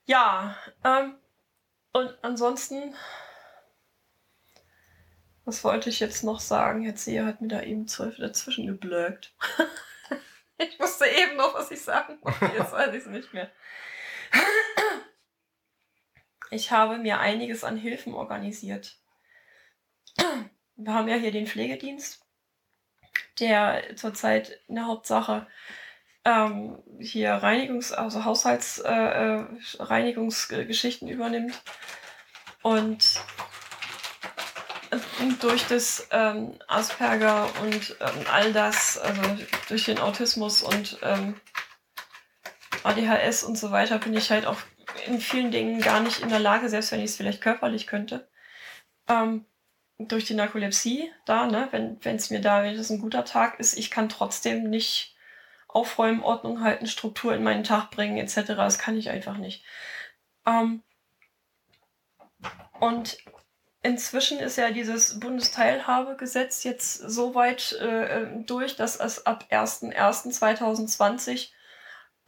Ja, 0.06 0.56
ähm, 0.84 1.15
und 1.93 2.15
ansonsten, 2.21 2.93
was 5.43 5.63
wollte 5.63 5.89
ich 5.89 5.99
jetzt 5.99 6.23
noch 6.23 6.39
sagen? 6.39 6.84
Jetzt 6.84 7.06
sie 7.06 7.21
hat 7.21 7.41
mir 7.41 7.47
da 7.47 7.63
eben 7.63 7.88
zwölf 7.88 8.17
dazwischen 8.17 8.67
geblöckt. 8.67 9.34
ich 10.60 10.80
wusste 10.80 11.08
eben 11.08 11.38
noch, 11.38 11.56
was 11.56 11.71
ich 11.71 11.82
sagen 11.82 12.19
wollte. 12.21 12.56
Jetzt 12.56 12.71
weiß 12.71 12.93
ich 12.93 13.01
es 13.01 13.08
nicht 13.08 13.34
mehr. 13.34 13.49
Ich 16.52 16.72
habe 16.72 16.98
mir 16.98 17.20
einiges 17.22 17.64
an 17.64 17.78
Hilfen 17.78 18.14
organisiert. 18.14 18.98
Wir 20.76 20.94
haben 20.94 21.08
ja 21.08 21.16
hier 21.16 21.32
den 21.32 21.48
Pflegedienst, 21.48 22.26
der 23.40 23.96
zurzeit 23.96 24.60
in 24.68 24.76
der 24.76 24.88
Hauptsache 24.88 25.48
ähm, 26.26 26.84
hier 27.00 27.36
Reinigungs-, 27.36 27.94
also 27.94 28.26
Haushaltsreinigungsgeschichten 28.26 31.08
äh, 31.08 31.12
übernimmt. 31.12 31.64
Und 32.64 33.22
durch 35.40 35.66
das 35.68 36.10
ähm, 36.12 36.60
Asperger 36.68 37.48
und 37.62 37.96
ähm, 38.02 38.26
all 38.30 38.52
das, 38.52 38.98
also 38.98 39.22
durch 39.70 39.86
den 39.86 40.00
Autismus 40.00 40.62
und 40.62 41.00
ähm, 41.02 41.40
ADHS 42.84 43.46
und 43.46 43.58
so 43.58 43.72
weiter, 43.72 44.00
bin 44.00 44.14
ich 44.14 44.32
halt 44.32 44.46
auch 44.46 44.58
in 45.08 45.20
vielen 45.20 45.52
Dingen 45.52 45.82
gar 45.82 46.00
nicht 46.00 46.22
in 46.22 46.30
der 46.30 46.40
Lage, 46.40 46.70
selbst 46.70 46.92
wenn 46.92 47.00
ich 47.00 47.12
es 47.12 47.18
vielleicht 47.18 47.42
körperlich 47.42 47.88
könnte. 47.88 48.28
Ähm, 49.08 49.46
durch 49.98 50.26
die 50.26 50.34
Narkolepsie 50.34 51.12
da, 51.26 51.48
ne, 51.48 51.68
wenn 51.72 52.16
es 52.16 52.30
mir 52.30 52.42
da, 52.42 52.64
wenn 52.64 52.76
es 52.76 52.90
ein 52.90 53.02
guter 53.02 53.26
Tag 53.26 53.60
ist, 53.60 53.78
ich 53.78 53.92
kann 53.92 54.10
trotzdem 54.10 54.70
nicht 54.70 55.16
aufräumen, 55.68 56.24
Ordnung 56.24 56.62
halten, 56.62 56.88
Struktur 56.88 57.36
in 57.36 57.44
meinen 57.44 57.64
Tag 57.64 57.92
bringen, 57.92 58.18
etc. 58.18 58.56
Das 58.56 58.80
kann 58.80 58.98
ich 58.98 59.10
einfach 59.10 59.38
nicht. 59.38 59.64
Ähm, 60.46 60.84
und 62.80 63.18
inzwischen 63.84 64.40
ist 64.40 64.58
ja 64.58 64.72
dieses 64.72 65.20
Bundesteilhabegesetz 65.20 66.64
jetzt 66.64 66.96
so 66.96 67.36
weit 67.36 67.74
äh, 67.74 68.26
durch, 68.46 68.76
dass 68.76 68.96
es 68.98 69.26
ab 69.26 69.46
01.01.2020 69.52 71.50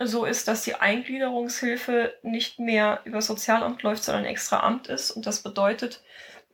so 0.07 0.25
ist, 0.25 0.47
dass 0.47 0.63
die 0.63 0.75
Eingliederungshilfe 0.75 2.13
nicht 2.23 2.59
mehr 2.59 3.01
über 3.05 3.21
Sozialamt 3.21 3.83
läuft, 3.83 4.03
sondern 4.03 4.23
ein 4.23 4.29
extra 4.29 4.59
Amt 4.61 4.87
ist. 4.87 5.11
Und 5.11 5.25
das 5.25 5.43
bedeutet, 5.43 6.01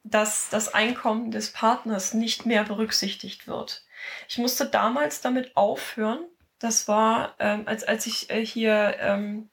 dass 0.04 0.50
das 0.50 0.74
Einkommen 0.74 1.32
des 1.32 1.52
Partners 1.52 2.14
nicht 2.14 2.46
mehr 2.46 2.64
berücksichtigt 2.64 3.48
wird. 3.48 3.84
Ich 4.28 4.38
musste 4.38 4.66
damals 4.66 5.22
damit 5.22 5.56
aufhören. 5.56 6.20
Das 6.60 6.88
war, 6.88 7.36
ähm, 7.40 7.64
als, 7.66 7.84
als 7.84 8.06
ich 8.06 8.30
äh, 8.30 8.46
hier 8.46 8.96
ähm, 9.00 9.50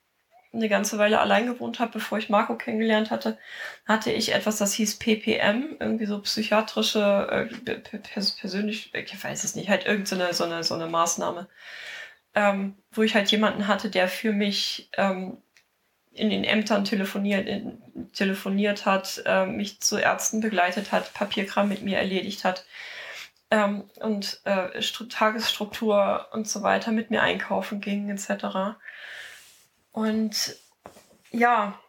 eine 0.53 0.69
ganze 0.69 0.99
Weile 0.99 1.21
allein 1.21 1.47
gewohnt 1.47 1.79
habe, 1.79 1.93
bevor 1.93 2.19
ich 2.19 2.29
Marco 2.29 2.57
kennengelernt 2.57 3.11
hatte, 3.11 3.39
hatte 3.87 4.11
ich 4.11 4.35
etwas, 4.35 4.57
das 4.57 4.73
hieß 4.73 4.99
PPM, 4.99 5.77
irgendwie 5.79 6.07
so 6.07 6.21
psychiatrische, 6.21 7.49
äh, 7.65 7.79
persönlich, 8.41 8.95
ich 8.95 9.25
weiß 9.25 9.45
es 9.45 9.55
nicht, 9.55 9.69
halt 9.69 9.87
irgendeine 9.87 10.33
so 10.33 10.45
eine, 10.45 10.65
so 10.65 10.75
eine 10.75 10.87
Maßnahme 10.87 11.49
ähm, 12.37 12.77
wo 12.93 13.03
ich 13.03 13.15
halt 13.15 13.31
jemanden 13.31 13.67
hatte, 13.67 13.91
der 13.91 14.09
für 14.09 14.33
mich 14.33 14.91
ähm, 14.97 15.39
in 16.13 16.31
den 16.31 16.45
Ämtern 16.45 16.85
telefoniert, 16.85 17.49
in, 17.49 17.83
telefoniert 18.13 18.87
hat, 18.87 19.23
äh, 19.27 19.47
mich 19.47 19.81
zu 19.81 19.97
Ärzten 19.97 20.41
begleitet 20.41 20.93
hat, 20.93 21.13
Papierkram 21.15 21.69
mit 21.69 21.83
mir 21.83 21.97
erledigt 21.97 22.45
hat 22.45 22.67
ähm, 23.51 23.91
und 24.01 24.41
äh, 24.45 24.81
Tagesstruktur 25.09 26.29
und 26.33 26.47
so 26.47 26.63
weiter 26.63 26.93
mit 26.93 27.11
mir 27.11 27.23
einkaufen 27.23 27.81
ging 27.81 28.11
etc. 28.11 28.77
Und 29.93 30.57
ja, 31.31 31.81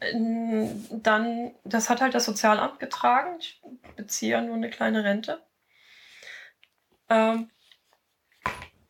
dann, 0.00 1.54
das 1.64 1.88
hat 1.88 2.00
halt 2.00 2.14
das 2.14 2.24
Sozialamt 2.24 2.80
getragen. 2.80 3.38
Ich 3.38 3.62
beziehe 3.94 4.32
ja 4.32 4.40
nur 4.40 4.56
eine 4.56 4.70
kleine 4.70 5.04
Rente. 5.04 5.40
Ähm, 7.08 7.48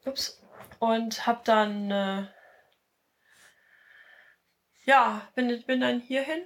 Ups. 0.07 0.43
Und 0.79 1.27
hab 1.27 1.45
dann, 1.45 1.91
äh, 1.91 2.27
ja, 4.85 5.23
bin, 5.35 5.63
bin 5.67 5.81
dann 5.81 6.01
hierhin 6.01 6.43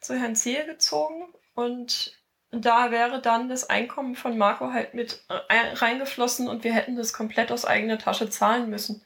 zu 0.00 0.18
Herrn 0.18 0.34
Zehe 0.34 0.66
gezogen 0.66 1.32
und 1.54 2.18
da 2.50 2.90
wäre 2.90 3.20
dann 3.20 3.48
das 3.48 3.70
Einkommen 3.70 4.14
von 4.14 4.36
Marco 4.36 4.72
halt 4.72 4.94
mit 4.94 5.24
äh, 5.28 5.74
reingeflossen 5.74 6.48
und 6.48 6.64
wir 6.64 6.74
hätten 6.74 6.96
das 6.96 7.12
komplett 7.12 7.50
aus 7.50 7.64
eigener 7.64 7.98
Tasche 7.98 8.28
zahlen 8.28 8.68
müssen. 8.68 9.04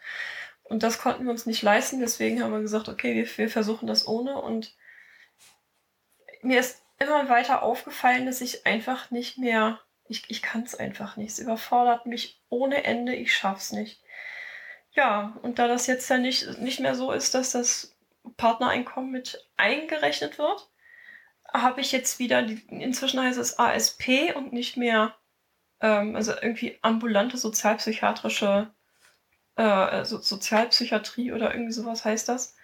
Und 0.65 0.83
das 0.83 0.99
konnten 0.99 1.25
wir 1.25 1.31
uns 1.31 1.47
nicht 1.47 1.63
leisten, 1.63 2.01
deswegen 2.01 2.43
haben 2.43 2.53
wir 2.53 2.61
gesagt, 2.61 2.89
okay, 2.89 3.15
wir, 3.15 3.39
wir 3.39 3.49
versuchen 3.49 3.87
das 3.87 4.09
ohne. 4.09 4.41
Und 4.41 4.75
mir 6.43 6.59
ist 6.59 6.83
immer 6.99 7.29
weiter 7.29 7.63
aufgefallen, 7.63 8.27
dass 8.27 8.41
ich 8.41 8.67
einfach 8.67 9.13
nicht 9.13 9.39
mehr 9.39 9.81
ich, 10.09 10.25
ich 10.29 10.43
kann 10.43 10.63
es 10.63 10.75
einfach 10.75 11.17
nicht. 11.17 11.31
Es 11.31 11.39
überfordert 11.39 12.07
mich 12.07 12.41
ohne 12.49 12.85
Ende. 12.85 13.15
Ich 13.15 13.35
schaff's 13.35 13.73
nicht. 13.73 14.01
Ja, 14.93 15.39
und 15.43 15.59
da 15.59 15.69
das 15.69 15.87
jetzt 15.87 16.09
ja 16.09 16.19
nicht, 16.19 16.59
nicht 16.59 16.81
mehr 16.81 16.95
so 16.95 17.13
ist, 17.13 17.35
dass 17.35 17.53
das 17.53 17.97
Partnereinkommen 18.37 19.11
mit 19.11 19.47
eingerechnet 19.57 20.39
wird, 20.39 20.71
habe 21.53 21.81
ich 21.81 21.93
jetzt 21.93 22.19
wieder, 22.19 22.43
die, 22.43 22.63
inzwischen 22.69 23.21
heißt 23.21 23.39
es 23.39 23.59
ASP 23.59 24.35
und 24.35 24.53
nicht 24.53 24.77
mehr, 24.77 25.15
ähm, 25.81 26.17
also 26.17 26.33
irgendwie 26.33 26.79
ambulante 26.83 27.37
sozialpsychiatrische 27.37 28.73
äh, 29.57 30.05
so, 30.05 30.19
Sozialpsychiatrie 30.19 31.33
oder 31.33 31.53
irgendwie 31.53 31.73
sowas 31.73 32.05
heißt 32.05 32.29
das. 32.29 32.57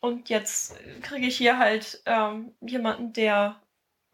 Und 0.00 0.28
jetzt 0.28 0.76
kriege 1.02 1.26
ich 1.26 1.36
hier 1.36 1.58
halt 1.58 2.02
ähm, 2.06 2.54
jemanden, 2.60 3.12
der 3.12 3.60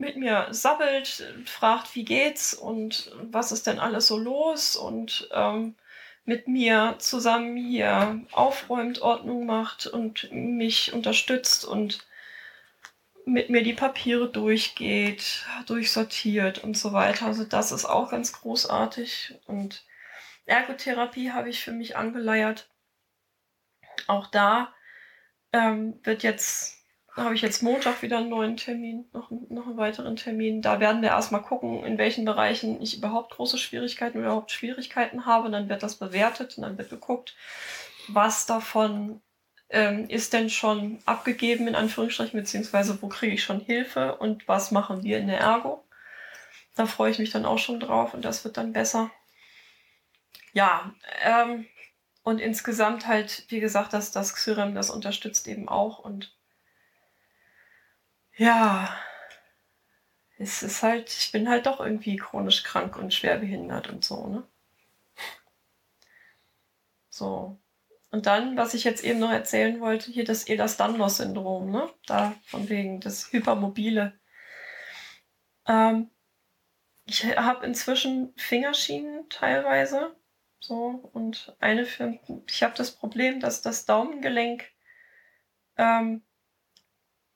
mit 0.05 0.17
mir 0.17 0.49
sabbelt, 0.51 1.35
fragt, 1.47 1.95
wie 1.95 2.05
geht's 2.05 2.55
und 2.55 3.11
was 3.23 3.53
ist 3.53 3.67
denn 3.67 3.79
alles 3.79 4.07
so 4.07 4.19
los 4.19 4.77
und 4.77 5.29
ähm, 5.33 5.75
mit 6.25 6.49
mir 6.49 6.97
zusammen 6.99 7.57
hier 7.57 8.21
aufräumt, 8.33 9.03
Ordnung 9.03 9.47
macht 9.47 9.87
und 9.87 10.31
mich 10.33 10.93
unterstützt 10.93 11.64
und 11.64 12.07
mit 13.27 13.51
mir 13.51 13.62
die 13.62 13.75
Papiere 13.75 14.29
durchgeht, 14.29 15.47
durchsortiert 15.67 16.62
und 16.62 16.77
so 16.77 16.93
weiter. 16.93 17.27
Also 17.27 17.45
das 17.45 17.73
ist 17.73 17.87
auch 17.87 18.11
ganz 18.11 18.33
großartig. 18.33 19.35
Und 19.47 19.85
Ergotherapie 20.47 21.33
habe 21.33 21.49
ich 21.49 21.62
für 21.62 21.73
mich 21.73 21.97
angeleiert. 21.97 22.69
Auch 24.07 24.27
da 24.27 24.75
ähm, 25.53 25.99
wird 26.03 26.23
jetzt, 26.23 26.84
habe 27.16 27.35
ich 27.35 27.42
jetzt 27.42 27.62
Montag 27.62 28.03
wieder 28.03 28.18
einen 28.18 28.29
neuen 28.29 28.57
Termin, 28.57 29.07
noch, 29.12 29.31
noch 29.31 29.66
einen 29.66 29.77
weiteren 29.77 30.16
Termin. 30.16 30.62
Da 30.62 30.81
werden 30.81 31.00
wir 31.00 31.11
erstmal 31.11 31.42
gucken, 31.42 31.85
in 31.85 31.96
welchen 31.96 32.24
Bereichen 32.24 32.83
ich 32.83 32.98
überhaupt 32.98 33.35
große 33.35 33.59
Schwierigkeiten 33.59 34.18
oder 34.18 34.27
überhaupt 34.27 34.50
Schwierigkeiten 34.50 35.24
habe. 35.24 35.46
Und 35.46 35.53
dann 35.53 35.68
wird 35.68 35.83
das 35.83 35.94
bewertet 35.96 36.57
und 36.57 36.62
dann 36.62 36.77
wird 36.77 36.90
geguckt, 36.90 37.37
was 38.09 38.46
davon 38.46 39.20
ähm, 39.70 40.09
ist 40.09 40.33
denn 40.33 40.50
schon 40.50 40.98
abgegeben, 41.07 41.68
in 41.68 41.77
Anführungsstrichen, 41.77 42.38
beziehungsweise 42.38 43.00
wo 43.00 43.09
kriege 43.09 43.35
ich 43.35 43.44
schon 43.44 43.61
Hilfe 43.61 44.16
und 44.16 44.48
was 44.48 44.72
machen 44.72 45.05
wir 45.05 45.18
in 45.18 45.29
der 45.29 45.40
Ergo. 45.40 45.85
Da 46.74 46.87
freue 46.87 47.12
ich 47.12 47.20
mich 47.20 47.31
dann 47.31 47.46
auch 47.46 47.59
schon 47.59 47.79
drauf 47.79 48.14
und 48.14 48.24
das 48.24 48.44
wird 48.44 48.57
dann 48.57 48.72
besser. 48.72 49.11
Ja, 50.53 50.92
ähm, 51.22 51.66
und 52.24 52.40
insgesamt 52.40 53.07
halt, 53.07 53.44
wie 53.48 53.61
gesagt, 53.61 53.92
dass 53.92 54.11
das 54.11 54.35
Xyrem 54.35 54.74
das 54.74 54.90
unterstützt 54.90 55.46
eben 55.46 55.68
auch 55.68 55.98
und 55.98 56.35
ja, 58.37 58.97
es 60.38 60.62
ist 60.62 60.83
halt, 60.83 61.11
ich 61.11 61.33
bin 61.33 61.49
halt 61.49 61.66
doch 61.66 61.81
irgendwie 61.81 62.16
chronisch 62.16 62.62
krank 62.64 62.97
und 62.97 63.14
schwer 63.14 63.38
behindert 63.38 63.88
und 63.88 64.05
so, 64.05 64.27
ne? 64.27 64.47
So. 67.09 67.59
Und 68.11 68.27
dann, 68.27 68.57
was 68.57 68.75
ich 68.75 68.85
jetzt 68.85 69.05
eben 69.05 69.20
noch 69.20 69.31
erzählen 69.31 69.81
wollte, 69.81 70.11
hier 70.11 70.25
das 70.25 70.47
Ehlers-Danlos-Syndrom, 70.49 71.70
ne? 71.70 71.88
Da 72.07 72.35
von 72.44 72.68
wegen 72.68 73.01
das 73.01 73.33
Hypermobile. 73.33 74.18
Ähm, 75.66 76.11
ich 77.07 77.25
habe 77.25 77.66
inzwischen 77.66 78.35
Fingerschienen 78.37 79.29
teilweise. 79.29 80.16
So, 80.61 81.11
und 81.12 81.55
eine 81.61 81.85
für, 81.85 82.18
ich 82.49 82.62
habe 82.62 82.75
das 82.77 82.92
Problem, 82.92 83.38
dass 83.40 83.62
das 83.62 83.85
Daumengelenk, 83.85 84.64
ähm, 85.77 86.23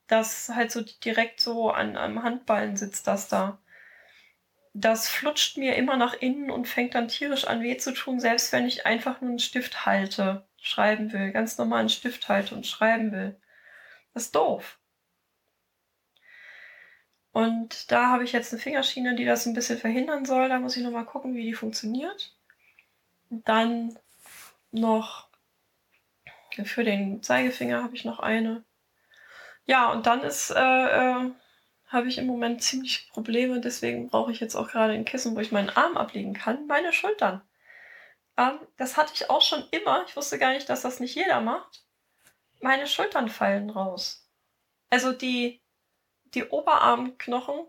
das 0.09 0.49
halt 0.51 0.73
so 0.73 0.83
direkt 0.83 1.41
so 1.41 1.71
an 1.71 1.97
einem 1.97 2.23
Handballen 2.23 2.77
sitzt, 2.77 3.07
das 3.07 3.29
da 3.29 3.59
das 4.75 5.09
flutscht 5.09 5.57
mir 5.57 5.77
immer 5.77 5.97
nach 5.97 6.15
innen 6.15 6.51
und 6.51 6.69
fängt 6.69 6.95
dann 6.95 7.09
tierisch 7.09 7.47
an 7.47 7.63
weh 7.63 7.77
zu 7.79 7.93
tun, 7.93 8.21
selbst 8.21 8.53
wenn 8.53 8.67
ich 8.67 8.87
einfach 8.87 9.21
nur 9.21 9.31
einen 9.31 9.39
Stift 9.39 9.87
halte, 9.87 10.47
schreiben 10.61 11.13
will, 11.13 11.33
ganz 11.33 11.59
normal 11.59 11.81
einen 11.81 11.89
Stift 11.89 12.29
halte 12.29 12.55
und 12.55 12.67
schreiben 12.67 13.13
will. 13.13 13.41
Das 14.15 14.25
ist 14.25 14.35
doof. 14.35 14.79
Und 17.33 17.91
da 17.91 18.09
habe 18.09 18.25
ich 18.25 18.33
jetzt 18.33 18.53
eine 18.53 18.61
Fingerschiene, 18.61 19.15
die 19.15 19.25
das 19.25 19.47
ein 19.47 19.55
bisschen 19.55 19.79
verhindern 19.79 20.25
soll. 20.25 20.49
Da 20.49 20.59
muss 20.59 20.77
ich 20.77 20.83
nochmal 20.83 21.05
gucken, 21.05 21.35
wie 21.35 21.45
die 21.45 21.55
funktioniert. 21.55 22.37
Dann 23.31 23.99
noch 24.73 25.29
für 26.65 26.85
den 26.85 27.23
Zeigefinger 27.23 27.83
habe 27.83 27.95
ich 27.95 28.05
noch 28.05 28.19
eine. 28.19 28.65
Ja, 29.69 29.93
und 29.93 30.07
dann 30.07 30.23
ist 30.23 30.51
äh, 30.51 30.55
äh, 30.59 31.31
habe 31.89 32.09
ich 32.09 32.17
im 32.19 32.27
Moment 32.27 32.63
ziemlich 32.63 33.11
Probleme. 33.11 33.61
Deswegen 33.61 34.09
brauche 34.09 34.33
ich 34.33 34.41
jetzt 34.41 34.57
auch 34.57 34.69
gerade 34.69 34.95
ein 34.95 35.05
Kissen, 35.05 35.37
wo 35.37 35.41
ich 35.41 35.53
meinen 35.53 35.69
Arm 35.71 35.99
ablegen 35.99 36.33
kann. 36.33 36.67
Meine 36.67 36.93
Schultern. 36.95 37.43
Ähm, 38.39 38.59
das 38.79 38.97
hatte 38.97 39.13
ich 39.15 39.29
auch 39.31 39.43
schon 39.43 39.65
immer. 39.71 40.05
Ich 40.09 40.17
wusste 40.17 40.39
gar 40.39 40.53
nicht, 40.55 40.71
dass 40.71 40.83
das 40.83 41.01
nicht 41.01 41.15
jeder 41.15 41.43
macht. 41.43 41.85
Meine 42.61 42.87
Schultern 42.87 43.29
fallen 43.29 43.69
raus. 43.69 44.27
Also 44.91 45.13
die, 45.13 45.61
die 46.35 46.45
Oberarmknochen 46.45 47.67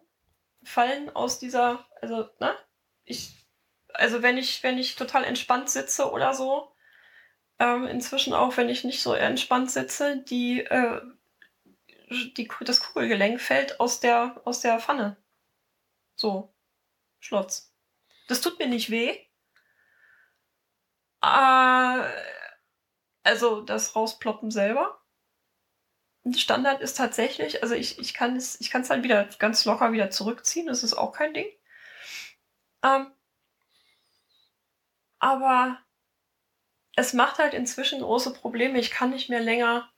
fallen 0.63 1.09
aus 1.15 1.39
dieser, 1.39 1.85
also, 2.01 2.29
ne? 2.39 2.55
Ich, 3.03 3.33
also 3.93 4.21
wenn 4.23 4.37
ich, 4.37 4.63
wenn 4.63 4.77
ich 4.77 4.95
total 4.95 5.25
entspannt 5.25 5.69
sitze 5.69 6.11
oder 6.11 6.33
so, 6.33 6.71
ähm, 7.59 7.87
inzwischen 7.87 8.33
auch, 8.33 8.55
wenn 8.57 8.69
ich 8.69 8.85
nicht 8.85 9.01
so 9.01 9.13
entspannt 9.13 9.71
sitze, 9.71 10.17
die 10.23 10.61
äh, 10.61 11.01
die, 12.09 12.49
das 12.61 12.81
Kugelgelenk 12.81 13.39
fällt 13.41 13.79
aus 13.79 13.99
der, 13.99 14.41
aus 14.45 14.61
der 14.61 14.79
Pfanne. 14.79 15.17
So. 16.15 16.53
Schlotz. 17.19 17.73
Das 18.27 18.41
tut 18.41 18.59
mir 18.59 18.67
nicht 18.67 18.89
weh. 18.89 19.17
Äh, 21.21 22.03
also 23.23 23.61
das 23.61 23.95
Rausploppen 23.95 24.51
selber. 24.51 25.01
Standard 26.35 26.81
ist 26.81 26.97
tatsächlich, 26.97 27.63
also 27.63 27.75
ich, 27.75 27.97
ich 27.99 28.13
kann 28.13 28.35
es, 28.35 28.59
ich 28.61 28.69
kann 28.69 28.81
es 28.81 28.89
halt 28.89 29.03
wieder 29.03 29.25
ganz 29.39 29.65
locker 29.65 29.91
wieder 29.91 30.11
zurückziehen, 30.11 30.67
das 30.67 30.83
ist 30.83 30.93
auch 30.93 31.11
kein 31.11 31.33
Ding. 31.33 31.47
Ähm, 32.83 33.11
aber 35.19 35.79
es 36.95 37.13
macht 37.13 37.39
halt 37.39 37.53
inzwischen 37.53 38.01
große 38.01 38.33
Probleme. 38.33 38.79
Ich 38.79 38.91
kann 38.91 39.11
nicht 39.11 39.29
mehr 39.29 39.39
länger 39.39 39.89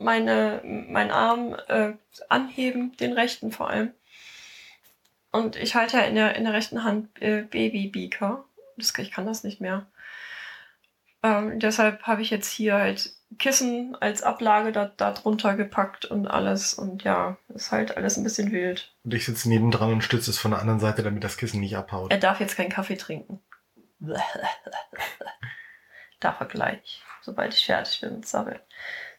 meine, 0.00 0.60
meinen 0.64 1.10
Arm 1.10 1.56
äh, 1.68 1.92
anheben, 2.28 2.96
den 2.96 3.12
rechten 3.12 3.52
vor 3.52 3.70
allem. 3.70 3.92
Und 5.30 5.56
ich 5.56 5.74
halte 5.76 5.98
ja 5.98 6.02
in 6.04 6.14
der, 6.14 6.34
in 6.36 6.44
der 6.44 6.54
rechten 6.54 6.82
Hand 6.82 7.08
äh, 7.20 7.42
Babybeaker. 7.42 8.44
Das, 8.76 8.92
ich 8.98 9.10
kann 9.12 9.26
das 9.26 9.44
nicht 9.44 9.60
mehr. 9.60 9.86
Ähm, 11.22 11.60
deshalb 11.60 12.02
habe 12.02 12.22
ich 12.22 12.30
jetzt 12.30 12.50
hier 12.50 12.74
halt 12.74 13.12
Kissen 13.38 13.94
als 14.00 14.22
Ablage 14.22 14.72
da, 14.72 14.90
da 14.96 15.12
drunter 15.12 15.54
gepackt 15.54 16.06
und 16.06 16.26
alles. 16.26 16.74
Und 16.74 17.04
ja, 17.04 17.36
ist 17.54 17.70
halt 17.70 17.96
alles 17.96 18.16
ein 18.16 18.24
bisschen 18.24 18.50
wild. 18.50 18.92
Und 19.04 19.14
ich 19.14 19.26
sitze 19.26 19.48
nebendran 19.48 19.92
und 19.92 20.02
stütze 20.02 20.30
es 20.30 20.38
von 20.38 20.50
der 20.50 20.60
anderen 20.60 20.80
Seite, 20.80 21.02
damit 21.02 21.22
das 21.22 21.36
Kissen 21.36 21.60
nicht 21.60 21.76
abhaut. 21.76 22.10
Er 22.10 22.18
darf 22.18 22.40
jetzt 22.40 22.56
keinen 22.56 22.70
Kaffee 22.70 22.96
trinken. 22.96 23.40
darf 26.20 26.40
er 26.40 26.46
gleich, 26.46 27.02
sobald 27.20 27.54
ich 27.54 27.66
fertig 27.66 28.00
bin 28.00 28.16
mit 28.16 28.26
Sabbeln. 28.26 28.60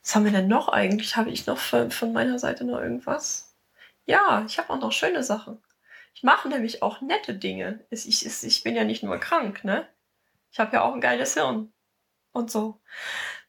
Was 0.03 0.15
haben 0.15 0.25
wir 0.25 0.31
denn 0.31 0.47
noch 0.47 0.69
eigentlich? 0.69 1.15
Habe 1.15 1.29
ich 1.29 1.45
noch 1.45 1.57
von, 1.57 1.91
von 1.91 2.13
meiner 2.13 2.39
Seite 2.39 2.63
noch 2.63 2.79
irgendwas? 2.79 3.55
Ja, 4.05 4.43
ich 4.47 4.57
habe 4.57 4.71
auch 4.71 4.79
noch 4.79 4.91
schöne 4.91 5.23
Sachen. 5.23 5.61
Ich 6.13 6.23
mache 6.23 6.49
nämlich 6.49 6.81
auch 6.81 7.01
nette 7.01 7.33
Dinge. 7.33 7.85
Ich, 7.89 8.07
ich, 8.07 8.43
ich 8.43 8.63
bin 8.63 8.75
ja 8.75 8.83
nicht 8.83 9.03
nur 9.03 9.17
krank, 9.17 9.63
ne? 9.63 9.87
Ich 10.51 10.59
habe 10.59 10.73
ja 10.75 10.81
auch 10.81 10.93
ein 10.93 11.01
geiles 11.01 11.35
Hirn. 11.35 11.71
Und 12.33 12.49
so. 12.49 12.81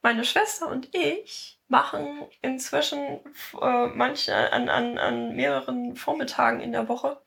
Meine 0.02 0.24
Schwester 0.24 0.68
und 0.68 0.94
ich 0.94 1.60
machen 1.68 2.26
inzwischen 2.42 3.20
äh, 3.60 3.86
manche 3.86 4.52
an, 4.52 4.68
an, 4.68 4.98
an 4.98 5.34
mehreren 5.34 5.96
Vormittagen 5.96 6.60
in 6.60 6.72
der 6.72 6.88
Woche 6.88 7.22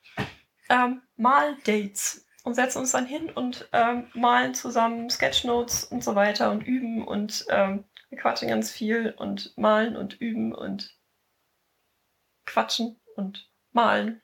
ähm, 0.69 1.01
Mal-Dates 1.15 2.25
und 2.43 2.53
setzen 2.53 2.79
uns 2.79 2.91
dann 2.91 3.05
hin 3.05 3.29
und 3.29 3.67
ähm, 3.73 4.07
malen 4.13 4.53
zusammen 4.53 5.09
Sketchnotes 5.09 5.85
und 5.85 6.03
so 6.03 6.15
weiter 6.15 6.51
und 6.51 6.61
üben 6.61 7.07
und 7.07 7.45
ähm, 7.49 7.85
wir 8.15 8.21
quatschen 8.21 8.47
ganz 8.47 8.71
viel 8.71 9.13
und 9.17 9.55
malen 9.57 9.97
und 9.97 10.19
üben 10.21 10.53
und 10.53 10.97
quatschen 12.45 12.99
und 13.15 13.49
malen 13.71 14.21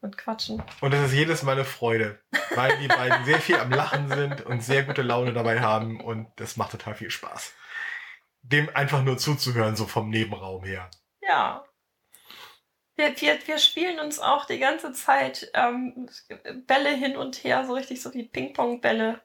und 0.00 0.18
quatschen. 0.18 0.62
Und 0.80 0.92
das 0.92 1.06
ist 1.06 1.14
jedes 1.14 1.42
Mal 1.42 1.52
eine 1.52 1.64
Freude, 1.64 2.20
weil 2.54 2.76
die 2.78 2.88
beiden 2.88 3.24
sehr 3.24 3.40
viel 3.40 3.56
am 3.56 3.70
Lachen 3.70 4.08
sind 4.08 4.44
und 4.44 4.62
sehr 4.62 4.82
gute 4.82 5.02
Laune 5.02 5.32
dabei 5.32 5.60
haben 5.60 6.00
und 6.00 6.28
das 6.36 6.56
macht 6.56 6.72
total 6.72 6.94
viel 6.94 7.10
Spaß. 7.10 7.54
Dem 8.42 8.68
einfach 8.74 9.04
nur 9.04 9.18
zuzuhören, 9.18 9.76
so 9.76 9.86
vom 9.86 10.10
Nebenraum 10.10 10.64
her. 10.64 10.90
Ja. 11.20 11.64
Wir, 12.96 13.20
wir, 13.20 13.38
wir 13.46 13.58
spielen 13.58 14.00
uns 14.00 14.18
auch 14.18 14.46
die 14.46 14.58
ganze 14.58 14.92
Zeit 14.92 15.50
ähm, 15.54 16.08
Bälle 16.66 16.90
hin 16.90 17.16
und 17.16 17.44
her, 17.44 17.64
so 17.66 17.74
richtig 17.74 18.02
so 18.02 18.12
wie 18.14 18.24
Ping-Pong-Bälle. 18.24 19.22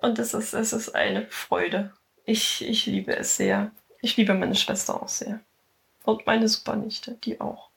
Und 0.00 0.18
es 0.18 0.34
ist, 0.34 0.52
es 0.52 0.72
ist 0.72 0.90
eine 0.90 1.28
Freude. 1.28 1.94
Ich, 2.24 2.66
ich 2.66 2.86
liebe 2.86 3.16
es 3.16 3.36
sehr. 3.36 3.72
Ich 4.00 4.16
liebe 4.16 4.34
meine 4.34 4.54
Schwester 4.54 5.02
auch 5.02 5.08
sehr. 5.08 5.40
Und 6.04 6.26
meine 6.26 6.48
Supernichte, 6.48 7.12
die 7.24 7.40
auch. 7.40 7.70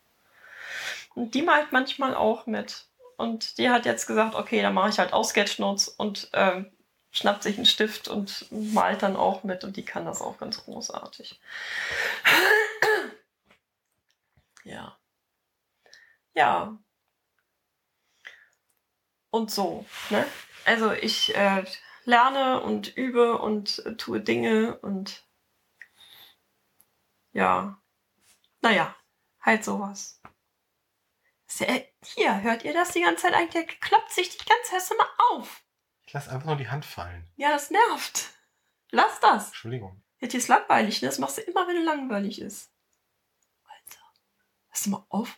Und 1.13 1.33
die 1.33 1.41
malt 1.41 1.71
manchmal 1.71 2.15
auch 2.15 2.45
mit. 2.45 2.85
Und 3.17 3.57
die 3.57 3.69
hat 3.69 3.85
jetzt 3.85 4.07
gesagt, 4.07 4.35
okay, 4.35 4.61
dann 4.61 4.73
mache 4.73 4.89
ich 4.89 4.99
halt 4.99 5.13
auch 5.13 5.23
Sketchnotes 5.23 5.87
und 5.87 6.29
äh, 6.33 6.63
schnappt 7.11 7.43
sich 7.43 7.55
einen 7.55 7.65
Stift 7.65 8.07
und 8.07 8.47
malt 8.51 9.03
dann 9.03 9.15
auch 9.15 9.43
mit. 9.43 9.63
Und 9.63 9.77
die 9.77 9.85
kann 9.85 10.05
das 10.05 10.21
auch 10.21 10.37
ganz 10.37 10.63
großartig. 10.63 11.39
ja. 14.63 14.97
ja. 16.33 16.77
Und 19.29 19.51
so, 19.51 19.85
ne? 20.09 20.25
Also 20.65 20.91
ich 20.91 21.35
äh, 21.35 21.63
lerne 22.05 22.61
und 22.61 22.95
übe 22.95 23.39
und 23.39 23.85
äh, 23.85 23.95
tue 23.95 24.21
Dinge 24.21 24.77
und 24.79 25.27
ja, 27.31 27.81
naja, 28.61 28.95
halt 29.41 29.63
sowas. 29.63 30.21
Ja, 31.59 31.67
hier, 32.03 32.41
hört 32.41 32.63
ihr 32.63 32.73
das 32.73 32.91
die 32.91 33.01
ganze 33.01 33.23
Zeit 33.23 33.33
eigentlich? 33.33 33.65
Der 33.65 33.75
kloppt 33.77 34.11
sich 34.11 34.37
die 34.37 34.45
ganze 34.45 34.71
Zeit 34.71 34.97
mal 34.97 35.07
auf. 35.31 35.63
Ich 36.05 36.13
lass 36.13 36.27
einfach 36.27 36.47
nur 36.47 36.55
die 36.55 36.69
Hand 36.69 36.85
fallen. 36.85 37.27
Ja, 37.35 37.49
das 37.49 37.71
nervt. 37.71 38.31
Lass 38.91 39.19
das. 39.19 39.47
Entschuldigung. 39.47 40.01
Jetzt 40.19 40.33
ist 40.33 40.47
langweilig, 40.47 41.01
ne? 41.01 41.07
Das 41.07 41.19
machst 41.19 41.37
du 41.37 41.41
immer, 41.41 41.67
wenn 41.67 41.77
es 41.77 41.85
langweilig 41.85 42.41
ist. 42.41 42.71
Alter. 43.63 44.01
Lass 44.69 44.83
du 44.83 44.89
mal 44.91 45.05
auf. 45.09 45.37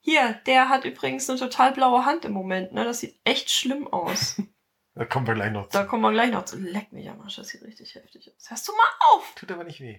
Hier, 0.00 0.34
der 0.46 0.68
hat 0.68 0.84
übrigens 0.84 1.28
eine 1.28 1.38
total 1.38 1.72
blaue 1.72 2.04
Hand 2.04 2.24
im 2.24 2.32
Moment, 2.32 2.72
ne? 2.72 2.84
Das 2.84 3.00
sieht 3.00 3.20
echt 3.24 3.50
schlimm 3.50 3.88
aus. 3.88 4.40
da 5.00 5.06
kommen 5.06 5.26
wir 5.26 5.32
gleich 5.32 5.50
noch 5.50 5.66
zu. 5.66 5.78
Da 5.78 5.84
kommen 5.84 6.02
wir 6.02 6.12
gleich 6.12 6.30
noch 6.30 6.44
zu. 6.44 6.58
Leck 6.58 6.92
mich 6.92 7.08
am 7.08 7.22
Arsch, 7.22 7.36
das 7.36 7.48
sieht 7.48 7.62
richtig 7.62 7.94
heftig 7.94 8.30
aus. 8.36 8.50
Hörst 8.50 8.68
du 8.68 8.72
mal 8.72 8.90
auf! 9.08 9.34
Tut 9.34 9.50
aber 9.50 9.64
nicht 9.64 9.80
weh. 9.80 9.98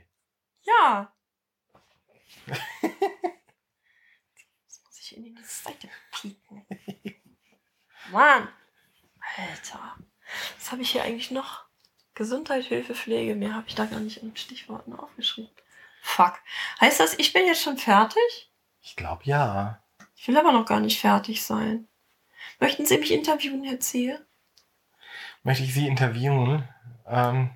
Ja. 0.62 1.12
Jetzt 2.84 4.86
muss 4.86 5.00
ich 5.00 5.18
in 5.18 5.24
die 5.24 5.36
Seite 5.44 5.90
pieken. 6.12 6.68
Mann. 8.12 8.48
Alter. 9.38 9.98
Was 10.60 10.72
habe 10.72 10.84
ich 10.84 10.92
hier 10.92 11.02
eigentlich 11.02 11.32
noch? 11.32 11.66
Gesundheit, 12.14 12.66
Hilfe, 12.66 12.94
Pflege. 12.94 13.34
Mehr 13.34 13.56
habe 13.56 13.68
ich 13.68 13.74
da 13.74 13.86
gar 13.86 14.02
nicht 14.02 14.18
in 14.18 14.38
Stichworten 14.38 14.94
aufgeschrieben. 14.94 15.50
Fuck. 16.04 16.40
Heißt 16.80 17.00
das, 17.00 17.18
ich 17.18 17.34
bin 17.34 17.48
jetzt 17.48 17.64
schon 17.64 17.80
fertig? 17.80 18.54
Ich 18.82 18.96
glaube 18.96 19.24
ja. 19.24 19.84
Ich 20.16 20.28
will 20.28 20.38
aber 20.38 20.52
noch 20.52 20.68
gar 20.68 20.80
nicht 20.80 21.02
fertig 21.02 21.42
sein. 21.42 21.88
Möchten 22.60 22.86
Sie 22.86 23.00
mich 23.00 23.12
interviewen, 23.12 23.64
Herr 23.64 23.80
Zehe? 23.80 24.24
Möchte 25.44 25.64
ich 25.64 25.74
Sie 25.74 25.88
interviewen? 25.88 26.68
Ähm, 27.08 27.52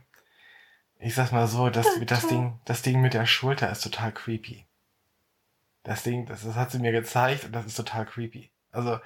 ich 0.99 1.13
sag's 1.13 1.31
mal 1.31 1.47
so, 1.47 1.69
das, 1.69 1.87
das, 2.05 2.27
Ding, 2.27 2.59
das 2.65 2.81
Ding 2.81 3.01
mit 3.01 3.13
der 3.13 3.25
Schulter 3.25 3.71
ist 3.71 3.81
total 3.81 4.11
creepy. 4.11 4.65
Das 5.83 6.03
Ding, 6.03 6.25
das, 6.25 6.43
das 6.43 6.55
hat 6.55 6.71
sie 6.71 6.79
mir 6.79 6.91
gezeigt 6.91 7.45
und 7.45 7.51
das 7.51 7.65
ist 7.65 7.75
total 7.75 8.05
creepy. 8.05 8.49
Also, 8.71 8.99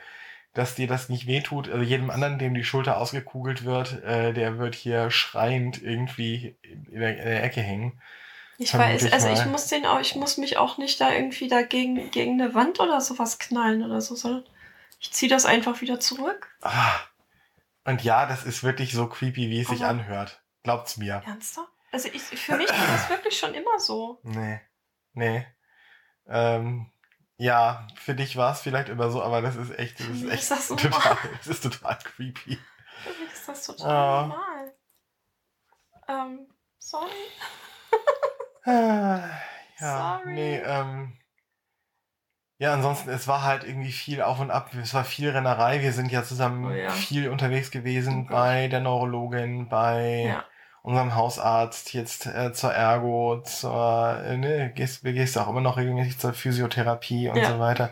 dass 0.54 0.76
dir 0.76 0.88
das 0.88 1.10
nicht 1.10 1.28
wehtut. 1.28 1.70
Also 1.70 1.84
jedem 1.84 2.10
anderen, 2.10 2.40
dem 2.40 2.54
die 2.54 2.64
Schulter 2.64 2.98
ausgekugelt 2.98 3.66
wird, 3.66 4.04
äh, 4.04 4.34
der 4.34 4.58
wird 4.58 4.76
hier 4.76 5.12
schreiend 5.12 5.82
irgendwie 5.82 6.56
in 6.64 7.00
der, 7.00 7.18
in 7.18 7.26
der 7.26 7.44
Ecke 7.44 7.62
hängen. 7.62 8.02
Ich 8.58 8.74
weiß, 8.74 9.12
also 9.14 9.30
ich 9.30 9.46
muss 9.46 9.68
den 9.68 9.86
auch, 9.86 10.00
ich 10.02 10.16
muss 10.16 10.38
mich 10.38 10.58
auch 10.58 10.78
nicht 10.78 11.00
da 11.00 11.14
irgendwie 11.14 11.48
dagegen 11.48 12.12
gegen 12.12 12.42
eine 12.42 12.54
Wand 12.54 12.80
oder 12.80 13.00
sowas 13.00 13.40
knallen 13.40 13.84
oder 13.84 14.02
so, 14.02 14.16
sondern 14.16 14.44
ich 15.00 15.12
ziehe 15.12 15.30
das 15.30 15.46
einfach 15.46 15.80
wieder 15.82 16.00
zurück. 16.00 16.54
Ah. 16.62 17.00
Und 17.90 18.04
ja, 18.04 18.28
das 18.28 18.46
ist 18.46 18.64
wirklich 18.64 18.94
so 18.94 19.08
creepy, 19.08 19.50
wie 19.50 19.62
es 19.62 19.68
Aber 19.68 19.78
sich 19.78 19.86
anhört. 19.86 20.44
Glaubt's 20.62 20.98
mir. 20.98 21.24
Ernsthaft? 21.26 21.72
Also 21.92 22.10
ich, 22.14 22.22
für 22.22 22.56
mich 22.56 22.70
war 22.70 22.88
das 22.88 23.10
wirklich 23.10 23.38
schon 23.38 23.56
immer 23.56 23.80
so. 23.80 24.20
Nee. 24.22 24.62
Nee. 25.14 25.48
Ähm, 26.28 26.92
ja, 27.38 27.88
für 27.96 28.14
dich 28.14 28.38
war 28.38 28.54
es 28.54 28.60
vielleicht 28.60 28.90
immer 28.90 29.10
so, 29.10 29.24
aber 29.24 29.42
das 29.42 29.56
ist 29.56 29.72
echt, 29.80 30.00
das 30.00 30.08
ist 30.08 30.24
echt 30.26 30.42
ist 30.42 30.52
das 30.52 30.68
total, 30.68 31.18
das 31.40 31.48
ist 31.48 31.64
total 31.64 31.98
creepy. 31.98 32.60
Für 33.02 33.24
mich 33.24 33.34
ist 33.34 33.48
das 33.48 33.66
total 33.66 33.88
oh. 33.88 34.28
normal. 34.28 34.74
Ähm, 36.08 36.54
sorry. 36.78 37.10
ah, 38.66 39.30
ja, 39.80 40.20
sorry. 40.20 40.34
nee, 40.34 40.58
ähm, 40.60 41.19
ja, 42.60 42.74
ansonsten, 42.74 43.10
es 43.10 43.28
war 43.28 43.44
halt 43.44 43.64
irgendwie 43.64 43.92
viel 43.92 44.22
auf 44.22 44.40
und 44.40 44.52
ab. 44.52 44.70
Es 44.80 44.94
war 44.94 45.04
viel 45.04 45.30
Rennerei. 45.30 45.82
Wir 45.82 45.94
sind 45.94 46.12
ja 46.12 46.24
zusammen 46.24 46.66
oh, 46.66 46.72
ja. 46.72 46.92
viel 46.92 47.30
unterwegs 47.30 47.72
gewesen 47.72 48.26
okay. 48.26 48.34
bei 48.34 48.68
der 48.68 48.82
Neurologin, 48.82 49.68
bei 49.68 50.26
ja 50.28 50.44
unserem 50.82 51.16
Hausarzt, 51.16 51.94
jetzt 51.94 52.26
äh, 52.26 52.54
zur 52.54 52.74
Ergo, 52.74 53.42
zur, 53.44 54.22
äh, 54.24 54.38
ne, 54.38 54.72
gehst, 54.74 55.04
gehst 55.04 55.38
auch 55.38 55.48
immer 55.48 55.62
noch 55.62 55.78
regelmäßig 55.78 56.18
zur 56.20 56.34
Physiotherapie 56.34 57.30
und 57.30 57.38
ja. 57.38 57.50
so 57.50 57.60
weiter. 57.60 57.92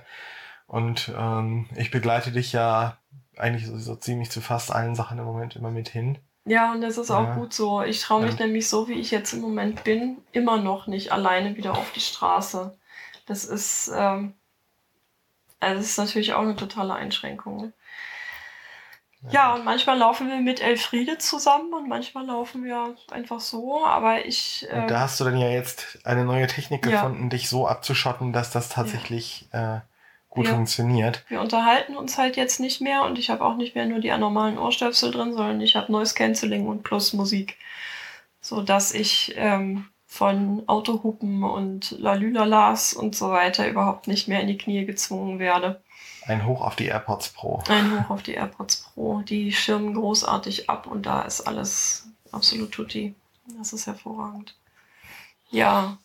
Und 0.67 1.13
ähm, 1.17 1.67
ich 1.75 1.91
begleite 1.91 2.31
dich 2.31 2.53
ja 2.53 2.97
eigentlich 3.37 3.67
so, 3.67 3.77
so, 3.77 3.95
ziemlich 3.95 4.31
zu 4.31 4.41
fast 4.41 4.71
allen 4.71 4.95
Sachen 4.95 5.19
im 5.19 5.25
Moment 5.25 5.55
immer 5.55 5.71
mit 5.71 5.89
hin. 5.89 6.17
Ja, 6.45 6.71
und 6.71 6.81
das 6.81 6.97
ist 6.97 7.11
auch 7.11 7.27
ja. 7.27 7.35
gut 7.35 7.53
so. 7.53 7.83
Ich 7.83 8.01
traue 8.01 8.23
mich 8.23 8.39
ja. 8.39 8.45
nämlich 8.45 8.69
so, 8.69 8.87
wie 8.87 8.99
ich 8.99 9.11
jetzt 9.11 9.33
im 9.33 9.41
Moment 9.41 9.83
bin, 9.83 10.17
immer 10.31 10.57
noch 10.57 10.87
nicht 10.87 11.11
alleine 11.11 11.55
wieder 11.57 11.73
auf 11.73 11.91
die 11.91 11.99
Straße. 11.99 12.75
Das 13.25 13.43
ist, 13.43 13.91
ähm, 13.93 14.33
also 15.59 15.77
das 15.77 15.89
ist 15.89 15.97
natürlich 15.97 16.33
auch 16.33 16.41
eine 16.41 16.55
totale 16.55 16.93
Einschränkung. 16.93 17.73
Ja, 19.31 19.55
und 19.55 19.65
manchmal 19.65 19.97
laufen 19.97 20.29
wir 20.29 20.37
mit 20.37 20.61
Elfriede 20.61 21.17
zusammen 21.17 21.73
und 21.73 21.89
manchmal 21.89 22.25
laufen 22.25 22.63
wir 22.63 22.95
einfach 23.11 23.39
so, 23.39 23.83
aber 23.83 24.25
ich. 24.25 24.67
Äh, 24.69 24.81
und 24.81 24.91
da 24.91 25.01
hast 25.01 25.19
du 25.19 25.23
dann 25.23 25.37
ja 25.37 25.49
jetzt 25.49 25.99
eine 26.05 26.23
neue 26.23 26.47
Technik 26.47 26.85
ja. 26.85 26.91
gefunden, 26.91 27.29
dich 27.29 27.49
so 27.49 27.67
abzuschotten, 27.67 28.31
dass 28.31 28.51
das 28.51 28.69
tatsächlich 28.69 29.47
ja. 29.51 29.77
äh, 29.77 29.81
gut 30.29 30.45
wir, 30.45 30.53
funktioniert. 30.53 31.25
Wir 31.29 31.41
unterhalten 31.41 31.97
uns 31.97 32.17
halt 32.17 32.37
jetzt 32.37 32.59
nicht 32.59 32.79
mehr 32.79 33.03
und 33.03 33.17
ich 33.17 33.29
habe 33.29 33.43
auch 33.43 33.55
nicht 33.55 33.75
mehr 33.75 33.87
nur 33.87 33.99
die 33.99 34.11
anormalen 34.11 34.57
Ohrstöpsel 34.57 35.11
drin, 35.11 35.33
sondern 35.33 35.61
ich 35.61 35.75
habe 35.75 35.91
Noise 35.91 36.13
Cancelling 36.13 36.67
und 36.67 36.83
plus 36.83 37.13
Musik. 37.13 37.57
So 38.39 38.61
dass 38.61 38.93
ich 38.93 39.33
ähm, 39.35 39.89
von 40.07 40.63
Autohupen 40.67 41.43
und 41.43 41.91
Lalülalas 41.91 42.93
und 42.93 43.15
so 43.15 43.29
weiter 43.29 43.67
überhaupt 43.69 44.07
nicht 44.07 44.27
mehr 44.27 44.39
in 44.39 44.47
die 44.47 44.57
Knie 44.57 44.85
gezwungen 44.85 45.37
werde. 45.37 45.81
Ein 46.25 46.45
Hoch 46.45 46.61
auf 46.61 46.75
die 46.75 46.85
AirPods 46.85 47.29
Pro. 47.29 47.61
Ein 47.67 47.99
Hoch 47.99 48.09
auf 48.09 48.23
die 48.23 48.33
AirPods 48.33 48.77
Pro. 48.77 49.21
Die 49.21 49.51
schirmen 49.51 49.93
großartig 49.93 50.69
ab 50.69 50.87
und 50.87 51.05
da 51.05 51.21
ist 51.21 51.41
alles 51.41 52.07
absolut 52.31 52.71
tutti. 52.71 53.15
Das 53.57 53.73
ist 53.73 53.85
hervorragend. 53.85 54.55
Ja. 55.49 55.97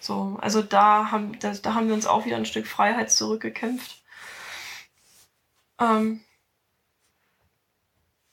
So, 0.00 0.38
also 0.40 0.62
da 0.62 1.10
haben, 1.10 1.38
da, 1.38 1.52
da 1.52 1.74
haben 1.74 1.88
wir 1.88 1.94
uns 1.94 2.06
auch 2.06 2.24
wieder 2.24 2.36
ein 2.36 2.46
Stück 2.46 2.66
Freiheit 2.66 3.10
zurückgekämpft. 3.10 4.02
Ähm, 5.80 6.20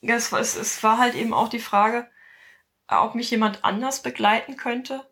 es, 0.01 0.31
es, 0.31 0.55
es 0.55 0.83
war 0.83 0.97
halt 0.97 1.15
eben 1.15 1.33
auch 1.33 1.49
die 1.49 1.59
Frage, 1.59 2.07
ob 2.89 3.15
mich 3.15 3.31
jemand 3.31 3.63
anders 3.63 4.01
begleiten 4.01 4.57
könnte. 4.57 5.05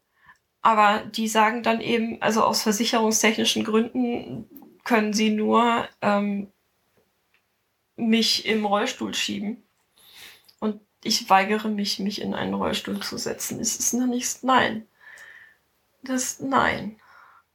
Aber 0.61 1.03
die 1.05 1.27
sagen 1.27 1.63
dann 1.63 1.81
eben, 1.81 2.21
also 2.21 2.43
aus 2.43 2.61
versicherungstechnischen 2.63 3.63
Gründen 3.63 4.49
können 4.83 5.13
sie 5.13 5.29
nur 5.29 5.87
ähm, 6.01 6.51
mich 7.95 8.45
im 8.45 8.65
Rollstuhl 8.65 9.13
schieben. 9.13 9.63
Und 10.59 10.81
ich 11.03 11.29
weigere 11.29 11.69
mich, 11.69 11.99
mich 11.99 12.21
in 12.21 12.33
einen 12.33 12.53
Rollstuhl 12.53 12.99
zu 13.01 13.17
setzen. 13.17 13.59
Es 13.59 13.77
ist 13.77 13.93
noch 13.93 14.07
nichts. 14.07 14.43
Nein. 14.43 14.87
Das 16.03 16.39
Nein. 16.39 16.99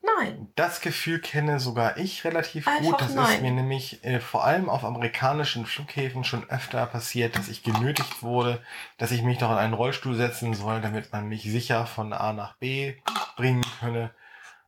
Nein. 0.02 0.48
Das 0.56 0.80
Gefühl 0.80 1.20
kenne 1.20 1.60
sogar 1.60 1.96
ich 1.96 2.24
relativ 2.24 2.66
Einfach 2.66 2.82
gut. 2.82 3.00
Das 3.00 3.14
nein. 3.14 3.36
ist 3.36 3.42
mir 3.42 3.52
nämlich 3.52 4.04
äh, 4.04 4.20
vor 4.20 4.44
allem 4.44 4.68
auf 4.68 4.84
amerikanischen 4.84 5.64
Flughäfen 5.64 6.24
schon 6.24 6.48
öfter 6.50 6.84
passiert, 6.86 7.36
dass 7.36 7.48
ich 7.48 7.62
genötigt 7.62 8.22
wurde, 8.22 8.60
dass 8.98 9.12
ich 9.12 9.22
mich 9.22 9.38
doch 9.38 9.50
in 9.50 9.58
einen 9.58 9.74
Rollstuhl 9.74 10.14
setzen 10.16 10.54
soll, 10.54 10.80
damit 10.80 11.12
man 11.12 11.28
mich 11.28 11.44
sicher 11.44 11.86
von 11.86 12.12
A 12.12 12.32
nach 12.32 12.56
B 12.56 12.94
bringen 13.36 13.64
könne. 13.80 14.10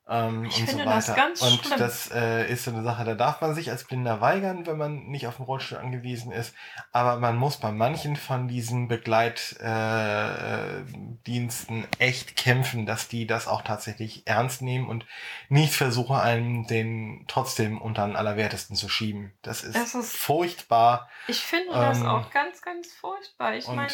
Ähm, 0.06 0.44
ich 0.44 0.60
und 0.60 0.68
finde 0.68 0.84
so 0.84 0.90
weiter. 0.90 0.96
das 0.96 1.16
ganz 1.16 1.40
Und 1.40 1.64
schlimm. 1.64 1.78
das 1.78 2.10
äh, 2.10 2.46
ist 2.50 2.64
so 2.64 2.72
eine 2.72 2.82
Sache, 2.82 3.04
da 3.04 3.14
darf 3.14 3.40
man 3.40 3.54
sich 3.54 3.70
als 3.70 3.84
Blinder 3.84 4.20
weigern, 4.20 4.66
wenn 4.66 4.76
man 4.76 5.06
nicht 5.06 5.26
auf 5.26 5.36
den 5.36 5.46
Rollstuhl 5.46 5.78
angewiesen 5.78 6.30
ist. 6.30 6.54
Aber 6.92 7.16
man 7.16 7.36
muss 7.36 7.56
bei 7.56 7.72
manchen 7.72 8.16
von 8.16 8.46
diesen 8.46 8.88
Begleitdiensten 8.88 11.84
äh, 11.84 11.86
echt 11.98 12.36
kämpfen, 12.36 12.84
dass 12.84 13.08
die 13.08 13.26
das 13.26 13.48
auch 13.48 13.62
tatsächlich 13.62 14.26
ernst 14.26 14.60
nehmen 14.60 14.88
und 14.88 15.06
nicht 15.48 15.74
versuchen, 15.74 16.16
einen 16.16 16.66
den 16.66 17.24
trotzdem 17.26 17.80
unter 17.80 18.06
den 18.06 18.16
Allerwertesten 18.16 18.76
zu 18.76 18.90
schieben. 18.90 19.32
Das 19.40 19.64
ist, 19.64 19.94
ist 19.94 20.16
furchtbar. 20.16 21.08
Ich 21.28 21.40
finde 21.40 21.72
ähm, 21.72 21.80
das 21.80 22.02
auch 22.02 22.30
ganz, 22.30 22.60
ganz 22.60 22.92
furchtbar. 22.92 23.54
Ich 23.54 23.66
meine, 23.68 23.88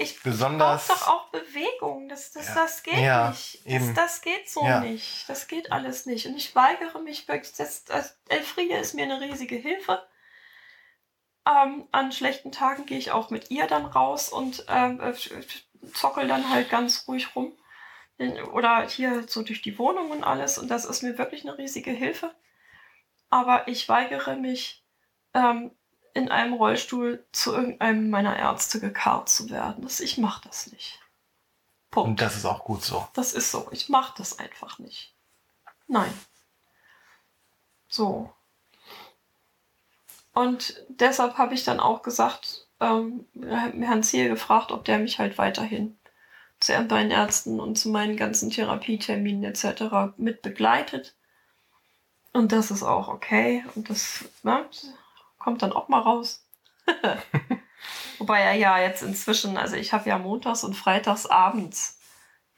ich 0.00 0.22
besonders 0.22 0.88
doch 0.88 1.08
auch 1.08 1.28
Bewegung. 1.28 2.08
Das, 2.08 2.32
das, 2.32 2.48
ja. 2.48 2.54
das 2.54 2.82
geht 2.82 2.98
ja, 2.98 3.30
nicht. 3.30 3.62
Das, 3.66 3.94
das, 3.94 4.20
geht 4.22 4.48
so 4.48 4.64
ja. 4.64 4.80
nicht. 4.80 5.28
Das 5.28 5.46
geht 5.46 5.72
alles 5.72 6.06
nicht. 6.06 6.26
Und 6.26 6.36
ich 6.36 6.54
weigere 6.54 7.00
mich 7.00 7.28
wirklich. 7.28 7.54
Das, 7.54 7.84
das, 7.84 8.18
Elfriede 8.28 8.76
ist 8.76 8.94
mir 8.94 9.04
eine 9.04 9.20
riesige 9.20 9.56
Hilfe. 9.56 10.02
Ähm, 11.46 11.88
an 11.92 12.12
schlechten 12.12 12.52
Tagen 12.52 12.86
gehe 12.86 12.98
ich 12.98 13.12
auch 13.12 13.30
mit 13.30 13.50
ihr 13.50 13.66
dann 13.66 13.84
raus 13.84 14.30
und 14.30 14.64
ähm, 14.68 15.00
äh, 15.00 15.12
zockel 15.92 16.28
dann 16.28 16.50
halt 16.50 16.70
ganz 16.70 17.06
ruhig 17.06 17.34
rum. 17.36 17.56
Oder 18.52 18.86
hier 18.86 19.26
so 19.28 19.42
durch 19.42 19.62
die 19.62 19.78
Wohnung 19.78 20.10
und 20.10 20.24
alles. 20.24 20.58
Und 20.58 20.68
das 20.68 20.84
ist 20.84 21.02
mir 21.02 21.18
wirklich 21.18 21.46
eine 21.46 21.56
riesige 21.56 21.90
Hilfe. 21.90 22.34
Aber 23.30 23.68
ich 23.68 23.88
weigere 23.88 24.36
mich, 24.36 24.84
ähm, 25.34 25.70
in 26.14 26.30
einem 26.30 26.54
Rollstuhl 26.54 27.24
zu 27.32 27.52
irgendeinem 27.54 28.10
meiner 28.10 28.36
Ärzte 28.36 28.80
gekarrt 28.80 29.28
zu 29.28 29.50
werden. 29.50 29.82
Das, 29.82 30.00
ich 30.00 30.18
mache 30.18 30.46
das 30.46 30.70
nicht. 30.72 30.98
Punkt. 31.90 32.08
Und 32.08 32.20
das 32.20 32.36
ist 32.36 32.44
auch 32.44 32.64
gut 32.64 32.82
so. 32.82 33.06
Das 33.14 33.32
ist 33.32 33.50
so. 33.50 33.68
Ich 33.72 33.88
mache 33.88 34.14
das 34.16 34.38
einfach 34.38 34.78
nicht. 34.78 35.14
Nein. 35.88 36.12
So. 37.88 38.32
Und 40.32 40.84
deshalb 40.88 41.38
habe 41.38 41.54
ich 41.54 41.64
dann 41.64 41.80
auch 41.80 42.02
gesagt, 42.02 42.68
ähm, 42.78 43.26
Herrn 43.42 44.02
Ziel 44.02 44.28
gefragt, 44.28 44.70
ob 44.70 44.84
der 44.84 44.98
mich 44.98 45.18
halt 45.18 45.38
weiterhin 45.38 45.98
zu 46.60 46.72
meinen 46.72 47.10
Ärzten 47.10 47.58
und 47.58 47.76
zu 47.76 47.88
meinen 47.88 48.16
ganzen 48.16 48.50
Therapieterminen 48.50 49.44
etc. 49.44 50.14
mit 50.16 50.42
begleitet. 50.42 51.14
Und 52.32 52.52
das 52.52 52.70
ist 52.70 52.82
auch 52.82 53.08
okay. 53.08 53.64
Und 53.74 53.90
das 53.90 54.24
ne, 54.42 54.64
kommt 55.40 55.62
dann 55.62 55.72
auch 55.72 55.88
mal 55.88 55.98
raus. 55.98 56.46
Wobei 58.18 58.40
er 58.40 58.54
ja 58.54 58.78
jetzt 58.78 59.02
inzwischen, 59.02 59.56
also 59.56 59.74
ich 59.74 59.92
habe 59.92 60.08
ja 60.08 60.18
montags 60.18 60.62
und 60.62 60.74
freitags 60.74 61.26
abends, 61.26 61.98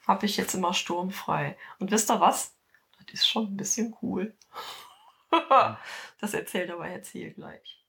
habe 0.06 0.26
ich 0.26 0.36
jetzt 0.36 0.54
immer 0.54 0.74
sturmfrei. 0.74 1.56
Und 1.78 1.90
wisst 1.90 2.10
ihr 2.10 2.20
was? 2.20 2.54
Das 2.98 3.14
ist 3.14 3.28
schon 3.28 3.54
ein 3.54 3.56
bisschen 3.56 3.96
cool. 4.02 4.34
das 6.20 6.34
erzählt 6.34 6.70
aber 6.70 6.90
jetzt 6.90 7.10
hier 7.10 7.32
gleich. 7.32 7.82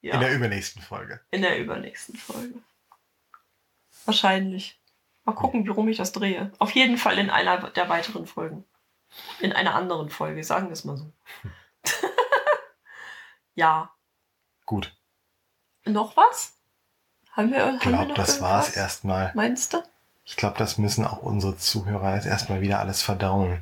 Ja. 0.00 0.14
In 0.14 0.20
der 0.20 0.34
übernächsten 0.34 0.80
Folge. 0.80 1.20
In 1.30 1.42
der 1.42 1.58
übernächsten 1.58 2.16
Folge. 2.16 2.54
Wahrscheinlich. 4.06 4.80
Mal 5.24 5.34
gucken, 5.34 5.64
wie 5.66 5.70
rum 5.70 5.88
ich 5.88 5.98
das 5.98 6.12
drehe. 6.12 6.52
Auf 6.58 6.70
jeden 6.70 6.96
Fall 6.96 7.18
in 7.18 7.28
einer 7.28 7.70
der 7.70 7.88
weiteren 7.88 8.26
Folgen. 8.26 8.64
In 9.40 9.52
einer 9.52 9.74
anderen 9.74 10.08
Folge, 10.08 10.42
sagen 10.44 10.68
wir 10.68 10.72
es 10.72 10.84
mal 10.84 10.96
so. 10.96 11.12
Ja. 13.60 13.90
Gut. 14.64 14.96
Noch 15.84 16.16
was? 16.16 16.54
Haben 17.32 17.52
wir, 17.52 17.74
ich 17.74 17.80
glaube, 17.80 18.14
das 18.14 18.40
war 18.40 18.60
es 18.60 18.76
erstmal. 18.76 19.32
Meinst 19.34 19.74
du? 19.74 19.82
Ich 20.24 20.36
glaube, 20.36 20.58
das 20.58 20.78
müssen 20.78 21.06
auch 21.06 21.22
unsere 21.22 21.56
Zuhörer 21.56 22.14
jetzt 22.14 22.26
erstmal 22.26 22.60
wieder 22.60 22.80
alles 22.80 23.02
verdauen. 23.02 23.60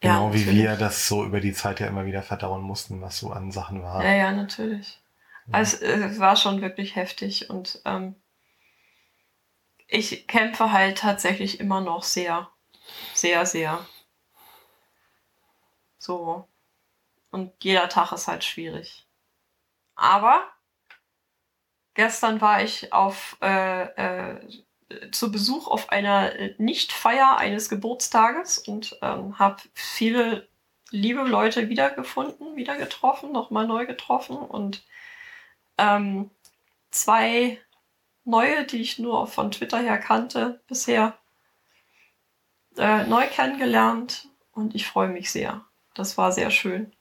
Genau 0.00 0.28
ja, 0.28 0.34
wie 0.34 0.46
wir 0.46 0.76
das 0.76 1.06
so 1.06 1.24
über 1.24 1.40
die 1.40 1.52
Zeit 1.52 1.80
ja 1.80 1.86
immer 1.86 2.06
wieder 2.06 2.22
verdauen 2.22 2.62
mussten, 2.62 3.02
was 3.02 3.18
so 3.18 3.30
an 3.30 3.52
Sachen 3.52 3.82
war. 3.82 4.02
Ja, 4.02 4.14
ja, 4.14 4.32
natürlich. 4.32 4.98
Ja. 5.46 5.54
Also 5.54 5.76
es 5.84 6.18
war 6.18 6.36
schon 6.36 6.62
wirklich 6.62 6.96
heftig 6.96 7.50
und 7.50 7.82
ähm, 7.84 8.14
ich 9.86 10.26
kämpfe 10.26 10.72
halt 10.72 10.98
tatsächlich 10.98 11.60
immer 11.60 11.82
noch 11.82 12.02
sehr, 12.02 12.48
sehr, 13.12 13.44
sehr. 13.44 13.84
So. 15.98 16.46
Und 17.30 17.52
jeder 17.62 17.88
Tag 17.88 18.12
ist 18.12 18.28
halt 18.28 18.44
schwierig. 18.44 19.06
Aber 19.94 20.42
gestern 21.94 22.40
war 22.40 22.62
ich 22.62 22.92
auf 22.92 23.36
äh, 23.40 24.34
äh, 24.36 24.40
zu 25.12 25.30
Besuch 25.30 25.68
auf 25.68 25.90
einer 25.90 26.34
äh, 26.34 26.54
Nichtfeier 26.58 27.36
eines 27.36 27.68
Geburtstages 27.68 28.58
und 28.58 28.98
ähm, 29.02 29.38
habe 29.38 29.62
viele 29.74 30.48
liebe 30.90 31.22
Leute 31.22 31.68
wiedergefunden, 31.68 32.56
wieder 32.56 32.76
getroffen, 32.76 33.32
nochmal 33.32 33.66
neu 33.66 33.86
getroffen 33.86 34.36
und 34.36 34.82
ähm, 35.78 36.30
zwei 36.90 37.60
neue, 38.24 38.64
die 38.64 38.80
ich 38.80 38.98
nur 38.98 39.26
von 39.26 39.50
Twitter 39.52 39.78
her 39.78 39.98
kannte 39.98 40.60
bisher, 40.66 41.18
äh, 42.76 43.04
neu 43.04 43.26
kennengelernt 43.28 44.28
und 44.52 44.74
ich 44.74 44.86
freue 44.86 45.08
mich 45.08 45.30
sehr. 45.30 45.64
Das 45.94 46.18
war 46.18 46.32
sehr 46.32 46.50
schön. 46.50 46.92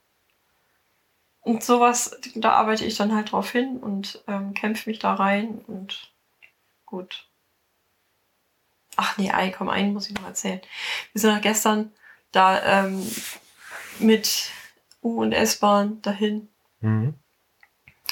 Und 1.41 1.63
sowas, 1.63 2.19
da 2.35 2.51
arbeite 2.53 2.85
ich 2.85 2.97
dann 2.97 3.15
halt 3.15 3.31
drauf 3.31 3.51
hin 3.51 3.77
und 3.77 4.23
ähm, 4.27 4.53
kämpfe 4.53 4.89
mich 4.89 4.99
da 4.99 5.13
rein 5.13 5.59
und 5.67 6.11
gut. 6.85 7.27
Ach 8.97 9.17
nee, 9.17 9.31
ein, 9.31 9.53
komm, 9.53 9.69
einen 9.69 9.93
muss 9.93 10.09
ich 10.09 10.15
noch 10.15 10.25
erzählen. 10.25 10.61
Wir 11.13 11.21
sind 11.21 11.41
gestern 11.41 11.93
da 12.31 12.85
ähm, 12.85 13.07
mit 13.99 14.51
U- 15.01 15.21
und 15.21 15.31
S-Bahn 15.31 16.01
dahin. 16.01 16.49
Mhm. 16.81 17.13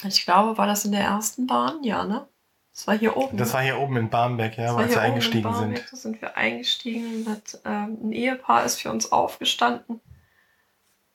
Ich 0.04 0.24
glaube, 0.24 0.58
war 0.58 0.68
das 0.68 0.86
in 0.86 0.92
der 0.92 1.02
ersten 1.02 1.48
Bahn? 1.48 1.84
Ja, 1.84 2.06
ne? 2.06 2.28
Das 2.72 2.88
war 2.88 2.98
hier 2.98 3.18
oben. 3.18 3.38
Das 3.38 3.54
war 3.54 3.62
hier 3.64 3.80
oben 3.80 3.98
in 3.98 4.10
Barmbek, 4.10 4.58
ja, 4.58 4.76
als 4.76 4.92
wir 4.92 5.02
eingestiegen 5.02 5.54
sind. 5.56 5.84
Da 5.92 5.98
sind 5.98 6.22
wir 6.22 6.38
eingestiegen. 6.38 7.28
Hat, 7.28 7.60
ähm, 7.66 7.98
ein 8.04 8.12
Ehepaar 8.12 8.64
ist 8.64 8.80
für 8.80 8.92
uns 8.92 9.12
aufgestanden. 9.12 10.00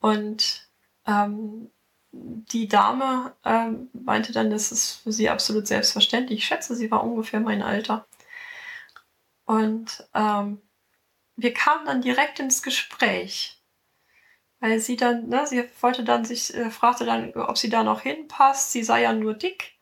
Und 0.00 0.68
ähm, 1.06 1.70
die 2.12 2.68
Dame 2.68 3.34
ähm, 3.44 3.88
meinte 3.92 4.32
dann, 4.32 4.50
das 4.50 4.70
ist 4.70 5.02
für 5.02 5.12
sie 5.12 5.30
absolut 5.30 5.66
selbstverständlich. 5.66 6.40
Ich 6.40 6.46
schätze, 6.46 6.76
sie 6.76 6.90
war 6.90 7.02
ungefähr 7.02 7.40
mein 7.40 7.62
Alter. 7.62 8.06
Und 9.46 10.06
ähm, 10.14 10.60
wir 11.36 11.54
kamen 11.54 11.86
dann 11.86 12.02
direkt 12.02 12.38
ins 12.38 12.62
Gespräch. 12.62 13.58
Weil 14.60 14.78
sie 14.78 14.96
dann, 14.96 15.28
ne, 15.28 15.46
sie 15.46 15.64
wollte 15.80 16.04
dann 16.04 16.24
sich, 16.24 16.54
äh, 16.54 16.70
fragte 16.70 17.04
dann, 17.04 17.32
ob 17.32 17.58
sie 17.58 17.70
da 17.70 17.82
noch 17.82 18.02
hinpasst. 18.02 18.72
Sie 18.72 18.84
sei 18.84 19.02
ja 19.02 19.12
nur 19.12 19.34
dick. 19.34 19.72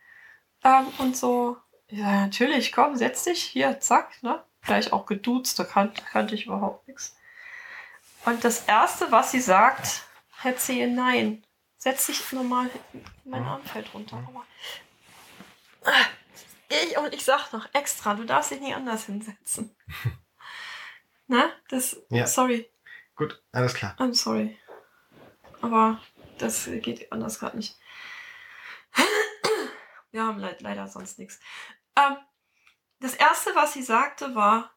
Ähm, 0.65 0.87
und 0.99 1.17
so, 1.17 1.59
ja, 1.89 2.23
natürlich, 2.23 2.73
komm, 2.73 2.97
setz 2.97 3.25
dich 3.25 3.43
hier, 3.43 3.81
zack, 3.81 4.23
ne? 4.23 4.43
Gleich 4.63 4.93
auch 4.93 5.07
geduzt, 5.07 5.59
da 5.59 5.65
kan 5.65 5.93
kannte 5.95 6.35
ich 6.35 6.47
überhaupt 6.47 6.87
nichts. 6.87 7.17
Und 8.25 8.45
das 8.45 8.67
Erste, 8.67 9.11
was 9.11 9.33
sie 9.33 9.41
sagt, 9.41 10.03
erzähle 10.43 10.93
nein. 10.93 11.43
Setz 11.83 12.07
dich 12.07 12.33
normal, 12.33 12.69
mein 13.25 13.43
Arm 13.43 13.65
fällt 13.65 13.95
runter. 13.95 14.23
Ah. 15.83 15.93
Ich, 16.69 16.99
und 16.99 17.15
ich 17.15 17.25
sag 17.25 17.55
noch 17.55 17.73
extra, 17.73 18.13
du 18.15 18.25
darfst 18.25 18.51
dich 18.51 18.61
nie 18.61 18.75
anders 18.75 19.07
hinsetzen. 19.07 19.75
Na, 21.27 21.51
das. 21.71 21.97
Ja. 22.11 22.27
Sorry. 22.27 22.71
Gut, 23.17 23.43
alles 23.53 23.73
klar. 23.73 23.97
I'm 23.99 24.13
sorry. 24.13 24.59
Aber 25.63 25.99
das 26.37 26.67
geht 26.67 27.11
anders 27.11 27.39
gerade 27.39 27.57
nicht. 27.57 27.79
Wir 30.11 30.23
haben 30.23 30.39
le 30.39 30.55
leider 30.61 30.87
sonst 30.87 31.19
nichts. 31.19 31.41
Ähm, 31.97 32.19
das 32.99 33.15
erste, 33.15 33.55
was 33.55 33.73
sie 33.73 33.83
sagte, 33.83 34.35
war, 34.35 34.71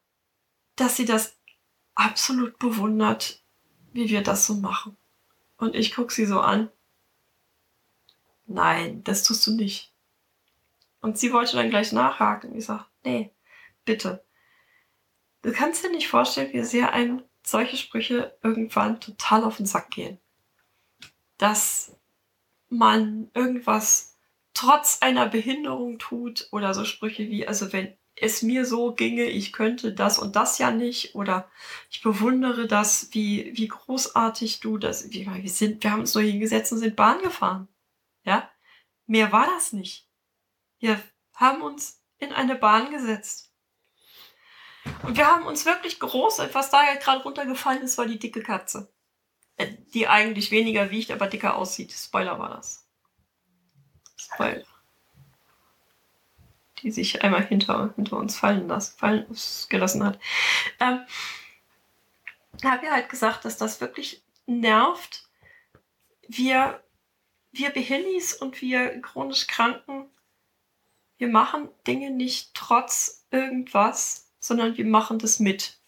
dass 0.77 0.95
sie 0.95 1.05
das 1.05 1.37
absolut 1.95 2.57
bewundert, 2.59 3.43
wie 3.91 4.09
wir 4.09 4.23
das 4.23 4.45
so 4.45 4.53
machen. 4.53 4.95
Und 5.57 5.75
ich 5.75 5.93
gucke 5.93 6.13
sie 6.13 6.25
so 6.25 6.39
an. 6.39 6.71
Nein, 8.45 9.03
das 9.03 9.23
tust 9.23 9.45
du 9.47 9.55
nicht. 9.55 9.93
Und 11.01 11.17
sie 11.17 11.33
wollte 11.33 11.55
dann 11.57 11.69
gleich 11.69 11.91
nachhaken. 11.91 12.55
Ich 12.55 12.65
sage, 12.65 12.85
nee, 13.03 13.31
bitte. 13.85 14.23
Du 15.41 15.51
kannst 15.51 15.83
dir 15.83 15.91
nicht 15.91 16.07
vorstellen, 16.07 16.53
wie 16.53 16.63
sehr 16.63 16.93
einem 16.93 17.23
solche 17.45 17.77
Sprüche 17.77 18.37
irgendwann 18.41 19.01
total 19.01 19.43
auf 19.43 19.57
den 19.57 19.65
Sack 19.65 19.91
gehen. 19.91 20.17
Dass 21.37 21.97
man 22.69 23.29
irgendwas 23.33 24.17
trotz 24.53 24.99
einer 25.01 25.27
Behinderung 25.27 25.99
tut 25.99 26.47
oder 26.51 26.73
so 26.73 26.85
Sprüche 26.85 27.29
wie, 27.29 27.47
also 27.47 27.73
wenn 27.73 27.93
es 28.15 28.41
mir 28.43 28.65
so 28.65 28.93
ginge, 28.93 29.25
ich 29.25 29.51
könnte 29.51 29.93
das 29.93 30.19
und 30.19 30.35
das 30.35 30.59
ja 30.59 30.71
nicht 30.71 31.15
oder 31.15 31.49
ich 31.89 32.01
bewundere 32.01 32.67
das, 32.67 33.09
wie, 33.11 33.51
wie 33.55 33.67
großartig 33.67 34.59
du 34.59 34.77
das, 34.77 35.11
wie, 35.11 35.27
wir 35.27 35.49
sind, 35.49 35.83
wir 35.83 35.91
haben 35.91 36.01
uns 36.01 36.13
nur 36.13 36.23
hingesetzt 36.23 36.71
und 36.71 36.79
sind 36.79 36.95
Bahn 36.95 37.21
gefahren. 37.21 37.67
Mehr 39.13 39.31
war 39.31 39.45
das 39.45 39.73
nicht. 39.73 40.09
Wir 40.79 40.99
haben 41.35 41.61
uns 41.61 42.01
in 42.17 42.33
eine 42.33 42.55
Bahn 42.55 42.89
gesetzt. 42.89 43.53
Und 45.03 45.17
wir 45.17 45.27
haben 45.27 45.45
uns 45.45 45.67
wirklich 45.67 45.99
groß, 45.99 46.39
was 46.51 46.71
da 46.71 46.95
gerade 46.95 47.21
runtergefallen 47.21 47.83
ist, 47.83 47.99
war 47.99 48.07
die 48.07 48.17
dicke 48.17 48.41
Katze. 48.41 48.91
Äh, 49.57 49.67
die 49.93 50.07
eigentlich 50.07 50.49
weniger 50.49 50.89
wiegt, 50.89 51.11
aber 51.11 51.27
dicker 51.27 51.57
aussieht. 51.57 51.91
Spoiler 51.91 52.39
war 52.39 52.55
das. 52.55 52.87
Spoiler. 54.17 54.65
Die 56.79 56.89
sich 56.89 57.21
einmal 57.21 57.45
hinter, 57.45 57.93
hinter 57.95 58.17
uns 58.17 58.35
fallen, 58.35 58.67
lassen, 58.67 58.97
fallen 58.97 59.27
gelassen 59.69 60.03
hat. 60.03 60.19
Ähm, 60.79 61.05
habe 62.63 62.87
ja 62.87 62.93
halt 62.93 63.09
gesagt, 63.09 63.45
dass 63.45 63.57
das 63.57 63.79
wirklich 63.79 64.23
nervt. 64.47 65.29
Wir, 66.27 66.83
wir 67.53 67.69
Behindis 67.69 68.33
und 68.33 68.61
wir 68.61 69.01
chronisch 69.01 69.47
Kranken 69.47 70.09
wir 71.17 71.27
machen 71.29 71.69
Dinge 71.87 72.11
nicht 72.11 72.53
trotz 72.53 73.25
irgendwas, 73.31 74.29
sondern 74.39 74.75
wir 74.75 74.85
machen 74.85 75.19
das 75.19 75.39
mit. 75.39 75.79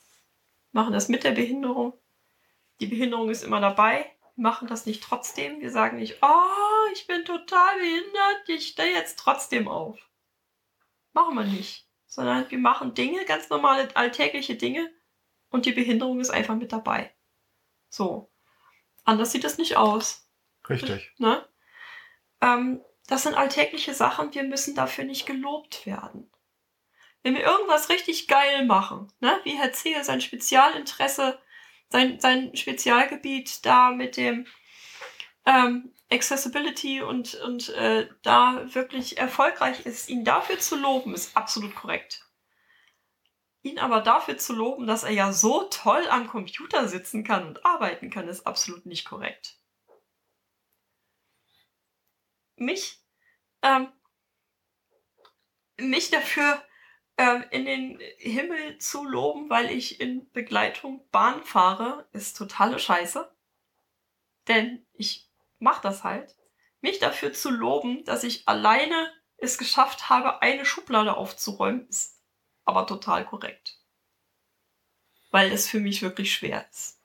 Wir 0.72 0.82
machen 0.82 0.94
das 0.94 1.10
mit 1.10 1.26
der 1.26 1.32
Behinderung. 1.32 1.92
Die 2.80 2.86
Behinderung 2.86 3.30
ist 3.30 3.44
immer 3.44 3.60
dabei. 3.60 4.10
Wir 4.36 4.44
machen 4.44 4.70
das 4.70 4.86
nicht 4.86 5.04
trotzdem. 5.04 5.60
Wir 5.60 5.72
sagen 5.72 5.98
nicht, 5.98 6.20
oh, 6.22 6.92
ich 6.94 7.08
bin 7.08 7.26
total 7.26 7.78
behindert, 7.80 8.48
ich 8.48 8.70
stehe 8.70 8.94
jetzt 8.94 9.20
trotzdem 9.20 9.68
auf. 9.68 10.00
Machen 11.12 11.36
wir 11.36 11.44
nicht. 11.44 11.86
Sondern 12.06 12.50
wir 12.50 12.58
machen 12.58 12.94
Dinge, 12.94 13.26
ganz 13.26 13.50
normale 13.50 13.94
alltägliche 13.96 14.56
Dinge 14.56 14.90
und 15.50 15.66
die 15.66 15.74
Behinderung 15.74 16.22
ist 16.22 16.30
einfach 16.30 16.56
mit 16.56 16.72
dabei. 16.72 17.14
So. 17.90 18.32
Anders 19.04 19.34
sieht 19.34 19.44
es 19.44 19.58
nicht 19.58 19.76
aus. 19.76 20.30
Richtig. 20.70 21.12
Ne? 21.18 21.46
Ähm, 22.46 22.82
das 23.08 23.24
sind 23.24 23.36
alltägliche 23.36 23.94
Sachen, 23.94 24.34
wir 24.34 24.44
müssen 24.44 24.76
dafür 24.76 25.04
nicht 25.04 25.26
gelobt 25.26 25.86
werden. 25.86 26.32
Wenn 27.24 27.36
wir 27.36 27.44
irgendwas 27.44 27.90
richtig 27.90 28.28
geil 28.28 28.66
machen, 28.66 29.12
ne, 29.20 29.40
wie 29.44 29.58
Herr 29.58 29.74
Zehe 29.74 30.04
sein 30.04 30.22
Spezialinteresse, 30.22 31.40
sein, 31.90 32.20
sein 32.20 32.56
Spezialgebiet 32.56 33.66
da 33.66 33.92
mit 33.92 34.18
dem 34.18 34.46
ähm, 35.46 35.92
Accessibility 36.12 37.02
und, 37.02 37.36
und 37.36 37.70
äh, 37.70 38.08
da 38.22 38.64
wirklich 38.74 39.18
erfolgreich 39.18 39.86
ist, 39.86 40.10
ihn 40.10 40.24
dafür 40.24 40.60
zu 40.60 40.76
loben, 40.76 41.14
ist 41.16 41.36
absolut 41.36 41.76
korrekt. 41.76 42.28
Ihn 43.64 43.80
aber 43.80 44.02
dafür 44.02 44.38
zu 44.38 44.54
loben, 44.54 44.86
dass 44.86 45.04
er 45.04 45.12
ja 45.12 45.32
so 45.34 45.64
toll 45.64 46.08
am 46.10 46.28
Computer 46.28 46.88
sitzen 46.88 47.24
kann 47.24 47.48
und 47.48 47.66
arbeiten 47.66 48.12
kann, 48.12 48.28
ist 48.28 48.46
absolut 48.46 48.86
nicht 48.86 49.06
korrekt. 49.06 49.58
Mich, 52.58 53.04
ähm, 53.62 53.92
mich 55.78 56.10
dafür 56.10 56.64
ähm, 57.18 57.44
in 57.52 57.66
den 57.66 58.00
Himmel 58.18 58.78
zu 58.78 59.04
loben, 59.04 59.50
weil 59.50 59.72
ich 59.72 60.00
in 60.00 60.32
Begleitung 60.32 61.08
Bahn 61.12 61.44
fahre, 61.44 62.08
ist 62.12 62.38
totale 62.38 62.80
Scheiße. 62.80 63.34
Denn 64.48 64.86
ich 64.94 65.30
mache 65.60 65.82
das 65.82 66.04
halt. 66.04 66.36
Mich 66.82 67.00
dafür 67.00 67.34
zu 67.34 67.50
loben, 67.50 68.04
dass 68.06 68.24
ich 68.24 68.48
alleine 68.48 69.12
es 69.38 69.58
geschafft 69.58 70.10
habe, 70.10 70.42
eine 70.42 70.66
Schublade 70.66 71.18
aufzuräumen, 71.18 71.88
ist 71.88 72.22
aber 72.64 72.88
total 72.88 73.26
korrekt. 73.26 73.82
Weil 75.32 75.52
es 75.52 75.68
für 75.68 75.80
mich 75.80 76.02
wirklich 76.02 76.34
schwer 76.34 76.68
ist. 76.70 77.02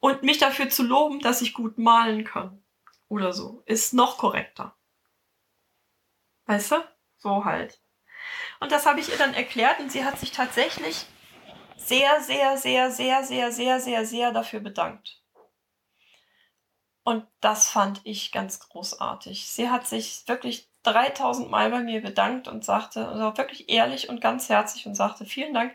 Und 0.00 0.22
mich 0.22 0.38
dafür 0.38 0.68
zu 0.68 0.82
loben, 0.82 1.20
dass 1.20 1.40
ich 1.40 1.54
gut 1.54 1.78
malen 1.78 2.24
kann 2.24 2.62
oder 3.08 3.32
so, 3.32 3.62
ist 3.66 3.94
noch 3.94 4.18
korrekter. 4.18 4.76
Weißt 6.46 6.72
du? 6.72 6.76
So 7.18 7.44
halt. 7.44 7.80
Und 8.60 8.72
das 8.72 8.86
habe 8.86 9.00
ich 9.00 9.08
ihr 9.10 9.18
dann 9.18 9.34
erklärt 9.34 9.80
und 9.80 9.92
sie 9.92 10.04
hat 10.04 10.18
sich 10.18 10.32
tatsächlich 10.32 11.06
sehr, 11.76 12.20
sehr, 12.20 12.56
sehr, 12.56 12.90
sehr, 12.90 13.22
sehr, 13.24 13.52
sehr, 13.52 13.80
sehr, 13.80 14.04
sehr 14.04 14.32
dafür 14.32 14.60
bedankt. 14.60 15.22
Und 17.04 17.26
das 17.40 17.70
fand 17.70 18.02
ich 18.04 18.32
ganz 18.32 18.60
großartig. 18.60 19.48
Sie 19.48 19.70
hat 19.70 19.86
sich 19.86 20.24
wirklich 20.26 20.68
3000 20.82 21.50
Mal 21.50 21.70
bei 21.70 21.80
mir 21.80 22.02
bedankt 22.02 22.48
und 22.48 22.64
sagte, 22.64 23.08
also 23.08 23.38
wirklich 23.38 23.70
ehrlich 23.70 24.08
und 24.08 24.20
ganz 24.20 24.48
herzlich 24.48 24.86
und 24.86 24.94
sagte, 24.94 25.24
vielen 25.24 25.54
Dank. 25.54 25.74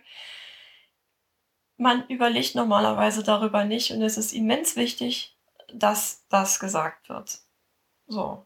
Man 1.78 2.08
überlegt 2.08 2.56
normalerweise 2.56 3.24
darüber 3.24 3.66
nicht 3.66 3.92
und 3.92 4.02
es 4.02 4.18
ist 4.18 4.32
immens 4.32 4.76
wichtig, 4.76 5.33
dass 5.74 6.26
das 6.30 6.60
gesagt 6.60 7.10
wird. 7.10 7.40
So. 8.08 8.46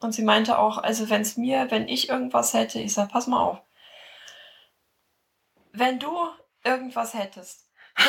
Und 0.00 0.12
sie 0.12 0.22
meinte 0.22 0.58
auch, 0.58 0.78
also 0.78 1.10
wenn 1.10 1.22
es 1.22 1.36
mir, 1.36 1.70
wenn 1.70 1.86
ich 1.88 2.08
irgendwas 2.08 2.54
hätte, 2.54 2.80
ich 2.80 2.92
sag, 2.92 3.10
pass 3.10 3.26
mal 3.26 3.40
auf. 3.40 3.62
Wenn 5.72 5.98
du 5.98 6.28
irgendwas 6.64 7.14
hättest, 7.14 7.70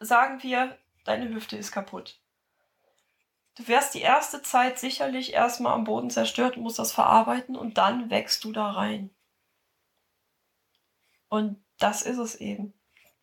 sagen 0.00 0.42
wir, 0.42 0.78
deine 1.04 1.28
Hüfte 1.28 1.56
ist 1.56 1.72
kaputt. 1.72 2.20
Du 3.56 3.68
wärst 3.68 3.94
die 3.94 4.00
erste 4.00 4.40
Zeit 4.42 4.78
sicherlich 4.78 5.34
erstmal 5.34 5.74
am 5.74 5.84
Boden 5.84 6.10
zerstört 6.10 6.56
musst 6.56 6.78
das 6.78 6.92
verarbeiten 6.92 7.54
und 7.56 7.76
dann 7.76 8.08
wächst 8.08 8.44
du 8.44 8.52
da 8.52 8.70
rein. 8.70 9.10
Und 11.28 11.62
das 11.78 12.02
ist 12.02 12.18
es 12.18 12.34
eben. 12.36 12.72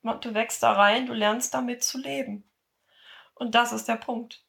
Du 0.04 0.34
wächst 0.34 0.64
da 0.64 0.74
rein, 0.74 1.06
du 1.06 1.14
lernst 1.14 1.54
damit 1.54 1.84
zu 1.84 1.98
leben. 1.98 2.50
Und 3.36 3.56
das 3.56 3.72
ist 3.72 3.88
der 3.88 3.98
Punkt. 3.98 4.46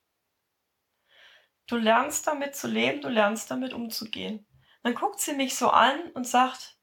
Du 1.67 1.77
lernst 1.77 2.27
damit 2.27 2.57
zu 2.57 2.67
leben, 2.67 3.01
du 3.01 3.09
lernst 3.09 3.51
damit 3.51 3.73
umzugehen. 3.73 4.47
Dann 4.83 4.95
guckt 4.95 5.21
sie 5.21 5.35
mich 5.35 5.57
so 5.57 5.71
an 5.71 6.11
und 6.13 6.27
sagt, 6.27 6.79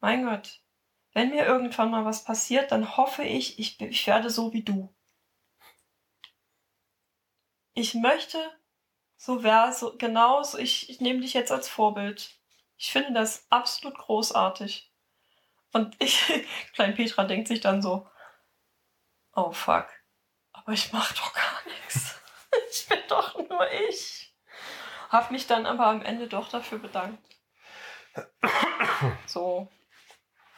mein 0.00 0.24
Gott, 0.24 0.62
wenn 1.12 1.30
mir 1.30 1.44
irgendwann 1.44 1.90
mal 1.90 2.04
was 2.04 2.24
passiert, 2.24 2.72
dann 2.72 2.96
hoffe 2.96 3.22
ich, 3.22 3.58
ich, 3.58 3.80
ich 3.80 4.06
werde 4.06 4.30
so 4.30 4.52
wie 4.52 4.62
du. 4.62 4.94
Ich 7.74 7.94
möchte 7.94 8.38
so 9.24 9.44
wäre 9.44 9.72
so 9.72 9.96
genau 9.96 10.42
so, 10.42 10.58
ich, 10.58 10.90
ich 10.90 11.00
nehme 11.00 11.20
dich 11.20 11.32
jetzt 11.32 11.52
als 11.52 11.68
Vorbild. 11.68 12.40
Ich 12.76 12.90
finde 12.90 13.12
das 13.12 13.46
absolut 13.50 13.96
großartig. 13.96 14.91
Und 15.72 15.96
ich, 15.98 16.46
Klein 16.74 16.94
Petra 16.94 17.24
denkt 17.24 17.48
sich 17.48 17.60
dann 17.60 17.82
so, 17.82 18.06
oh 19.34 19.52
fuck, 19.52 19.88
aber 20.52 20.72
ich 20.72 20.92
mach 20.92 21.12
doch 21.12 21.32
gar 21.32 21.60
nichts. 21.66 22.14
ich 22.70 22.86
bin 22.88 22.98
doch 23.08 23.36
nur 23.48 23.66
ich. 23.88 24.34
Hab 25.10 25.30
mich 25.30 25.46
dann 25.46 25.66
aber 25.66 25.86
am 25.86 26.02
Ende 26.02 26.26
doch 26.26 26.48
dafür 26.48 26.78
bedankt. 26.78 27.22
So. 29.26 29.68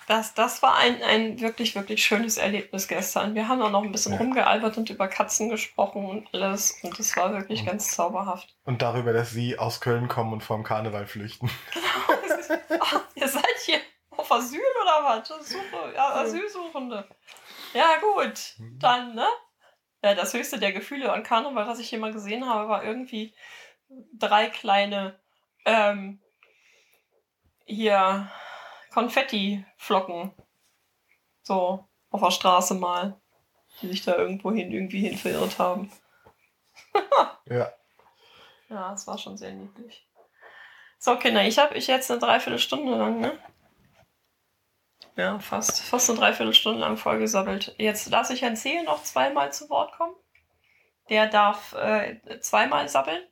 Das, 0.06 0.34
das 0.34 0.62
war 0.62 0.76
ein, 0.76 1.02
ein 1.02 1.40
wirklich, 1.40 1.74
wirklich 1.74 2.04
schönes 2.04 2.36
Erlebnis 2.36 2.88
gestern. 2.88 3.34
Wir 3.34 3.48
haben 3.48 3.62
auch 3.62 3.70
noch 3.70 3.82
ein 3.82 3.90
bisschen 3.90 4.12
ja. 4.12 4.18
rumgealbert 4.18 4.76
und 4.76 4.90
über 4.90 5.08
Katzen 5.08 5.48
gesprochen 5.48 6.04
und 6.04 6.28
alles. 6.34 6.78
Und 6.82 6.98
es 7.00 7.16
war 7.16 7.32
wirklich 7.32 7.60
und, 7.60 7.66
ganz 7.66 7.90
zauberhaft. 7.92 8.54
Und 8.64 8.82
darüber, 8.82 9.12
dass 9.12 9.30
sie 9.30 9.58
aus 9.58 9.80
Köln 9.80 10.08
kommen 10.08 10.34
und 10.34 10.42
vom 10.42 10.62
Karneval 10.62 11.06
flüchten. 11.06 11.50
Genau. 11.72 12.58
Ach, 12.80 13.00
ihr 13.14 13.28
seid 13.28 13.56
hier 13.64 13.80
auf 14.24 14.32
Asyl 14.32 14.60
oder 14.82 15.04
was? 15.04 15.28
Suche, 15.28 15.92
ja, 15.94 16.14
Asylsuchende. 16.14 17.06
Ja, 17.74 17.98
gut. 18.00 18.54
Dann, 18.78 19.14
ne? 19.14 19.26
Ja, 20.02 20.14
das 20.14 20.32
höchste 20.34 20.58
der 20.58 20.72
Gefühle 20.72 21.12
an 21.12 21.22
Karneval, 21.22 21.66
was 21.66 21.78
ich 21.78 21.88
hier 21.88 21.98
mal 21.98 22.12
gesehen 22.12 22.48
habe, 22.48 22.68
war 22.68 22.84
irgendwie 22.84 23.34
drei 24.12 24.48
kleine 24.48 25.18
ähm, 25.64 26.20
hier 27.64 28.30
Konfetti-Flocken. 28.92 30.32
So 31.42 31.86
auf 32.10 32.20
der 32.22 32.30
Straße 32.30 32.74
mal, 32.74 33.20
die 33.80 33.88
sich 33.88 34.04
da 34.04 34.16
irgendwo 34.16 34.52
hin 34.52 34.72
irgendwie 34.72 35.00
hin 35.00 35.18
verirrt 35.18 35.58
haben. 35.58 35.90
ja. 37.46 37.72
Ja, 38.70 38.94
es 38.94 39.06
war 39.06 39.18
schon 39.18 39.36
sehr 39.36 39.52
niedlich. 39.52 40.06
So, 40.98 41.16
Kinder, 41.16 41.44
ich 41.44 41.58
habe 41.58 41.76
ich 41.76 41.86
jetzt 41.86 42.10
eine 42.10 42.20
Dreiviertelstunde 42.20 42.96
lang, 42.96 43.20
ne? 43.20 43.38
Ja, 45.16 45.38
fast, 45.38 45.82
fast 45.82 46.10
eine 46.10 46.18
Dreiviertelstunde 46.18 46.80
lang 46.80 46.96
vollgesammelt. 46.96 47.74
Jetzt 47.78 48.08
lasse 48.10 48.34
ich 48.34 48.42
Herrn 48.42 48.56
Zehe 48.56 48.82
noch 48.84 49.02
zweimal 49.02 49.52
zu 49.52 49.68
Wort 49.70 49.92
kommen. 49.96 50.14
Der 51.08 51.28
darf 51.28 51.74
äh, 51.74 52.20
zweimal 52.40 52.88
sabbeln. 52.88 53.22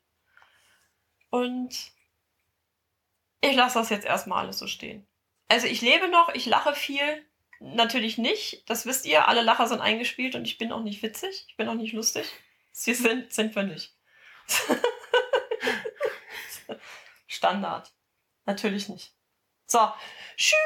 Und 1.31 1.93
ich 3.41 3.55
lasse 3.55 3.79
das 3.79 3.91
jetzt 3.91 4.07
erstmal 4.07 4.45
alles 4.45 4.59
so 4.59 4.67
stehen. 4.67 5.07
Also 5.49 5.67
ich 5.67 5.81
lebe 5.81 6.09
noch, 6.09 6.35
ich 6.35 6.47
lache 6.47 6.75
viel. 6.75 7.27
Natürlich 7.61 8.19
nicht, 8.19 8.69
das 8.69 8.87
wisst 8.87 9.07
ihr, 9.07 9.29
alle 9.29 9.41
Lacher 9.41 9.69
sind 9.69 9.81
eingespielt 9.81 10.35
und 10.35 10.45
ich 10.47 10.59
bin 10.59 10.73
auch 10.73 10.83
nicht 10.83 11.01
witzig, 11.01 11.45
ich 11.47 11.57
bin 11.57 11.69
auch 11.69 11.75
nicht 11.75 11.93
lustig. 11.93 12.27
Sie 12.73 12.93
sind, 12.93 13.33
sind 13.33 13.55
wir 13.55 13.63
nicht. 13.63 13.95
Standard. 17.29 17.93
Natürlich 18.47 18.89
nicht. 18.89 19.15
So, 19.67 19.79
tschüss. 20.37 20.57